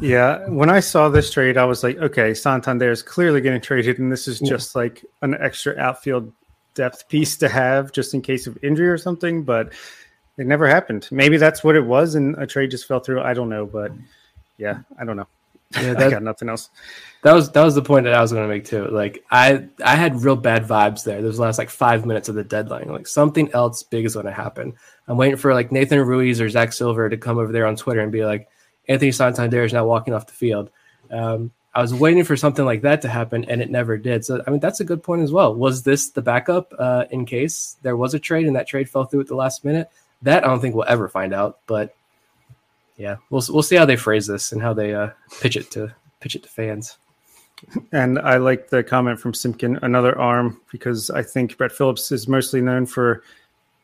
yeah, 0.00 0.48
when 0.48 0.68
I 0.68 0.80
saw 0.80 1.08
this 1.08 1.32
trade, 1.32 1.56
I 1.56 1.64
was 1.66 1.84
like, 1.84 1.98
okay, 1.98 2.34
Santander 2.34 2.90
is 2.90 3.00
clearly 3.00 3.40
getting 3.40 3.60
traded, 3.60 4.00
and 4.00 4.10
this 4.10 4.26
is 4.26 4.40
just 4.40 4.74
yeah. 4.74 4.80
like 4.80 5.04
an 5.22 5.36
extra 5.40 5.78
outfield 5.78 6.32
depth 6.74 7.08
piece 7.08 7.36
to 7.36 7.48
have 7.48 7.92
just 7.92 8.12
in 8.12 8.20
case 8.20 8.48
of 8.48 8.58
injury 8.60 8.88
or 8.88 8.98
something. 8.98 9.44
But 9.44 9.72
it 10.36 10.48
never 10.48 10.66
happened. 10.66 11.06
Maybe 11.12 11.36
that's 11.36 11.62
what 11.62 11.76
it 11.76 11.86
was, 11.86 12.16
and 12.16 12.36
a 12.38 12.46
trade 12.46 12.72
just 12.72 12.88
fell 12.88 12.98
through. 12.98 13.22
I 13.22 13.34
don't 13.34 13.48
know, 13.48 13.66
but 13.66 13.92
yeah, 14.58 14.80
I 14.98 15.04
don't 15.04 15.16
know. 15.16 15.28
Yeah, 15.74 15.92
that, 15.94 16.02
I 16.02 16.10
got 16.10 16.22
nothing 16.22 16.48
else. 16.48 16.70
That 17.22 17.32
was 17.32 17.50
that 17.52 17.62
was 17.62 17.74
the 17.74 17.82
point 17.82 18.04
that 18.04 18.14
I 18.14 18.20
was 18.20 18.32
going 18.32 18.44
to 18.44 18.48
make 18.48 18.64
too. 18.64 18.86
Like 18.86 19.24
I 19.30 19.66
I 19.84 19.96
had 19.96 20.22
real 20.22 20.36
bad 20.36 20.64
vibes 20.64 21.04
there. 21.04 21.20
The 21.22 21.30
last 21.32 21.58
like 21.58 21.70
five 21.70 22.06
minutes 22.06 22.28
of 22.28 22.34
the 22.34 22.44
deadline. 22.44 22.88
Like 22.88 23.06
something 23.06 23.50
else 23.52 23.82
big 23.82 24.04
is 24.04 24.14
going 24.14 24.26
to 24.26 24.32
happen. 24.32 24.74
I'm 25.06 25.16
waiting 25.16 25.36
for 25.36 25.54
like 25.54 25.70
Nathan 25.70 26.00
Ruiz 26.00 26.40
or 26.40 26.48
Zach 26.48 26.72
Silver 26.72 27.08
to 27.08 27.16
come 27.16 27.38
over 27.38 27.52
there 27.52 27.66
on 27.66 27.76
Twitter 27.76 28.00
and 28.00 28.10
be 28.10 28.24
like, 28.24 28.48
Anthony 28.88 29.12
Santander 29.12 29.64
is 29.64 29.72
now 29.72 29.86
walking 29.86 30.14
off 30.14 30.26
the 30.26 30.32
field. 30.32 30.70
Um, 31.10 31.50
I 31.72 31.82
was 31.82 31.94
waiting 31.94 32.24
for 32.24 32.36
something 32.36 32.64
like 32.64 32.82
that 32.82 33.02
to 33.02 33.08
happen, 33.08 33.44
and 33.44 33.62
it 33.62 33.70
never 33.70 33.96
did. 33.96 34.24
So 34.24 34.42
I 34.46 34.50
mean, 34.50 34.60
that's 34.60 34.80
a 34.80 34.84
good 34.84 35.02
point 35.02 35.22
as 35.22 35.30
well. 35.30 35.54
Was 35.54 35.84
this 35.84 36.10
the 36.10 36.22
backup 36.22 36.74
uh, 36.78 37.04
in 37.10 37.24
case 37.24 37.76
there 37.82 37.96
was 37.96 38.14
a 38.14 38.18
trade 38.18 38.46
and 38.46 38.56
that 38.56 38.66
trade 38.66 38.88
fell 38.88 39.04
through 39.04 39.20
at 39.20 39.28
the 39.28 39.36
last 39.36 39.64
minute? 39.64 39.88
That 40.22 40.44
I 40.44 40.48
don't 40.48 40.60
think 40.60 40.74
we'll 40.74 40.88
ever 40.88 41.08
find 41.08 41.32
out, 41.32 41.60
but 41.66 41.94
yeah, 43.00 43.16
we'll 43.30 43.42
we'll 43.48 43.62
see 43.62 43.76
how 43.76 43.86
they 43.86 43.96
phrase 43.96 44.26
this 44.26 44.52
and 44.52 44.60
how 44.60 44.74
they 44.74 44.94
uh, 44.94 45.08
pitch 45.40 45.56
it 45.56 45.70
to 45.72 45.94
pitch 46.20 46.36
it 46.36 46.42
to 46.42 46.48
fans. 46.50 46.98
And 47.92 48.18
I 48.18 48.36
like 48.36 48.68
the 48.68 48.82
comment 48.82 49.18
from 49.18 49.34
Simpkin, 49.34 49.78
another 49.82 50.18
arm, 50.18 50.60
because 50.70 51.10
I 51.10 51.22
think 51.22 51.56
Brett 51.56 51.72
Phillips 51.72 52.12
is 52.12 52.28
mostly 52.28 52.60
known 52.60 52.86
for 52.86 53.22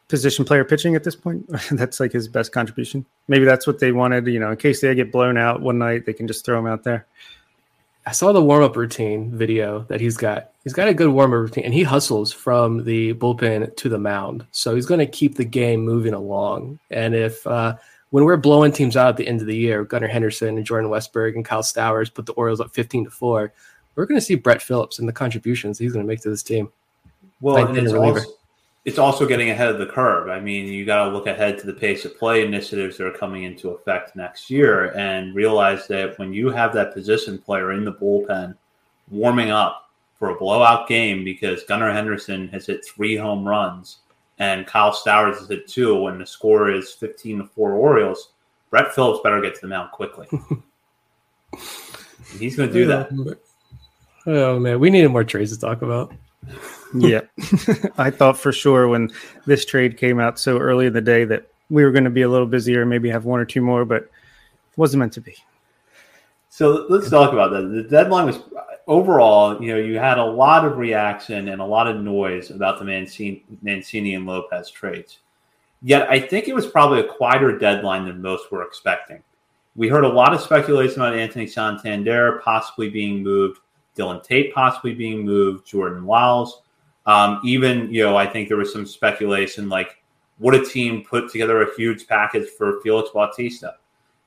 position 0.08 0.44
player 0.44 0.64
pitching 0.64 0.94
at 0.94 1.04
this 1.04 1.16
point. 1.16 1.46
that's 1.72 1.98
like 1.98 2.12
his 2.12 2.28
best 2.28 2.52
contribution. 2.52 3.06
Maybe 3.28 3.44
that's 3.44 3.66
what 3.66 3.78
they 3.78 3.92
wanted. 3.92 4.26
You 4.26 4.38
know, 4.38 4.50
in 4.50 4.56
case 4.58 4.80
they 4.80 4.94
get 4.94 5.12
blown 5.12 5.38
out 5.38 5.62
one 5.62 5.78
night, 5.78 6.04
they 6.04 6.12
can 6.12 6.26
just 6.26 6.44
throw 6.44 6.58
him 6.58 6.66
out 6.66 6.84
there. 6.84 7.06
I 8.06 8.12
saw 8.12 8.32
the 8.32 8.42
warm 8.42 8.62
up 8.62 8.76
routine 8.76 9.36
video 9.36 9.80
that 9.88 10.00
he's 10.00 10.16
got. 10.16 10.52
He's 10.62 10.74
got 10.74 10.88
a 10.88 10.94
good 10.94 11.08
warm 11.08 11.32
up 11.32 11.38
routine, 11.38 11.64
and 11.64 11.74
he 11.74 11.82
hustles 11.82 12.32
from 12.32 12.84
the 12.84 13.14
bullpen 13.14 13.76
to 13.76 13.88
the 13.88 13.98
mound. 13.98 14.46
So 14.52 14.74
he's 14.74 14.86
going 14.86 15.00
to 15.00 15.06
keep 15.06 15.36
the 15.36 15.44
game 15.44 15.80
moving 15.80 16.14
along. 16.14 16.78
And 16.90 17.14
if 17.14 17.46
uh, 17.46 17.76
when 18.10 18.24
we're 18.24 18.36
blowing 18.36 18.72
teams 18.72 18.96
out 18.96 19.08
at 19.08 19.16
the 19.16 19.26
end 19.26 19.40
of 19.40 19.46
the 19.46 19.56
year, 19.56 19.84
Gunnar 19.84 20.06
Henderson 20.08 20.56
and 20.56 20.64
Jordan 20.64 20.90
Westburg 20.90 21.34
and 21.34 21.44
Kyle 21.44 21.62
Stowers 21.62 22.12
put 22.12 22.26
the 22.26 22.32
Orioles 22.32 22.60
up 22.60 22.72
15 22.72 23.04
to 23.04 23.10
4, 23.10 23.52
we're 23.94 24.06
going 24.06 24.20
to 24.20 24.24
see 24.24 24.34
Brett 24.34 24.62
Phillips 24.62 24.98
and 24.98 25.08
the 25.08 25.12
contributions 25.12 25.78
he's 25.78 25.92
going 25.92 26.04
to 26.04 26.08
make 26.08 26.20
to 26.20 26.30
this 26.30 26.42
team. 26.42 26.70
Well, 27.40 27.74
it's 27.74 27.92
also, 27.92 28.30
it's 28.84 28.98
also 28.98 29.26
getting 29.26 29.50
ahead 29.50 29.68
of 29.68 29.78
the 29.78 29.86
curve. 29.86 30.28
I 30.28 30.38
mean, 30.38 30.66
you 30.66 30.84
got 30.84 31.04
to 31.04 31.10
look 31.10 31.26
ahead 31.26 31.58
to 31.58 31.66
the 31.66 31.72
pace 31.72 32.04
of 32.04 32.16
play 32.18 32.44
initiatives 32.46 32.96
that 32.96 33.06
are 33.06 33.12
coming 33.12 33.42
into 33.42 33.70
effect 33.70 34.14
next 34.14 34.48
year 34.48 34.96
and 34.96 35.34
realize 35.34 35.86
that 35.88 36.18
when 36.18 36.32
you 36.32 36.50
have 36.50 36.72
that 36.74 36.94
position 36.94 37.38
player 37.38 37.72
in 37.72 37.84
the 37.84 37.92
bullpen 37.92 38.54
warming 39.10 39.50
up 39.50 39.90
for 40.18 40.30
a 40.30 40.38
blowout 40.38 40.88
game 40.88 41.24
because 41.24 41.64
Gunnar 41.64 41.92
Henderson 41.92 42.48
has 42.48 42.66
hit 42.66 42.86
three 42.86 43.16
home 43.16 43.46
runs 43.46 43.98
and 44.38 44.66
Kyle 44.66 44.92
Stowers 44.92 45.40
is 45.40 45.50
at 45.50 45.66
two 45.66 45.94
when 46.02 46.18
the 46.18 46.26
score 46.26 46.70
is 46.70 46.92
15 46.92 47.38
to 47.38 47.44
4 47.44 47.72
Orioles, 47.72 48.32
Brett 48.70 48.94
Phillips 48.94 49.20
better 49.22 49.40
get 49.40 49.54
to 49.54 49.60
the 49.62 49.68
mound 49.68 49.90
quickly. 49.92 50.26
He's 52.38 52.56
going 52.56 52.68
to 52.68 52.72
do 52.72 52.86
that. 52.86 53.38
Oh, 54.26 54.58
man. 54.58 54.80
We 54.80 54.90
needed 54.90 55.08
more 55.08 55.24
trades 55.24 55.52
to 55.54 55.60
talk 55.60 55.82
about. 55.82 56.12
yeah. 56.94 57.22
I 57.98 58.10
thought 58.10 58.36
for 58.38 58.52
sure 58.52 58.88
when 58.88 59.10
this 59.46 59.64
trade 59.64 59.96
came 59.96 60.20
out 60.20 60.38
so 60.38 60.58
early 60.58 60.86
in 60.86 60.92
the 60.92 61.00
day 61.00 61.24
that 61.24 61.46
we 61.70 61.84
were 61.84 61.92
going 61.92 62.04
to 62.04 62.10
be 62.10 62.22
a 62.22 62.28
little 62.28 62.46
busier, 62.46 62.84
maybe 62.84 63.08
have 63.08 63.24
one 63.24 63.40
or 63.40 63.44
two 63.44 63.60
more, 63.60 63.84
but 63.84 64.02
it 64.02 64.10
wasn't 64.76 65.00
meant 65.00 65.12
to 65.14 65.20
be. 65.20 65.36
So 66.50 66.86
let's 66.88 67.10
talk 67.10 67.32
about 67.32 67.50
that. 67.52 67.62
The 67.62 67.82
deadline 67.82 68.26
was 68.26 68.38
overall, 68.86 69.60
you 69.62 69.72
know, 69.72 69.78
you 69.78 69.98
had 69.98 70.18
a 70.18 70.24
lot 70.24 70.64
of 70.64 70.78
reaction 70.78 71.48
and 71.48 71.60
a 71.60 71.64
lot 71.64 71.86
of 71.88 72.02
noise 72.02 72.50
about 72.50 72.78
the 72.78 72.84
Mancini, 72.84 73.44
Mancini 73.62 74.14
and 74.14 74.26
Lopez 74.26 74.70
trades. 74.70 75.18
Yet 75.82 76.08
I 76.08 76.20
think 76.20 76.48
it 76.48 76.54
was 76.54 76.66
probably 76.66 77.00
a 77.00 77.04
quieter 77.04 77.58
deadline 77.58 78.06
than 78.06 78.22
most 78.22 78.50
were 78.50 78.62
expecting. 78.62 79.22
we 79.76 79.88
heard 79.88 80.04
a 80.04 80.08
lot 80.08 80.32
of 80.32 80.40
speculation 80.40 81.00
about 81.00 81.14
Anthony 81.14 81.46
Santander 81.46 82.40
possibly 82.42 82.88
being 82.88 83.22
moved, 83.22 83.60
Dylan 83.96 84.22
Tate 84.22 84.54
possibly 84.54 84.94
being 84.94 85.24
moved, 85.24 85.66
Jordan 85.66 86.06
Lyles. 86.06 86.62
Um, 87.04 87.40
even, 87.44 87.92
you 87.92 88.02
know, 88.02 88.16
I 88.16 88.26
think 88.26 88.48
there 88.48 88.56
was 88.56 88.72
some 88.72 88.86
speculation 88.86 89.68
like, 89.68 90.02
would 90.38 90.54
a 90.54 90.64
team 90.64 91.04
put 91.04 91.30
together 91.30 91.62
a 91.62 91.76
huge 91.76 92.06
package 92.06 92.48
for 92.58 92.80
Felix 92.82 93.10
Bautista? 93.12 93.76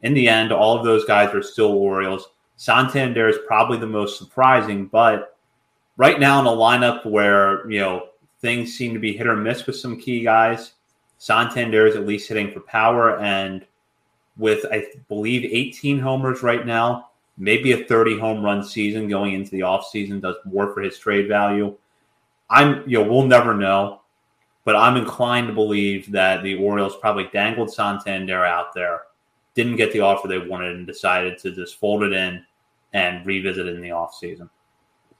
In 0.01 0.13
the 0.13 0.27
end, 0.29 0.51
all 0.51 0.77
of 0.77 0.85
those 0.85 1.05
guys 1.05 1.33
are 1.35 1.43
still 1.43 1.71
Orioles. 1.71 2.29
Santander 2.59 3.29
is 3.29 3.37
probably 3.47 3.77
the 3.77 3.87
most 3.87 4.17
surprising, 4.17 4.87
but 4.87 5.37
right 5.95 6.19
now 6.19 6.41
in 6.41 6.45
a 6.45 6.49
lineup 6.49 7.05
where, 7.05 7.65
you 7.71 7.79
know, 7.79 8.09
things 8.41 8.75
seem 8.75 8.93
to 8.93 8.99
be 8.99 9.15
hit 9.15 9.27
or 9.27 9.37
miss 9.37 9.65
with 9.65 9.77
some 9.77 9.97
key 9.97 10.23
guys, 10.23 10.73
Santander 11.19 11.87
is 11.87 11.95
at 11.95 12.05
least 12.05 12.27
hitting 12.27 12.51
for 12.51 12.59
power. 12.59 13.17
And 13.19 13.65
with, 14.35 14.65
I 14.73 14.87
believe, 15.07 15.49
18 15.49 15.99
homers 15.99 16.43
right 16.43 16.65
now, 16.65 17.11
maybe 17.37 17.71
a 17.71 17.85
30 17.85 18.19
home 18.19 18.43
run 18.43 18.61
season 18.61 19.07
going 19.07 19.35
into 19.35 19.51
the 19.51 19.61
offseason 19.61 20.19
does 20.19 20.35
more 20.43 20.73
for 20.73 20.81
his 20.81 20.99
trade 20.99 21.29
value. 21.29 21.73
I'm, 22.49 22.83
you 22.85 23.01
know, 23.01 23.09
we'll 23.09 23.25
never 23.25 23.55
know, 23.55 24.01
but 24.65 24.75
I'm 24.75 24.97
inclined 24.97 25.47
to 25.47 25.53
believe 25.53 26.11
that 26.11 26.43
the 26.43 26.55
Orioles 26.55 26.97
probably 26.97 27.29
dangled 27.31 27.71
Santander 27.71 28.43
out 28.43 28.73
there, 28.73 29.03
didn't 29.55 29.77
get 29.77 29.93
the 29.93 30.01
offer 30.01 30.27
they 30.27 30.39
wanted, 30.39 30.75
and 30.75 30.85
decided 30.85 31.37
to 31.39 31.51
just 31.51 31.79
fold 31.79 32.03
it 32.03 32.11
in 32.11 32.43
and 32.93 33.25
revisit 33.25 33.67
it 33.67 33.75
in 33.75 33.81
the 33.81 33.89
offseason. 33.89 34.49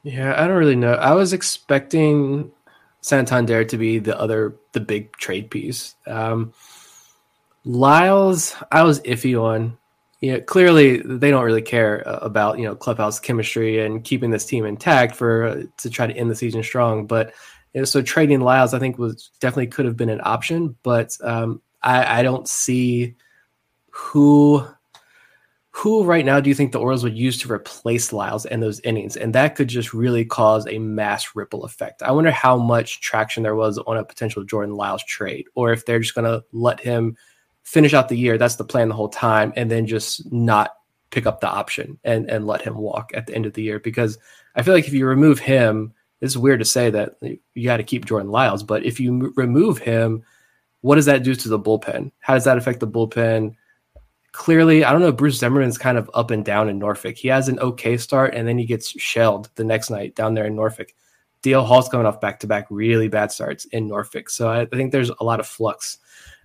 Yeah, 0.04 0.42
I 0.42 0.48
don't 0.48 0.58
really 0.58 0.76
know. 0.76 0.94
I 0.94 1.14
was 1.14 1.34
expecting 1.34 2.52
Santander 3.02 3.64
to 3.66 3.78
be 3.78 4.00
the 4.00 4.20
other 4.20 4.56
the 4.72 4.80
big 4.80 5.12
trade 5.18 5.50
piece. 5.50 5.96
Um, 6.08 6.54
Lyles, 7.66 8.56
I 8.72 8.84
was 8.84 9.02
iffy 9.02 9.42
on. 9.42 9.78
Yeah, 10.22 10.40
clearly 10.40 10.98
they 10.98 11.30
don't 11.30 11.46
really 11.46 11.62
care 11.62 12.06
uh, 12.08 12.18
about 12.18 12.60
you 12.60 12.66
know 12.66 12.76
clubhouse 12.76 13.20
chemistry 13.20 13.86
and 13.86 14.04
keeping 14.04 14.32
this 14.32 14.46
team 14.46 14.66
intact 14.66 15.16
for 15.16 15.46
uh, 15.46 15.64
to 15.78 15.90
try 15.90 16.08
to 16.08 16.16
end 16.16 16.30
the 16.30 16.36
season 16.36 16.64
strong. 16.64 17.06
But 17.06 17.34
you 17.74 17.82
know, 17.82 17.86
so 17.86 18.02
trading 18.02 18.42
Lyles, 18.42 18.74
I 18.74 18.80
think 18.80 18.98
was 18.98 19.32
definitely 19.40 19.68
could 19.68 19.86
have 19.86 19.98
been 19.98 20.10
an 20.10 20.22
option. 20.24 20.76
But 20.84 21.16
um, 21.24 21.62
I, 21.84 22.20
I 22.20 22.24
don't 22.24 22.48
see 22.48 23.16
who 23.92 24.66
who 25.72 26.04
right 26.04 26.26
now 26.26 26.40
do 26.40 26.50
you 26.50 26.56
think 26.56 26.72
the 26.72 26.80
Orioles 26.80 27.04
would 27.04 27.18
use 27.18 27.38
to 27.40 27.52
replace 27.52 28.12
Lyles 28.12 28.46
in 28.46 28.60
those 28.60 28.80
innings? 28.82 29.16
And 29.16 29.36
that 29.36 29.56
could 29.56 29.68
just 29.68 29.94
really 29.94 30.26
cause 30.26 30.68
a 30.68 30.80
mass 30.80 31.36
ripple 31.36 31.64
effect. 31.64 32.02
I 32.02 32.12
wonder 32.12 32.32
how 32.32 32.58
much 32.58 33.02
traction 33.02 33.44
there 33.44 33.56
was 33.56 33.78
on 33.78 33.98
a 33.98 34.04
potential 34.04 34.44
Jordan 34.44 34.76
Lyles 34.76 35.04
trade, 35.04 35.46
or 35.56 35.72
if 35.72 35.86
they're 35.86 36.00
just 36.00 36.16
going 36.16 36.26
to 36.26 36.44
let 36.52 36.80
him 36.80 37.16
finish 37.64 37.94
out 37.94 38.10
the 38.10 38.18
year. 38.18 38.38
That's 38.38 38.56
the 38.56 38.64
plan 38.64 38.90
the 38.90 38.96
whole 38.96 39.10
time, 39.10 39.54
and 39.56 39.70
then 39.70 39.86
just 39.86 40.32
not 40.32 40.72
pick 41.12 41.26
up 41.26 41.40
the 41.40 41.50
option 41.50 42.00
and 42.04 42.30
and 42.30 42.48
let 42.48 42.62
him 42.62 42.78
walk 42.78 43.12
at 43.14 43.28
the 43.28 43.36
end 43.36 43.46
of 43.46 43.54
the 43.54 43.64
year. 43.64 43.80
Because 43.80 44.18
I 44.56 44.64
feel 44.64 44.74
like 44.74 44.88
if 44.88 44.94
you 44.94 45.06
remove 45.06 45.40
him, 45.40 45.94
it's 46.20 46.36
weird 46.36 46.60
to 46.60 46.66
say 46.66 46.90
that 46.90 47.16
you 47.22 47.64
got 47.64 47.78
to 47.78 47.84
keep 47.84 48.06
Jordan 48.06 48.32
Lyles, 48.32 48.64
but 48.64 48.84
if 48.84 49.00
you 49.00 49.32
remove 49.36 49.78
him, 49.78 50.24
what 50.82 50.96
does 50.96 51.06
that 51.06 51.24
do 51.24 51.36
to 51.36 51.50
the 51.50 51.60
bullpen? 51.60 52.12
How 52.20 52.34
does 52.34 52.46
that 52.46 52.58
affect 52.58 52.80
the 52.80 52.88
bullpen? 52.88 53.56
Clearly, 54.32 54.84
I 54.84 54.92
don't 54.92 55.02
know. 55.02 55.12
Bruce 55.12 55.40
Zimmermann's 55.40 55.78
kind 55.78 55.98
of 55.98 56.10
up 56.14 56.32
and 56.32 56.46
down 56.46 56.70
in 56.70 56.78
Norfolk. 56.78 57.18
He 57.18 57.28
has 57.30 57.50
an 57.50 57.60
okay 57.60 57.98
start, 57.98 58.36
and 58.36 58.48
then 58.48 58.58
he 58.58 58.66
gets 58.66 58.90
shelled 58.90 59.50
the 59.56 59.64
next 59.64 59.90
night 59.90 60.16
down 60.16 60.36
there 60.36 60.46
in 60.46 60.56
Norfolk. 60.56 60.94
DL 61.42 61.66
Hall's 61.66 61.90
coming 61.90 62.06
off 62.06 62.22
back 62.22 62.40
to 62.42 62.48
back 62.48 62.68
really 62.70 63.08
bad 63.08 63.32
starts 63.32 63.66
in 63.66 63.88
Norfolk, 63.88 64.30
so 64.30 64.50
I, 64.50 64.62
I, 64.62 64.66
think 64.66 64.92
there's 64.92 65.10
a 65.10 65.24
lot 65.24 65.40
of 65.40 65.48
flux. 65.48 65.98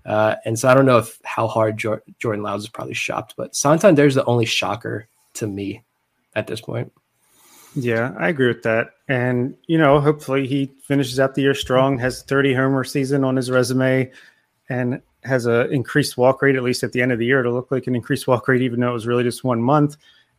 Uh, 0.06 0.36
and 0.44 0.58
so 0.58 0.68
I 0.68 0.74
don't 0.74 0.86
know 0.86 0.98
if 0.98 1.18
how 1.24 1.48
hard 1.48 1.78
jo- 1.78 2.00
Jordan 2.18 2.42
Lyles 2.42 2.64
is 2.64 2.68
probably 2.68 2.94
shopped, 2.94 3.34
but 3.36 3.54
Santander's 3.54 4.14
the 4.14 4.24
only 4.24 4.44
shocker 4.44 5.08
to 5.34 5.46
me 5.46 5.82
at 6.34 6.46
this 6.46 6.60
point. 6.60 6.92
Yeah, 7.74 8.14
I 8.18 8.28
agree 8.28 8.48
with 8.48 8.62
that. 8.62 8.90
And, 9.08 9.56
you 9.66 9.78
know, 9.78 10.00
hopefully 10.00 10.46
he 10.46 10.70
finishes 10.82 11.18
out 11.18 11.34
the 11.34 11.42
year 11.42 11.54
strong, 11.54 11.98
has 11.98 12.22
30 12.22 12.54
homer 12.54 12.84
season 12.84 13.24
on 13.24 13.36
his 13.36 13.50
resume, 13.50 14.10
and 14.68 15.02
has 15.24 15.46
a 15.46 15.68
increased 15.70 16.16
walk 16.16 16.42
rate, 16.42 16.56
at 16.56 16.62
least 16.62 16.82
at 16.82 16.92
the 16.92 17.02
end 17.02 17.12
of 17.12 17.18
the 17.18 17.26
year. 17.26 17.40
It'll 17.40 17.54
look 17.54 17.70
like 17.70 17.86
an 17.86 17.94
increased 17.94 18.26
walk 18.26 18.48
rate, 18.48 18.62
even 18.62 18.80
though 18.80 18.90
it 18.90 18.94
was 18.94 19.06
really 19.06 19.24
just 19.24 19.44
one 19.44 19.62
month. 19.62 19.96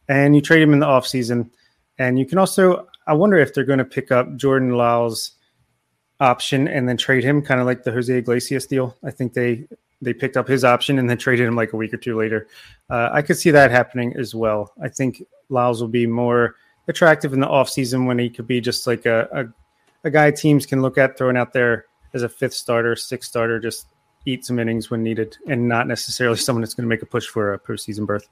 And 0.07 0.35
you 0.35 0.41
trade 0.41 0.61
him 0.61 0.73
in 0.73 0.79
the 0.79 0.85
offseason. 0.85 1.49
And 1.97 2.19
you 2.19 2.25
can 2.25 2.37
also, 2.37 2.87
I 3.07 3.13
wonder 3.13 3.37
if 3.37 3.53
they're 3.53 3.63
going 3.63 3.79
to 3.79 3.85
pick 3.85 4.11
up 4.11 4.35
Jordan 4.35 4.71
Lyles' 4.71 5.31
option 6.19 6.67
and 6.67 6.87
then 6.87 6.97
trade 6.97 7.23
him, 7.23 7.41
kind 7.41 7.59
of 7.59 7.65
like 7.65 7.83
the 7.83 7.91
Jose 7.91 8.13
Iglesias 8.13 8.65
deal. 8.65 8.95
I 9.03 9.11
think 9.11 9.33
they 9.33 9.67
they 10.01 10.13
picked 10.13 10.37
up 10.37 10.47
his 10.47 10.63
option 10.63 10.99
and 10.99 11.09
then 11.09 11.17
traded 11.17 11.47
him 11.47 11.55
like 11.55 11.73
a 11.73 11.77
week 11.77 11.93
or 11.93 11.97
two 11.97 12.17
later. 12.17 12.47
Uh, 12.89 13.09
I 13.11 13.21
could 13.21 13.37
see 13.37 13.49
that 13.51 13.71
happening 13.71 14.13
as 14.17 14.35
well. 14.35 14.73
I 14.81 14.89
think 14.89 15.23
Lyles 15.49 15.81
will 15.81 15.87
be 15.87 16.05
more 16.05 16.55
attractive 16.87 17.33
in 17.33 17.39
the 17.39 17.47
offseason 17.47 18.05
when 18.05 18.19
he 18.19 18.29
could 18.29 18.45
be 18.45 18.61
just 18.61 18.85
like 18.85 19.05
a, 19.05 19.27
a, 19.31 20.07
a 20.07 20.11
guy 20.11 20.31
teams 20.31 20.65
can 20.65 20.81
look 20.81 20.97
at 20.97 21.17
throwing 21.17 21.37
out 21.37 21.53
there 21.53 21.85
as 22.13 22.23
a 22.23 22.29
fifth 22.29 22.53
starter, 22.53 22.95
sixth 22.95 23.29
starter, 23.29 23.59
just 23.59 23.87
eat 24.25 24.45
some 24.45 24.59
innings 24.59 24.89
when 24.89 25.03
needed, 25.03 25.37
and 25.47 25.67
not 25.67 25.87
necessarily 25.87 26.37
someone 26.37 26.61
that's 26.61 26.73
going 26.73 26.83
to 26.83 26.89
make 26.89 27.01
a 27.01 27.05
push 27.05 27.27
for 27.27 27.53
a 27.53 27.59
postseason 27.59 28.05
berth. 28.05 28.27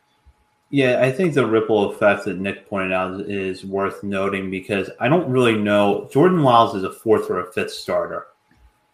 Yeah, 0.69 1.01
I 1.01 1.11
think 1.11 1.35
the 1.35 1.45
ripple 1.45 1.91
effect 1.91 2.25
that 2.25 2.39
Nick 2.39 2.67
pointed 2.67 2.93
out 2.93 3.21
is 3.21 3.63
worth 3.63 4.01
noting 4.03 4.49
because 4.49 4.89
I 4.99 5.07
don't 5.07 5.29
really 5.29 5.55
know. 5.55 6.09
Jordan 6.11 6.41
Lyles 6.41 6.73
is 6.73 6.83
a 6.83 6.91
fourth 6.91 7.29
or 7.29 7.41
a 7.41 7.51
fifth 7.53 7.73
starter 7.73 8.25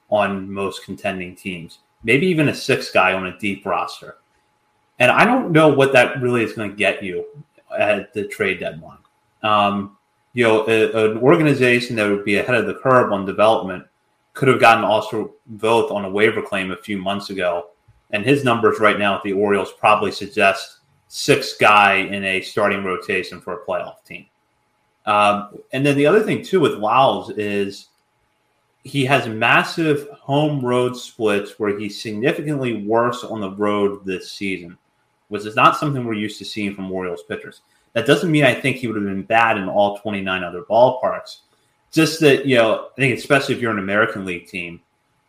on 0.09 0.51
most 0.51 0.83
contending 0.83 1.35
teams, 1.35 1.79
maybe 2.03 2.27
even 2.27 2.49
a 2.49 2.53
sixth 2.53 2.93
guy 2.93 3.13
on 3.13 3.27
a 3.27 3.37
deep 3.39 3.65
roster. 3.65 4.17
And 4.99 5.09
I 5.09 5.23
don't 5.23 5.51
know 5.51 5.69
what 5.69 5.93
that 5.93 6.21
really 6.21 6.43
is 6.43 6.51
going 6.51 6.69
to 6.69 6.75
get 6.75 7.01
you 7.01 7.25
at 7.77 8.13
the 8.13 8.27
trade 8.27 8.59
deadline. 8.59 8.97
Um, 9.43 9.97
you 10.33 10.43
know, 10.43 10.67
a, 10.67 11.11
an 11.11 11.19
organization 11.19 11.95
that 11.95 12.09
would 12.09 12.25
be 12.25 12.37
ahead 12.37 12.55
of 12.55 12.65
the 12.65 12.75
curve 12.75 13.13
on 13.13 13.25
development 13.25 13.85
could 14.39 14.47
have 14.47 14.61
gotten 14.61 14.85
Austin 14.85 15.29
Voth 15.57 15.91
on 15.91 16.05
a 16.05 16.09
waiver 16.09 16.41
claim 16.41 16.71
a 16.71 16.77
few 16.77 16.97
months 16.97 17.29
ago. 17.29 17.71
And 18.11 18.23
his 18.23 18.45
numbers 18.45 18.79
right 18.79 18.97
now 18.97 19.17
at 19.17 19.21
the 19.21 19.33
Orioles 19.33 19.73
probably 19.73 20.13
suggest 20.13 20.77
six 21.09 21.57
guy 21.57 21.95
in 21.95 22.23
a 22.23 22.39
starting 22.39 22.85
rotation 22.85 23.41
for 23.41 23.53
a 23.53 23.65
playoff 23.65 24.01
team. 24.05 24.27
Um, 25.05 25.59
and 25.73 25.85
then 25.85 25.97
the 25.97 26.05
other 26.05 26.23
thing 26.23 26.41
too 26.41 26.61
with 26.61 26.75
Lyles 26.75 27.31
is 27.31 27.89
he 28.85 29.03
has 29.03 29.27
massive 29.27 30.07
home 30.11 30.65
road 30.65 30.95
splits 30.95 31.59
where 31.59 31.77
he's 31.77 32.01
significantly 32.01 32.85
worse 32.85 33.25
on 33.25 33.41
the 33.41 33.51
road 33.51 34.05
this 34.05 34.31
season, 34.31 34.77
which 35.27 35.45
is 35.45 35.57
not 35.57 35.75
something 35.75 36.05
we're 36.05 36.13
used 36.13 36.39
to 36.39 36.45
seeing 36.45 36.73
from 36.73 36.89
Orioles 36.89 37.23
pitchers. 37.23 37.59
That 37.91 38.07
doesn't 38.07 38.31
mean 38.31 38.45
I 38.45 38.53
think 38.53 38.77
he 38.77 38.87
would 38.87 38.95
have 38.95 39.05
been 39.05 39.23
bad 39.23 39.57
in 39.57 39.67
all 39.67 39.97
29 39.97 40.43
other 40.45 40.61
ballparks, 40.61 41.39
just 41.91 42.19
that 42.21 42.45
you 42.45 42.55
know, 42.55 42.89
I 42.97 43.01
think 43.01 43.17
especially 43.17 43.55
if 43.55 43.61
you're 43.61 43.71
an 43.71 43.79
American 43.79 44.25
League 44.25 44.47
team, 44.47 44.81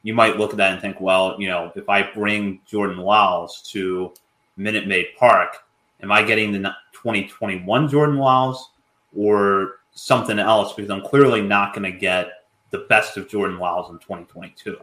you 0.03 0.15
might 0.15 0.39
look 0.39 0.51
at 0.51 0.57
that 0.59 0.73
and 0.73 0.81
think, 0.81 1.01
well, 1.01 1.37
you 1.39 1.49
know, 1.49 1.73
if 1.75 1.89
I 1.89 2.03
bring 2.03 2.61
Jordan 2.67 2.99
Lyles 2.99 3.63
to 3.73 4.13
Minute 4.57 4.87
Maid 4.87 5.09
Park, 5.19 5.59
am 6.03 6.11
I 6.11 6.23
getting 6.23 6.53
the 6.53 6.59
2021 6.93 7.89
Jordan 7.89 8.17
Lyles 8.17 8.71
or 9.17 9.81
something 9.93 10.39
else? 10.39 10.73
Because 10.73 10.91
I'm 10.91 11.03
clearly 11.03 11.43
not 11.43 11.75
going 11.75 11.91
to 11.91 11.97
get 11.97 12.29
the 12.71 12.87
best 12.89 13.17
of 13.17 13.29
Jordan 13.29 13.59
Lyles 13.59 13.91
in 13.91 13.99
2022. 13.99 14.79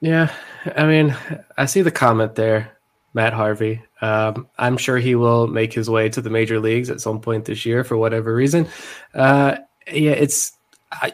Yeah, 0.00 0.32
I 0.76 0.84
mean, 0.86 1.16
I 1.56 1.66
see 1.66 1.82
the 1.82 1.90
comment 1.92 2.34
there, 2.34 2.76
Matt 3.14 3.32
Harvey. 3.32 3.82
Um, 4.00 4.48
I'm 4.58 4.76
sure 4.76 4.98
he 4.98 5.14
will 5.14 5.46
make 5.46 5.72
his 5.72 5.88
way 5.88 6.08
to 6.08 6.20
the 6.20 6.30
major 6.30 6.58
leagues 6.58 6.90
at 6.90 7.00
some 7.00 7.20
point 7.20 7.44
this 7.44 7.64
year 7.64 7.84
for 7.84 7.96
whatever 7.96 8.34
reason. 8.34 8.66
Uh, 9.14 9.58
yeah, 9.86 10.12
it's 10.12 10.58
I, 10.92 11.12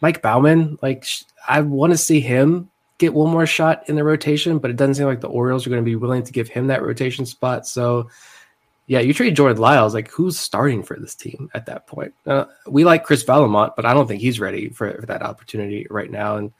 Mike 0.00 0.22
Baumann, 0.22 0.78
like 0.82 1.06
I 1.46 1.60
want 1.60 1.92
to 1.92 1.98
see 1.98 2.20
him 2.20 2.70
get 2.98 3.14
one 3.14 3.30
more 3.30 3.46
shot 3.46 3.88
in 3.88 3.96
the 3.96 4.04
rotation, 4.04 4.58
but 4.58 4.70
it 4.70 4.76
doesn't 4.76 4.94
seem 4.94 5.06
like 5.06 5.20
the 5.20 5.28
Orioles 5.28 5.66
are 5.66 5.70
going 5.70 5.82
to 5.82 5.88
be 5.88 5.96
willing 5.96 6.22
to 6.22 6.32
give 6.32 6.48
him 6.48 6.68
that 6.68 6.82
rotation 6.82 7.26
spot. 7.26 7.66
So, 7.66 8.08
yeah, 8.86 9.00
you 9.00 9.12
trade 9.12 9.36
Jordan 9.36 9.60
Lyles. 9.60 9.94
Like, 9.94 10.10
who's 10.10 10.38
starting 10.38 10.82
for 10.82 10.96
this 10.98 11.14
team 11.14 11.50
at 11.54 11.66
that 11.66 11.86
point? 11.86 12.14
Uh, 12.26 12.44
we 12.66 12.84
like 12.84 13.04
Chris 13.04 13.24
Vallimont, 13.24 13.74
but 13.76 13.84
I 13.84 13.92
don't 13.92 14.06
think 14.06 14.20
he's 14.20 14.40
ready 14.40 14.68
for, 14.68 14.92
for, 15.00 15.06
that 15.06 15.22
opportunity 15.22 15.86
right 15.90 16.10
now. 16.10 16.36
And 16.36 16.52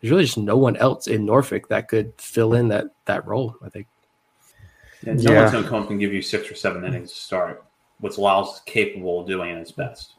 there's 0.00 0.10
really 0.10 0.24
just 0.24 0.38
no 0.38 0.56
one 0.56 0.76
else 0.76 1.06
in 1.06 1.24
Norfolk 1.24 1.68
that 1.68 1.88
could 1.88 2.12
fill 2.18 2.54
in 2.54 2.68
that 2.68 2.86
that 3.06 3.26
role. 3.26 3.56
I 3.64 3.68
think. 3.68 3.86
Yeah, 5.02 5.14
no 5.14 5.32
yeah. 5.32 5.40
one's 5.40 5.52
going 5.52 5.64
to 5.64 5.70
come 5.70 5.88
and 5.88 6.00
give 6.00 6.12
you 6.12 6.22
six 6.22 6.50
or 6.50 6.54
seven 6.54 6.84
innings 6.84 7.12
to 7.12 7.18
start. 7.18 7.64
What's 8.00 8.18
Lyles 8.18 8.62
capable 8.66 9.20
of 9.20 9.26
doing 9.26 9.50
at 9.52 9.58
his 9.58 9.72
best? 9.72 10.14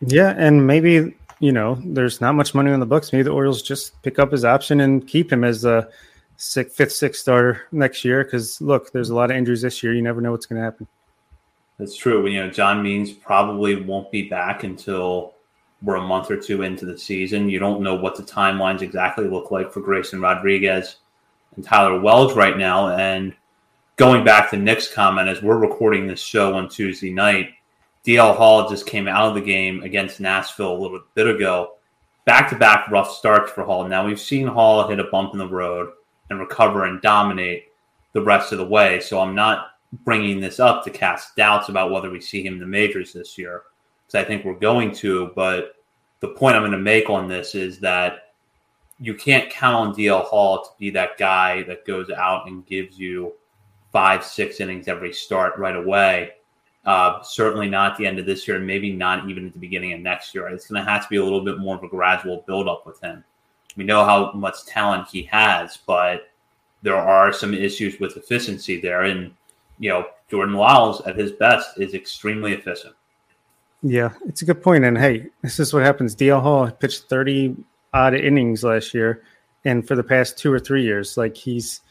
Yeah, 0.00 0.34
and 0.36 0.66
maybe 0.66 1.14
you 1.40 1.52
know 1.52 1.78
there's 1.84 2.20
not 2.20 2.34
much 2.34 2.54
money 2.54 2.70
on 2.70 2.80
the 2.80 2.86
books. 2.86 3.12
Maybe 3.12 3.24
the 3.24 3.30
Orioles 3.30 3.62
just 3.62 4.00
pick 4.02 4.18
up 4.18 4.32
his 4.32 4.44
option 4.44 4.80
and 4.80 5.06
keep 5.06 5.32
him 5.32 5.44
as 5.44 5.64
a 5.64 5.88
sixth, 6.36 6.76
fifth, 6.76 6.92
sixth 6.92 7.20
starter 7.20 7.62
next 7.72 8.04
year. 8.04 8.24
Because 8.24 8.60
look, 8.60 8.92
there's 8.92 9.10
a 9.10 9.14
lot 9.14 9.30
of 9.30 9.36
injuries 9.36 9.62
this 9.62 9.82
year. 9.82 9.94
You 9.94 10.02
never 10.02 10.20
know 10.20 10.32
what's 10.32 10.46
going 10.46 10.60
to 10.60 10.64
happen. 10.64 10.86
That's 11.78 11.96
true. 11.96 12.26
You 12.26 12.42
know, 12.42 12.50
John 12.50 12.82
Means 12.82 13.12
probably 13.12 13.76
won't 13.76 14.10
be 14.10 14.28
back 14.28 14.64
until 14.64 15.34
we're 15.82 15.96
a 15.96 16.02
month 16.02 16.30
or 16.30 16.36
two 16.36 16.62
into 16.62 16.84
the 16.86 16.98
season. 16.98 17.48
You 17.48 17.60
don't 17.60 17.82
know 17.82 17.94
what 17.94 18.16
the 18.16 18.22
timelines 18.22 18.82
exactly 18.82 19.28
look 19.28 19.50
like 19.50 19.72
for 19.72 19.80
Grayson 19.80 20.20
Rodriguez 20.20 20.96
and 21.54 21.64
Tyler 21.64 22.00
Wells 22.00 22.34
right 22.34 22.58
now. 22.58 22.96
And 22.96 23.32
going 23.94 24.24
back 24.24 24.50
to 24.50 24.56
Nick's 24.56 24.92
comment, 24.92 25.28
as 25.28 25.40
we're 25.40 25.58
recording 25.58 26.06
this 26.06 26.20
show 26.20 26.54
on 26.54 26.68
Tuesday 26.68 27.12
night, 27.12 27.50
DL 28.06 28.36
Hall 28.36 28.68
just 28.68 28.86
came 28.86 29.08
out 29.08 29.28
of 29.28 29.34
the 29.34 29.40
game 29.40 29.82
against 29.82 30.20
Nashville 30.20 30.76
a 30.76 30.78
little 30.78 31.02
bit 31.14 31.26
ago. 31.26 31.74
Back 32.24 32.50
to 32.50 32.56
back 32.56 32.88
rough 32.90 33.10
starts 33.10 33.52
for 33.52 33.64
Hall. 33.64 33.86
Now 33.88 34.06
we've 34.06 34.20
seen 34.20 34.46
Hall 34.46 34.86
hit 34.88 35.00
a 35.00 35.04
bump 35.04 35.32
in 35.32 35.38
the 35.38 35.48
road 35.48 35.90
and 36.30 36.38
recover 36.38 36.84
and 36.84 37.00
dominate 37.00 37.64
the 38.12 38.22
rest 38.22 38.52
of 38.52 38.58
the 38.58 38.66
way. 38.66 39.00
So 39.00 39.20
I'm 39.20 39.34
not 39.34 39.72
bringing 40.04 40.40
this 40.40 40.60
up 40.60 40.84
to 40.84 40.90
cast 40.90 41.36
doubts 41.36 41.68
about 41.68 41.90
whether 41.90 42.10
we 42.10 42.20
see 42.20 42.44
him 42.44 42.54
in 42.54 42.60
the 42.60 42.66
majors 42.66 43.12
this 43.12 43.38
year, 43.38 43.62
because 44.06 44.22
I 44.22 44.26
think 44.26 44.44
we're 44.44 44.58
going 44.58 44.92
to. 44.96 45.30
But 45.34 45.76
the 46.20 46.28
point 46.28 46.56
I'm 46.56 46.62
going 46.62 46.72
to 46.72 46.78
make 46.78 47.08
on 47.08 47.28
this 47.28 47.54
is 47.54 47.80
that 47.80 48.34
you 49.00 49.14
can't 49.14 49.50
count 49.50 49.76
on 49.76 49.94
DL 49.94 50.24
Hall 50.24 50.64
to 50.64 50.70
be 50.78 50.90
that 50.90 51.18
guy 51.18 51.62
that 51.64 51.86
goes 51.86 52.10
out 52.10 52.48
and 52.48 52.66
gives 52.66 52.98
you 52.98 53.32
five, 53.92 54.24
six 54.24 54.60
innings 54.60 54.88
every 54.88 55.12
start 55.12 55.58
right 55.58 55.76
away. 55.76 56.32
Uh, 56.84 57.22
certainly 57.22 57.68
not 57.68 57.92
at 57.92 57.98
the 57.98 58.06
end 58.06 58.18
of 58.18 58.24
this 58.24 58.48
year, 58.48 58.58
maybe 58.58 58.92
not 58.92 59.28
even 59.28 59.46
at 59.46 59.52
the 59.52 59.58
beginning 59.58 59.92
of 59.92 60.00
next 60.00 60.34
year. 60.34 60.48
It's 60.48 60.68
going 60.68 60.82
to 60.82 60.90
have 60.90 61.02
to 61.02 61.08
be 61.08 61.16
a 61.16 61.24
little 61.24 61.44
bit 61.44 61.58
more 61.58 61.76
of 61.76 61.82
a 61.82 61.88
gradual 61.88 62.44
buildup 62.46 62.86
with 62.86 63.00
him. 63.00 63.24
We 63.76 63.84
know 63.84 64.04
how 64.04 64.32
much 64.32 64.64
talent 64.64 65.08
he 65.08 65.24
has, 65.24 65.78
but 65.86 66.30
there 66.82 66.96
are 66.96 67.32
some 67.32 67.52
issues 67.52 68.00
with 68.00 68.16
efficiency 68.16 68.80
there. 68.80 69.02
And, 69.02 69.32
you 69.78 69.90
know, 69.90 70.06
Jordan 70.30 70.54
Lyles 70.54 71.00
at 71.02 71.16
his 71.16 71.32
best 71.32 71.78
is 71.78 71.94
extremely 71.94 72.54
efficient. 72.54 72.94
Yeah, 73.82 74.10
it's 74.26 74.42
a 74.42 74.44
good 74.44 74.62
point. 74.62 74.84
And 74.84 74.98
hey, 74.98 75.26
this 75.42 75.60
is 75.60 75.72
what 75.72 75.84
happens. 75.84 76.16
DL 76.16 76.42
Hall 76.42 76.70
pitched 76.70 77.04
30 77.04 77.56
odd 77.92 78.14
innings 78.14 78.64
last 78.64 78.94
year. 78.94 79.22
And 79.64 79.86
for 79.86 79.94
the 79.94 80.02
past 80.02 80.38
two 80.38 80.52
or 80.52 80.58
three 80.58 80.82
years, 80.82 81.16
like 81.16 81.36
he's 81.36 81.82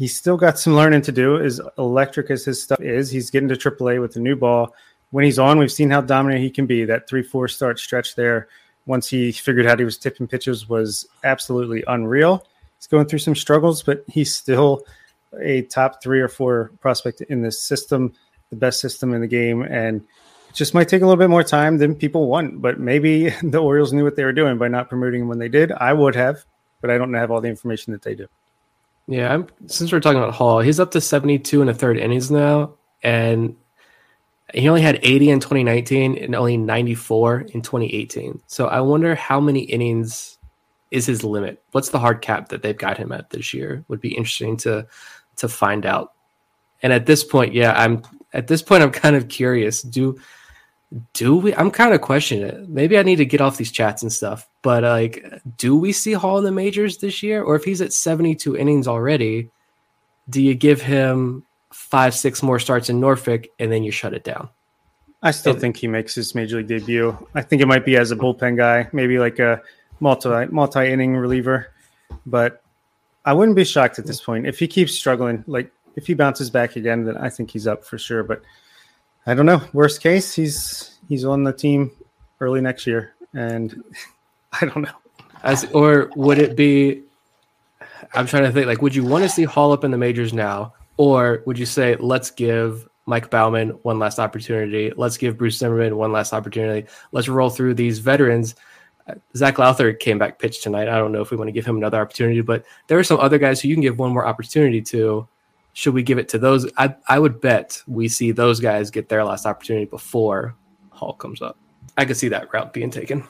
he's 0.00 0.16
still 0.16 0.38
got 0.38 0.58
some 0.58 0.74
learning 0.74 1.02
to 1.02 1.12
do. 1.12 1.38
As 1.38 1.60
electric 1.76 2.30
as 2.30 2.42
his 2.42 2.60
stuff 2.62 2.80
is, 2.80 3.10
he's 3.10 3.30
getting 3.30 3.50
to 3.50 3.54
AAA 3.54 4.00
with 4.00 4.14
the 4.14 4.20
new 4.20 4.34
ball. 4.34 4.74
When 5.10 5.26
he's 5.26 5.38
on, 5.38 5.58
we've 5.58 5.70
seen 5.70 5.90
how 5.90 6.00
dominant 6.00 6.40
he 6.40 6.50
can 6.50 6.64
be. 6.64 6.86
That 6.86 7.06
three 7.06 7.22
four 7.22 7.48
start 7.48 7.78
stretch 7.78 8.16
there, 8.16 8.48
once 8.86 9.08
he 9.08 9.30
figured 9.30 9.66
out 9.66 9.78
he 9.78 9.84
was 9.84 9.98
tipping 9.98 10.26
pitches, 10.26 10.68
was 10.70 11.06
absolutely 11.22 11.84
unreal. 11.86 12.46
He's 12.78 12.86
going 12.86 13.06
through 13.06 13.18
some 13.18 13.36
struggles, 13.36 13.82
but 13.82 14.02
he's 14.08 14.34
still 14.34 14.86
a 15.38 15.62
top 15.62 16.02
three 16.02 16.20
or 16.20 16.28
four 16.28 16.72
prospect 16.80 17.20
in 17.20 17.42
this 17.42 17.62
system, 17.62 18.14
the 18.48 18.56
best 18.56 18.80
system 18.80 19.12
in 19.12 19.20
the 19.20 19.26
game, 19.26 19.62
and 19.62 20.00
it 20.48 20.54
just 20.54 20.72
might 20.72 20.88
take 20.88 21.02
a 21.02 21.04
little 21.04 21.18
bit 21.18 21.28
more 21.28 21.44
time 21.44 21.76
than 21.76 21.94
people 21.94 22.26
want. 22.26 22.62
But 22.62 22.80
maybe 22.80 23.28
the 23.42 23.58
Orioles 23.58 23.92
knew 23.92 24.04
what 24.04 24.16
they 24.16 24.24
were 24.24 24.32
doing 24.32 24.56
by 24.56 24.68
not 24.68 24.88
promoting 24.88 25.20
him 25.22 25.28
when 25.28 25.38
they 25.38 25.50
did. 25.50 25.72
I 25.72 25.92
would 25.92 26.14
have, 26.16 26.46
but 26.80 26.90
I 26.90 26.96
don't 26.96 27.12
have 27.12 27.30
all 27.30 27.42
the 27.42 27.48
information 27.48 27.92
that 27.92 28.00
they 28.00 28.14
do. 28.14 28.28
Yeah, 29.10 29.34
I'm, 29.34 29.48
since 29.66 29.92
we're 29.92 29.98
talking 29.98 30.22
about 30.22 30.34
Hall, 30.34 30.60
he's 30.60 30.78
up 30.78 30.92
to 30.92 31.00
72 31.00 31.60
and 31.60 31.68
a 31.68 31.74
third 31.74 31.98
innings 31.98 32.30
now, 32.30 32.74
and 33.02 33.56
he 34.54 34.68
only 34.68 34.82
had 34.82 35.00
80 35.02 35.30
in 35.30 35.40
2019 35.40 36.16
and 36.16 36.34
only 36.36 36.56
94 36.56 37.40
in 37.40 37.60
2018. 37.60 38.40
So 38.46 38.68
I 38.68 38.80
wonder 38.80 39.16
how 39.16 39.40
many 39.40 39.62
innings 39.62 40.38
is 40.92 41.06
his 41.06 41.24
limit? 41.24 41.60
What's 41.72 41.90
the 41.90 41.98
hard 41.98 42.20
cap 42.22 42.48
that 42.48 42.62
they've 42.62 42.76
got 42.76 42.98
him 42.98 43.10
at 43.10 43.30
this 43.30 43.52
year? 43.52 43.84
Would 43.88 44.00
be 44.00 44.16
interesting 44.16 44.56
to 44.58 44.86
to 45.36 45.48
find 45.48 45.86
out. 45.86 46.12
And 46.82 46.92
at 46.92 47.06
this 47.06 47.24
point, 47.24 47.52
yeah, 47.52 47.72
I'm 47.72 48.02
at 48.32 48.46
this 48.46 48.62
point 48.62 48.82
I'm 48.82 48.92
kind 49.04 49.16
of 49.16 49.28
curious. 49.28 49.82
Do 49.82 50.20
do 51.12 51.36
we 51.36 51.54
i'm 51.54 51.70
kind 51.70 51.94
of 51.94 52.00
questioning 52.00 52.44
it. 52.44 52.68
Maybe 52.68 52.98
i 52.98 53.02
need 53.02 53.16
to 53.16 53.24
get 53.24 53.40
off 53.40 53.56
these 53.56 53.70
chats 53.70 54.02
and 54.02 54.12
stuff 54.12 54.48
but 54.62 54.82
like 54.82 55.24
do 55.56 55.76
we 55.76 55.92
see 55.92 56.12
hall 56.12 56.38
in 56.38 56.44
the 56.44 56.52
majors 56.52 56.98
this 56.98 57.22
year? 57.22 57.42
Or 57.42 57.54
if 57.54 57.64
he's 57.64 57.80
at 57.80 57.92
72 57.92 58.56
innings 58.56 58.88
already 58.88 59.50
do 60.28 60.42
you 60.42 60.54
give 60.54 60.82
him 60.82 61.44
five 61.72 62.14
six 62.14 62.42
more 62.42 62.58
starts 62.58 62.88
in 62.88 62.98
norfolk 62.98 63.46
and 63.58 63.70
then 63.70 63.84
you 63.84 63.92
shut 63.92 64.14
it 64.14 64.24
down? 64.24 64.48
I 65.22 65.30
still 65.30 65.52
and, 65.52 65.60
think 65.60 65.76
he 65.76 65.86
makes 65.86 66.14
his 66.14 66.34
major 66.34 66.56
league 66.56 66.66
debut. 66.66 67.16
I 67.34 67.42
think 67.42 67.62
it 67.62 67.68
might 67.68 67.84
be 67.84 67.96
as 67.96 68.10
a 68.10 68.16
bullpen 68.16 68.56
guy 68.56 68.88
maybe 68.92 69.18
like 69.18 69.38
a 69.38 69.62
multi 70.00 70.46
multi 70.46 70.90
inning 70.90 71.16
reliever 71.16 71.72
but 72.26 72.62
i 73.24 73.32
wouldn't 73.32 73.56
be 73.56 73.64
shocked 73.64 73.98
at 74.00 74.06
this 74.06 74.20
point. 74.20 74.46
If 74.46 74.58
he 74.58 74.66
keeps 74.66 74.92
struggling 74.92 75.44
like 75.46 75.70
if 75.94 76.08
he 76.08 76.14
bounces 76.14 76.50
back 76.50 76.74
again 76.74 77.04
then 77.04 77.16
i 77.16 77.28
think 77.28 77.50
he's 77.50 77.66
up 77.68 77.84
for 77.84 77.98
sure 77.98 78.24
but 78.24 78.42
I 79.26 79.34
don't 79.34 79.46
know. 79.46 79.62
Worst 79.72 80.02
case, 80.02 80.34
he's 80.34 80.98
he's 81.08 81.24
on 81.24 81.44
the 81.44 81.52
team 81.52 81.90
early 82.40 82.60
next 82.60 82.86
year, 82.86 83.14
and 83.34 83.82
I 84.60 84.66
don't 84.66 84.82
know. 84.82 84.92
As 85.42 85.64
or 85.72 86.10
would 86.16 86.38
it 86.38 86.56
be? 86.56 87.02
I'm 88.14 88.26
trying 88.26 88.44
to 88.44 88.52
think. 88.52 88.66
Like, 88.66 88.82
would 88.82 88.94
you 88.94 89.04
want 89.04 89.24
to 89.24 89.28
see 89.28 89.44
Hall 89.44 89.72
up 89.72 89.84
in 89.84 89.90
the 89.90 89.98
majors 89.98 90.32
now, 90.32 90.74
or 90.96 91.42
would 91.46 91.58
you 91.58 91.66
say 91.66 91.96
let's 91.96 92.30
give 92.30 92.88
Mike 93.06 93.30
Baumann 93.30 93.70
one 93.82 93.98
last 93.98 94.18
opportunity? 94.18 94.92
Let's 94.96 95.16
give 95.16 95.38
Bruce 95.38 95.58
Zimmermann 95.58 95.96
one 95.96 96.12
last 96.12 96.32
opportunity. 96.32 96.88
Let's 97.12 97.28
roll 97.28 97.50
through 97.50 97.74
these 97.74 97.98
veterans. 97.98 98.54
Zac 99.36 99.58
Lowther 99.58 99.92
came 99.92 100.18
back 100.18 100.38
pitch 100.38 100.62
tonight. 100.62 100.88
I 100.88 100.98
don't 100.98 101.12
know 101.12 101.20
if 101.20 101.30
we 101.30 101.36
want 101.36 101.48
to 101.48 101.52
give 101.52 101.66
him 101.66 101.76
another 101.76 102.00
opportunity, 102.00 102.40
but 102.42 102.64
there 102.86 102.98
are 102.98 103.04
some 103.04 103.18
other 103.18 103.38
guys 103.38 103.60
who 103.60 103.68
you 103.68 103.74
can 103.74 103.82
give 103.82 103.98
one 103.98 104.12
more 104.12 104.26
opportunity 104.26 104.80
to 104.82 105.26
should 105.72 105.94
we 105.94 106.02
give 106.02 106.18
it 106.18 106.28
to 106.30 106.38
those? 106.38 106.70
I, 106.76 106.94
I 107.08 107.18
would 107.18 107.40
bet 107.40 107.82
we 107.86 108.08
see 108.08 108.32
those 108.32 108.60
guys 108.60 108.90
get 108.90 109.08
their 109.08 109.24
last 109.24 109.46
opportunity 109.46 109.86
before 109.86 110.54
Hall 110.90 111.14
comes 111.14 111.42
up. 111.42 111.56
I 111.96 112.04
could 112.04 112.16
see 112.16 112.28
that 112.28 112.52
route 112.52 112.72
being 112.72 112.90
taken. 112.90 113.24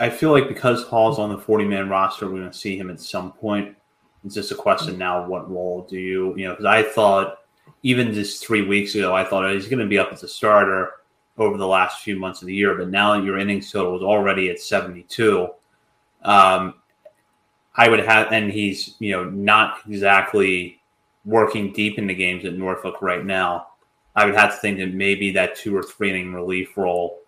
I 0.00 0.10
feel 0.10 0.32
like 0.32 0.48
because 0.48 0.84
Hall's 0.84 1.18
on 1.18 1.30
the 1.30 1.38
40 1.38 1.64
man 1.66 1.88
roster, 1.88 2.26
we're 2.26 2.40
going 2.40 2.50
to 2.50 2.56
see 2.56 2.76
him 2.76 2.90
at 2.90 3.00
some 3.00 3.32
point. 3.32 3.76
It's 4.24 4.34
just 4.34 4.50
a 4.50 4.56
question 4.56 4.98
now 4.98 5.26
what 5.26 5.50
role 5.50 5.86
do 5.88 5.98
you, 5.98 6.36
you 6.36 6.46
know, 6.46 6.52
because 6.52 6.64
I 6.64 6.82
thought 6.82 7.38
even 7.82 8.12
just 8.12 8.44
three 8.44 8.62
weeks 8.62 8.94
ago, 8.94 9.14
I 9.14 9.24
thought 9.24 9.50
he's 9.52 9.68
going 9.68 9.80
to 9.80 9.86
be 9.86 9.98
up 9.98 10.12
as 10.12 10.22
a 10.22 10.28
starter 10.28 10.92
over 11.36 11.56
the 11.56 11.66
last 11.66 12.02
few 12.02 12.18
months 12.18 12.40
of 12.40 12.46
the 12.46 12.54
year. 12.54 12.74
But 12.74 12.88
now 12.88 13.14
your 13.14 13.38
innings 13.38 13.70
total 13.70 13.96
is 13.96 14.02
already 14.02 14.50
at 14.50 14.60
72. 14.60 15.48
Um, 16.22 16.74
I 17.76 17.88
would 17.88 18.00
have, 18.00 18.32
and 18.32 18.50
he's, 18.50 18.96
you 18.98 19.12
know, 19.12 19.24
not 19.24 19.80
exactly 19.86 20.80
working 21.24 21.72
deep 21.72 21.98
into 21.98 22.14
games 22.14 22.44
at 22.44 22.54
Norfolk 22.54 23.00
right 23.00 23.24
now, 23.24 23.68
I 24.16 24.26
would 24.26 24.34
have 24.34 24.52
to 24.52 24.56
think 24.58 24.78
that 24.78 24.94
maybe 24.94 25.30
that 25.32 25.56
two 25.56 25.76
or 25.76 25.82
three 25.82 26.10
inning 26.10 26.32
relief 26.32 26.76
role 26.76 27.20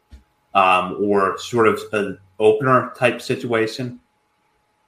um, 0.54 0.96
or 1.00 1.38
sort 1.38 1.68
of 1.68 1.80
an 1.92 2.18
opener 2.38 2.92
type 2.96 3.20
situation 3.20 4.00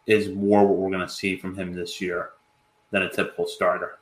is 0.06 0.30
more 0.30 0.66
what 0.66 0.78
we're 0.78 0.90
going 0.90 1.06
to 1.06 1.12
see 1.12 1.36
from 1.36 1.56
him 1.56 1.72
this 1.72 2.00
year 2.00 2.30
than 2.90 3.02
a 3.02 3.10
typical 3.10 3.46
starter. 3.46 3.98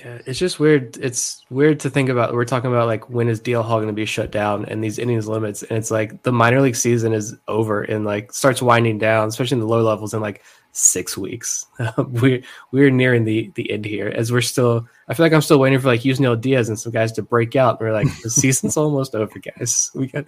Yeah, 0.00 0.18
it's 0.26 0.38
just 0.38 0.58
weird. 0.58 0.96
It's 0.96 1.44
weird 1.50 1.78
to 1.80 1.90
think 1.90 2.08
about. 2.08 2.34
We're 2.34 2.44
talking 2.44 2.70
about 2.70 2.88
like 2.88 3.08
when 3.10 3.28
is 3.28 3.40
DL 3.40 3.64
Hall 3.64 3.76
going 3.76 3.86
to 3.86 3.92
be 3.92 4.06
shut 4.06 4.32
down 4.32 4.64
and 4.64 4.82
these 4.82 4.98
innings 4.98 5.28
limits, 5.28 5.62
and 5.62 5.78
it's 5.78 5.90
like 5.90 6.22
the 6.24 6.32
minor 6.32 6.60
league 6.60 6.74
season 6.74 7.12
is 7.12 7.36
over 7.46 7.82
and 7.82 8.04
like 8.04 8.32
starts 8.32 8.60
winding 8.60 8.98
down, 8.98 9.28
especially 9.28 9.56
in 9.56 9.60
the 9.60 9.68
low 9.68 9.82
levels 9.82 10.12
in 10.12 10.20
like 10.20 10.42
six 10.74 11.16
weeks. 11.16 11.66
we're 11.98 12.42
we're 12.72 12.90
nearing 12.90 13.24
the 13.24 13.50
the 13.54 13.70
end 13.70 13.84
here 13.84 14.08
as 14.08 14.30
we're 14.30 14.42
still. 14.42 14.86
I 15.08 15.14
feel 15.14 15.24
like 15.24 15.32
I'm 15.32 15.40
still 15.40 15.58
waiting 15.58 15.78
for 15.78 15.88
like 15.88 16.02
Yusniel 16.02 16.40
Diaz 16.40 16.68
and 16.68 16.78
some 16.78 16.92
guys 16.92 17.12
to 17.12 17.22
break 17.22 17.56
out. 17.56 17.80
And 17.80 17.88
we're 17.88 17.94
like 17.94 18.08
the 18.22 18.30
season's 18.30 18.76
almost 18.76 19.14
over, 19.14 19.38
guys. 19.38 19.90
We 19.94 20.08
got. 20.08 20.26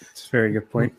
It's 0.00 0.26
a 0.26 0.30
very 0.30 0.52
good 0.52 0.70
point. 0.70 0.94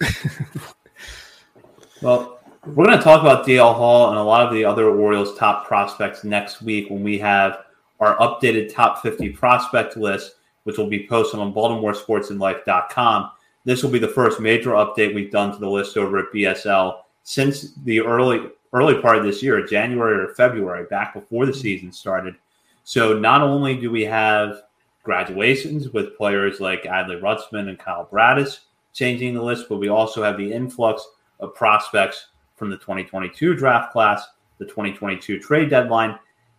well, 2.01 2.39
we're 2.65 2.85
going 2.85 2.97
to 2.97 3.03
talk 3.03 3.21
about 3.21 3.45
DL 3.45 3.75
Hall 3.75 4.09
and 4.09 4.17
a 4.17 4.23
lot 4.23 4.47
of 4.47 4.53
the 4.53 4.63
other 4.63 4.89
Orioles 4.89 5.37
top 5.37 5.67
prospects 5.67 6.23
next 6.23 6.61
week 6.61 6.89
when 6.89 7.03
we 7.03 7.19
have 7.19 7.65
our 7.99 8.15
updated 8.17 8.73
top 8.73 9.01
50 9.01 9.29
prospect 9.29 9.97
list, 9.97 10.35
which 10.63 10.77
will 10.77 10.87
be 10.87 11.07
posted 11.07 11.39
on 11.39 11.53
BaltimoreSportsAndLife.com. 11.53 13.31
This 13.65 13.83
will 13.83 13.91
be 13.91 13.99
the 13.99 14.07
first 14.07 14.39
major 14.39 14.71
update 14.71 15.13
we've 15.13 15.31
done 15.31 15.51
to 15.51 15.57
the 15.57 15.69
list 15.69 15.97
over 15.97 16.19
at 16.19 16.33
BSL 16.33 17.02
since 17.23 17.73
the 17.83 18.01
early 18.01 18.49
early 18.73 18.99
part 19.01 19.17
of 19.17 19.23
this 19.23 19.43
year, 19.43 19.65
January 19.65 20.23
or 20.23 20.33
February, 20.33 20.85
back 20.89 21.13
before 21.13 21.45
the 21.45 21.51
mm-hmm. 21.51 21.61
season 21.61 21.91
started. 21.91 22.35
So 22.83 23.17
not 23.17 23.41
only 23.41 23.75
do 23.75 23.91
we 23.91 24.03
have 24.03 24.63
graduations 25.03 25.89
with 25.89 26.17
players 26.17 26.59
like 26.59 26.83
Adley 26.83 27.21
Rutschman 27.21 27.69
and 27.69 27.77
Kyle 27.77 28.07
Bradish 28.09 28.59
changing 28.93 29.33
the 29.33 29.41
list, 29.41 29.67
but 29.69 29.77
we 29.77 29.89
also 29.89 30.23
have 30.23 30.37
the 30.37 30.51
influx 30.51 31.07
of 31.39 31.53
prospects 31.53 32.27
from 32.55 32.69
the 32.69 32.77
2022 32.77 33.55
draft 33.55 33.91
class, 33.91 34.25
the 34.57 34.65
2022 34.65 35.39
trade 35.39 35.69
deadline, 35.69 36.17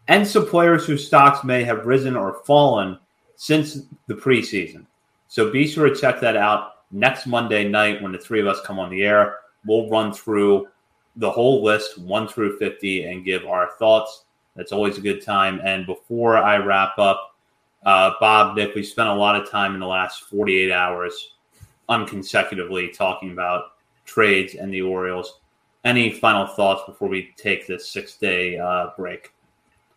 and 0.09 0.27
some 0.27 0.47
players 0.47 0.87
whose 0.87 1.07
stocks 1.07 1.45
may 1.45 1.65
have 1.65 1.87
risen 1.87 2.17
or 2.17 2.43
fallen 2.45 2.99
since 3.37 3.83
the 4.07 4.15
preseason. 4.15 4.85
So 5.29 5.51
be 5.51 5.67
sure 5.67 5.89
to 5.89 5.95
check 5.95 6.21
that 6.21 6.37
out 6.37 6.85
next 6.91 7.27
Monday 7.27 7.67
night 7.67 8.03
when 8.03 8.13
the 8.13 8.19
three 8.19 8.41
of 8.41 8.47
us 8.47 8.61
come 8.65 8.79
on 8.79 8.91
the 8.91 9.03
air. 9.03 9.39
We'll 9.67 9.89
run 9.89 10.13
through 10.13 10.69
the 11.17 11.31
whole 11.31 11.63
list, 11.63 11.99
1 11.99 12.29
through 12.29 12.59
50, 12.59 13.05
and 13.05 13.25
give 13.25 13.47
our 13.47 13.71
thoughts. 13.79 14.25
That's 14.57 14.73
always 14.73 14.99
a 14.99 15.01
good 15.01 15.23
time. 15.23 15.61
And 15.65 15.87
before 15.87 16.37
I 16.37 16.59
wrap 16.59 16.99
up, 16.99 17.37
uh, 17.85 18.13
Bob, 18.21 18.57
Nick, 18.57 18.75
we 18.75 18.83
spent 18.83 19.09
a 19.09 19.15
lot 19.15 19.41
of 19.41 19.51
time 19.51 19.75
in 19.75 19.81
the 19.81 19.87
last 19.87 20.25
48 20.25 20.73
hours 20.73 21.35
unconsecutively 21.89 22.97
talking 22.97 23.31
about 23.31 23.73
trades 24.05 24.55
and 24.55 24.73
the 24.73 24.83
Orioles 24.83 25.41
any 25.85 26.11
final 26.11 26.47
thoughts 26.47 26.83
before 26.87 27.09
we 27.09 27.33
take 27.37 27.67
this 27.67 27.89
six 27.89 28.17
day 28.17 28.59
uh, 28.59 28.91
break? 28.97 29.33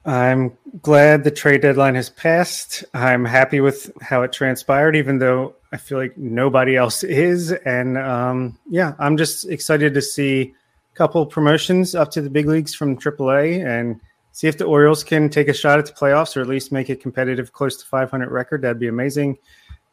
I'm 0.05 0.57
glad 0.81 1.23
the 1.23 1.31
trade 1.31 1.61
deadline 1.61 1.95
has 1.95 2.09
passed. 2.09 2.85
I'm 2.93 3.25
happy 3.25 3.59
with 3.59 3.91
how 4.01 4.21
it 4.23 4.31
transpired, 4.31 4.95
even 4.95 5.19
though 5.19 5.55
I 5.71 5.77
feel 5.77 5.97
like 5.97 6.17
nobody 6.17 6.75
else 6.75 7.03
is. 7.03 7.51
And 7.51 7.97
um, 7.97 8.57
yeah, 8.69 8.93
I'm 8.99 9.17
just 9.17 9.49
excited 9.49 9.93
to 9.93 10.01
see 10.01 10.53
a 10.93 10.95
couple 10.95 11.25
promotions 11.25 11.95
up 11.95 12.11
to 12.11 12.21
the 12.21 12.29
big 12.29 12.47
leagues 12.47 12.73
from 12.73 12.97
AAA 12.97 13.65
and 13.65 13.99
see 14.31 14.47
if 14.47 14.57
the 14.57 14.65
Orioles 14.65 15.03
can 15.03 15.29
take 15.29 15.47
a 15.47 15.53
shot 15.53 15.79
at 15.79 15.85
the 15.85 15.93
playoffs 15.93 16.37
or 16.37 16.41
at 16.41 16.47
least 16.47 16.71
make 16.71 16.89
it 16.89 17.01
competitive 17.01 17.51
close 17.51 17.75
to 17.77 17.85
500 17.85 18.29
record. 18.29 18.61
That'd 18.61 18.79
be 18.79 18.87
amazing. 18.87 19.37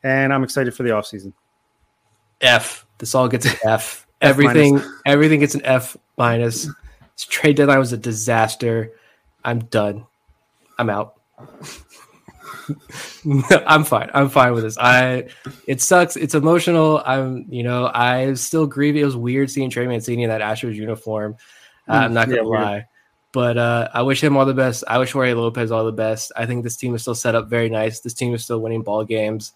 And 0.02 0.32
I'm 0.32 0.44
excited 0.44 0.74
for 0.74 0.82
the 0.82 0.90
offseason. 0.90 1.32
F. 2.40 2.86
This 2.98 3.14
all 3.14 3.28
gets 3.28 3.46
an 3.46 3.56
F. 3.64 4.06
everything, 4.20 4.80
everything 5.06 5.40
gets 5.40 5.54
an 5.54 5.62
F 5.64 5.96
minus. 6.16 6.66
This 6.66 7.24
trade 7.24 7.56
deadline 7.56 7.78
was 7.78 7.92
a 7.92 7.96
disaster. 7.96 8.92
I'm 9.44 9.60
done. 9.60 10.06
I'm 10.78 10.90
out. 10.90 11.20
I'm 13.66 13.84
fine. 13.84 14.10
I'm 14.14 14.28
fine 14.28 14.52
with 14.52 14.64
this. 14.64 14.78
I 14.78 15.28
it 15.66 15.80
sucks. 15.80 16.16
It's 16.16 16.34
emotional. 16.34 17.02
I'm 17.04 17.46
you 17.48 17.62
know 17.62 17.90
I 17.92 18.34
still 18.34 18.66
grieve. 18.66 18.96
It 18.96 19.04
was 19.04 19.16
weird 19.16 19.50
seeing 19.50 19.70
Trey 19.70 19.86
Mancini 19.86 20.24
in 20.24 20.30
that 20.30 20.40
Astros 20.40 20.74
uniform. 20.74 21.36
Uh, 21.88 21.92
I'm 21.92 22.14
not 22.14 22.28
gonna 22.28 22.42
yeah, 22.42 22.48
lie, 22.48 22.72
weird. 22.72 22.86
but 23.32 23.58
uh, 23.58 23.88
I 23.92 24.02
wish 24.02 24.22
him 24.22 24.36
all 24.36 24.46
the 24.46 24.54
best. 24.54 24.84
I 24.88 24.98
wish 24.98 25.12
Jorge 25.12 25.34
Lopez 25.34 25.70
all 25.70 25.84
the 25.84 25.92
best. 25.92 26.32
I 26.36 26.46
think 26.46 26.64
this 26.64 26.76
team 26.76 26.94
is 26.94 27.02
still 27.02 27.14
set 27.14 27.34
up 27.34 27.48
very 27.48 27.68
nice. 27.68 28.00
This 28.00 28.14
team 28.14 28.34
is 28.34 28.44
still 28.44 28.60
winning 28.60 28.82
ball 28.82 29.04
games. 29.04 29.52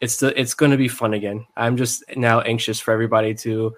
It's 0.00 0.14
still, 0.14 0.32
it's 0.34 0.54
going 0.54 0.70
to 0.70 0.78
be 0.78 0.88
fun 0.88 1.14
again. 1.14 1.46
I'm 1.56 1.76
just 1.76 2.04
now 2.16 2.40
anxious 2.40 2.80
for 2.80 2.92
everybody 2.92 3.34
to. 3.34 3.74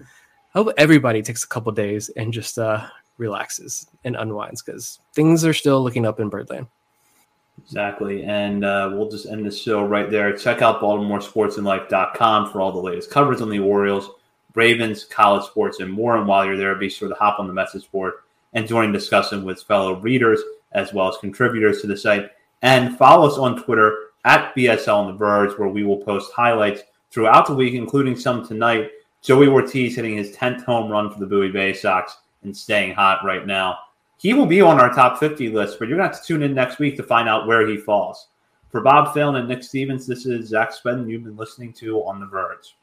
I 0.55 0.59
hope 0.59 0.75
everybody 0.77 1.23
takes 1.23 1.45
a 1.45 1.49
couple 1.49 1.73
days 1.73 2.11
and 2.11 2.33
just 2.33 2.59
uh, 2.59 2.87
relaxes 3.19 3.87
and 4.05 4.17
unwinds 4.17 4.63
because 4.63 5.01
things 5.15 5.45
are 5.45 5.55
still 5.55 5.83
looking 5.83 6.07
up 6.07 6.21
in 6.21 6.29
Birdland. 6.29 6.67
Exactly. 7.61 8.25
And 8.25 8.65
uh, 8.65 8.91
we'll 8.93 9.11
just 9.11 9.27
end 9.27 9.47
the 9.47 9.51
show 9.51 9.85
right 9.85 10.11
there. 10.11 10.37
Check 10.37 10.63
out 10.63 10.81
BaltimoreSportsAndLife.com 10.81 12.51
for 12.51 12.61
all 12.61 12.73
the 12.73 12.79
latest 12.79 13.11
coverage 13.11 13.41
on 13.41 13.51
the 13.51 13.59
Orioles, 13.59 14.11
Ravens, 14.55 15.05
college 15.05 15.45
sports, 15.45 15.81
and 15.81 15.93
more. 15.93 16.17
And 16.17 16.27
while 16.27 16.45
you're 16.45 16.57
there, 16.57 16.75
be 16.75 16.89
sure 16.89 17.09
to 17.09 17.15
hop 17.15 17.39
on 17.39 17.47
the 17.47 17.53
message 17.53 17.91
board 17.91 18.15
and 18.53 18.67
join 18.67 18.93
discussion 18.93 19.45
with 19.45 19.63
fellow 19.63 20.01
readers 20.01 20.41
as 20.73 20.93
well 20.93 21.09
as 21.09 21.17
contributors 21.19 21.81
to 21.81 21.87
the 21.87 21.97
site. 21.97 22.31
And 22.63 22.97
follow 22.97 23.27
us 23.27 23.39
on 23.39 23.63
Twitter 23.63 23.97
at 24.25 24.55
BSL 24.55 24.95
on 24.95 25.07
the 25.09 25.13
Verge, 25.13 25.59
where 25.59 25.69
we 25.69 25.85
will 25.85 25.99
post 25.99 26.33
highlights 26.33 26.83
throughout 27.11 27.47
the 27.47 27.55
week, 27.55 27.75
including 27.75 28.17
some 28.17 28.47
tonight. 28.47 28.91
Joey 29.21 29.47
Ortiz 29.47 29.97
hitting 29.97 30.17
his 30.17 30.35
10th 30.37 30.65
home 30.65 30.91
run 30.91 31.11
for 31.11 31.21
the 31.21 31.27
Bowie 31.27 31.51
Bay 31.51 31.73
Sox 31.73 32.17
and 32.43 32.57
staying 32.57 32.95
hot 32.95 33.25
right 33.25 33.47
now. 33.47 33.79
He 34.23 34.35
will 34.35 34.47
be 34.47 34.61
on 34.61 34.79
our 34.79 34.95
top 34.95 35.19
50 35.19 35.49
list, 35.49 35.81
but 35.81 35.89
you're 35.89 35.99
going 35.99 36.09
to 36.09 36.15
have 36.15 36.23
to 36.23 36.27
tune 36.29 36.45
in 36.45 36.55
next 36.55 36.79
week 36.79 36.97
to 36.97 37.03
find 37.03 37.29
out 37.29 37.49
where 37.49 37.67
he 37.67 37.77
falls. 37.77 38.29
For 38.71 38.81
Bob 38.81 39.13
Phelan 39.13 39.35
and 39.35 39.49
Nick 39.49 39.65
Stevens, 39.65 40.07
this 40.07 40.27
is 40.27 40.49
Zach 40.49 40.71
Spedden 40.73 41.11
you've 41.11 41.25
been 41.25 41.37
listening 41.37 41.73
to 41.73 41.99
On 42.05 42.21
the 42.21 42.27
Verge. 42.27 42.69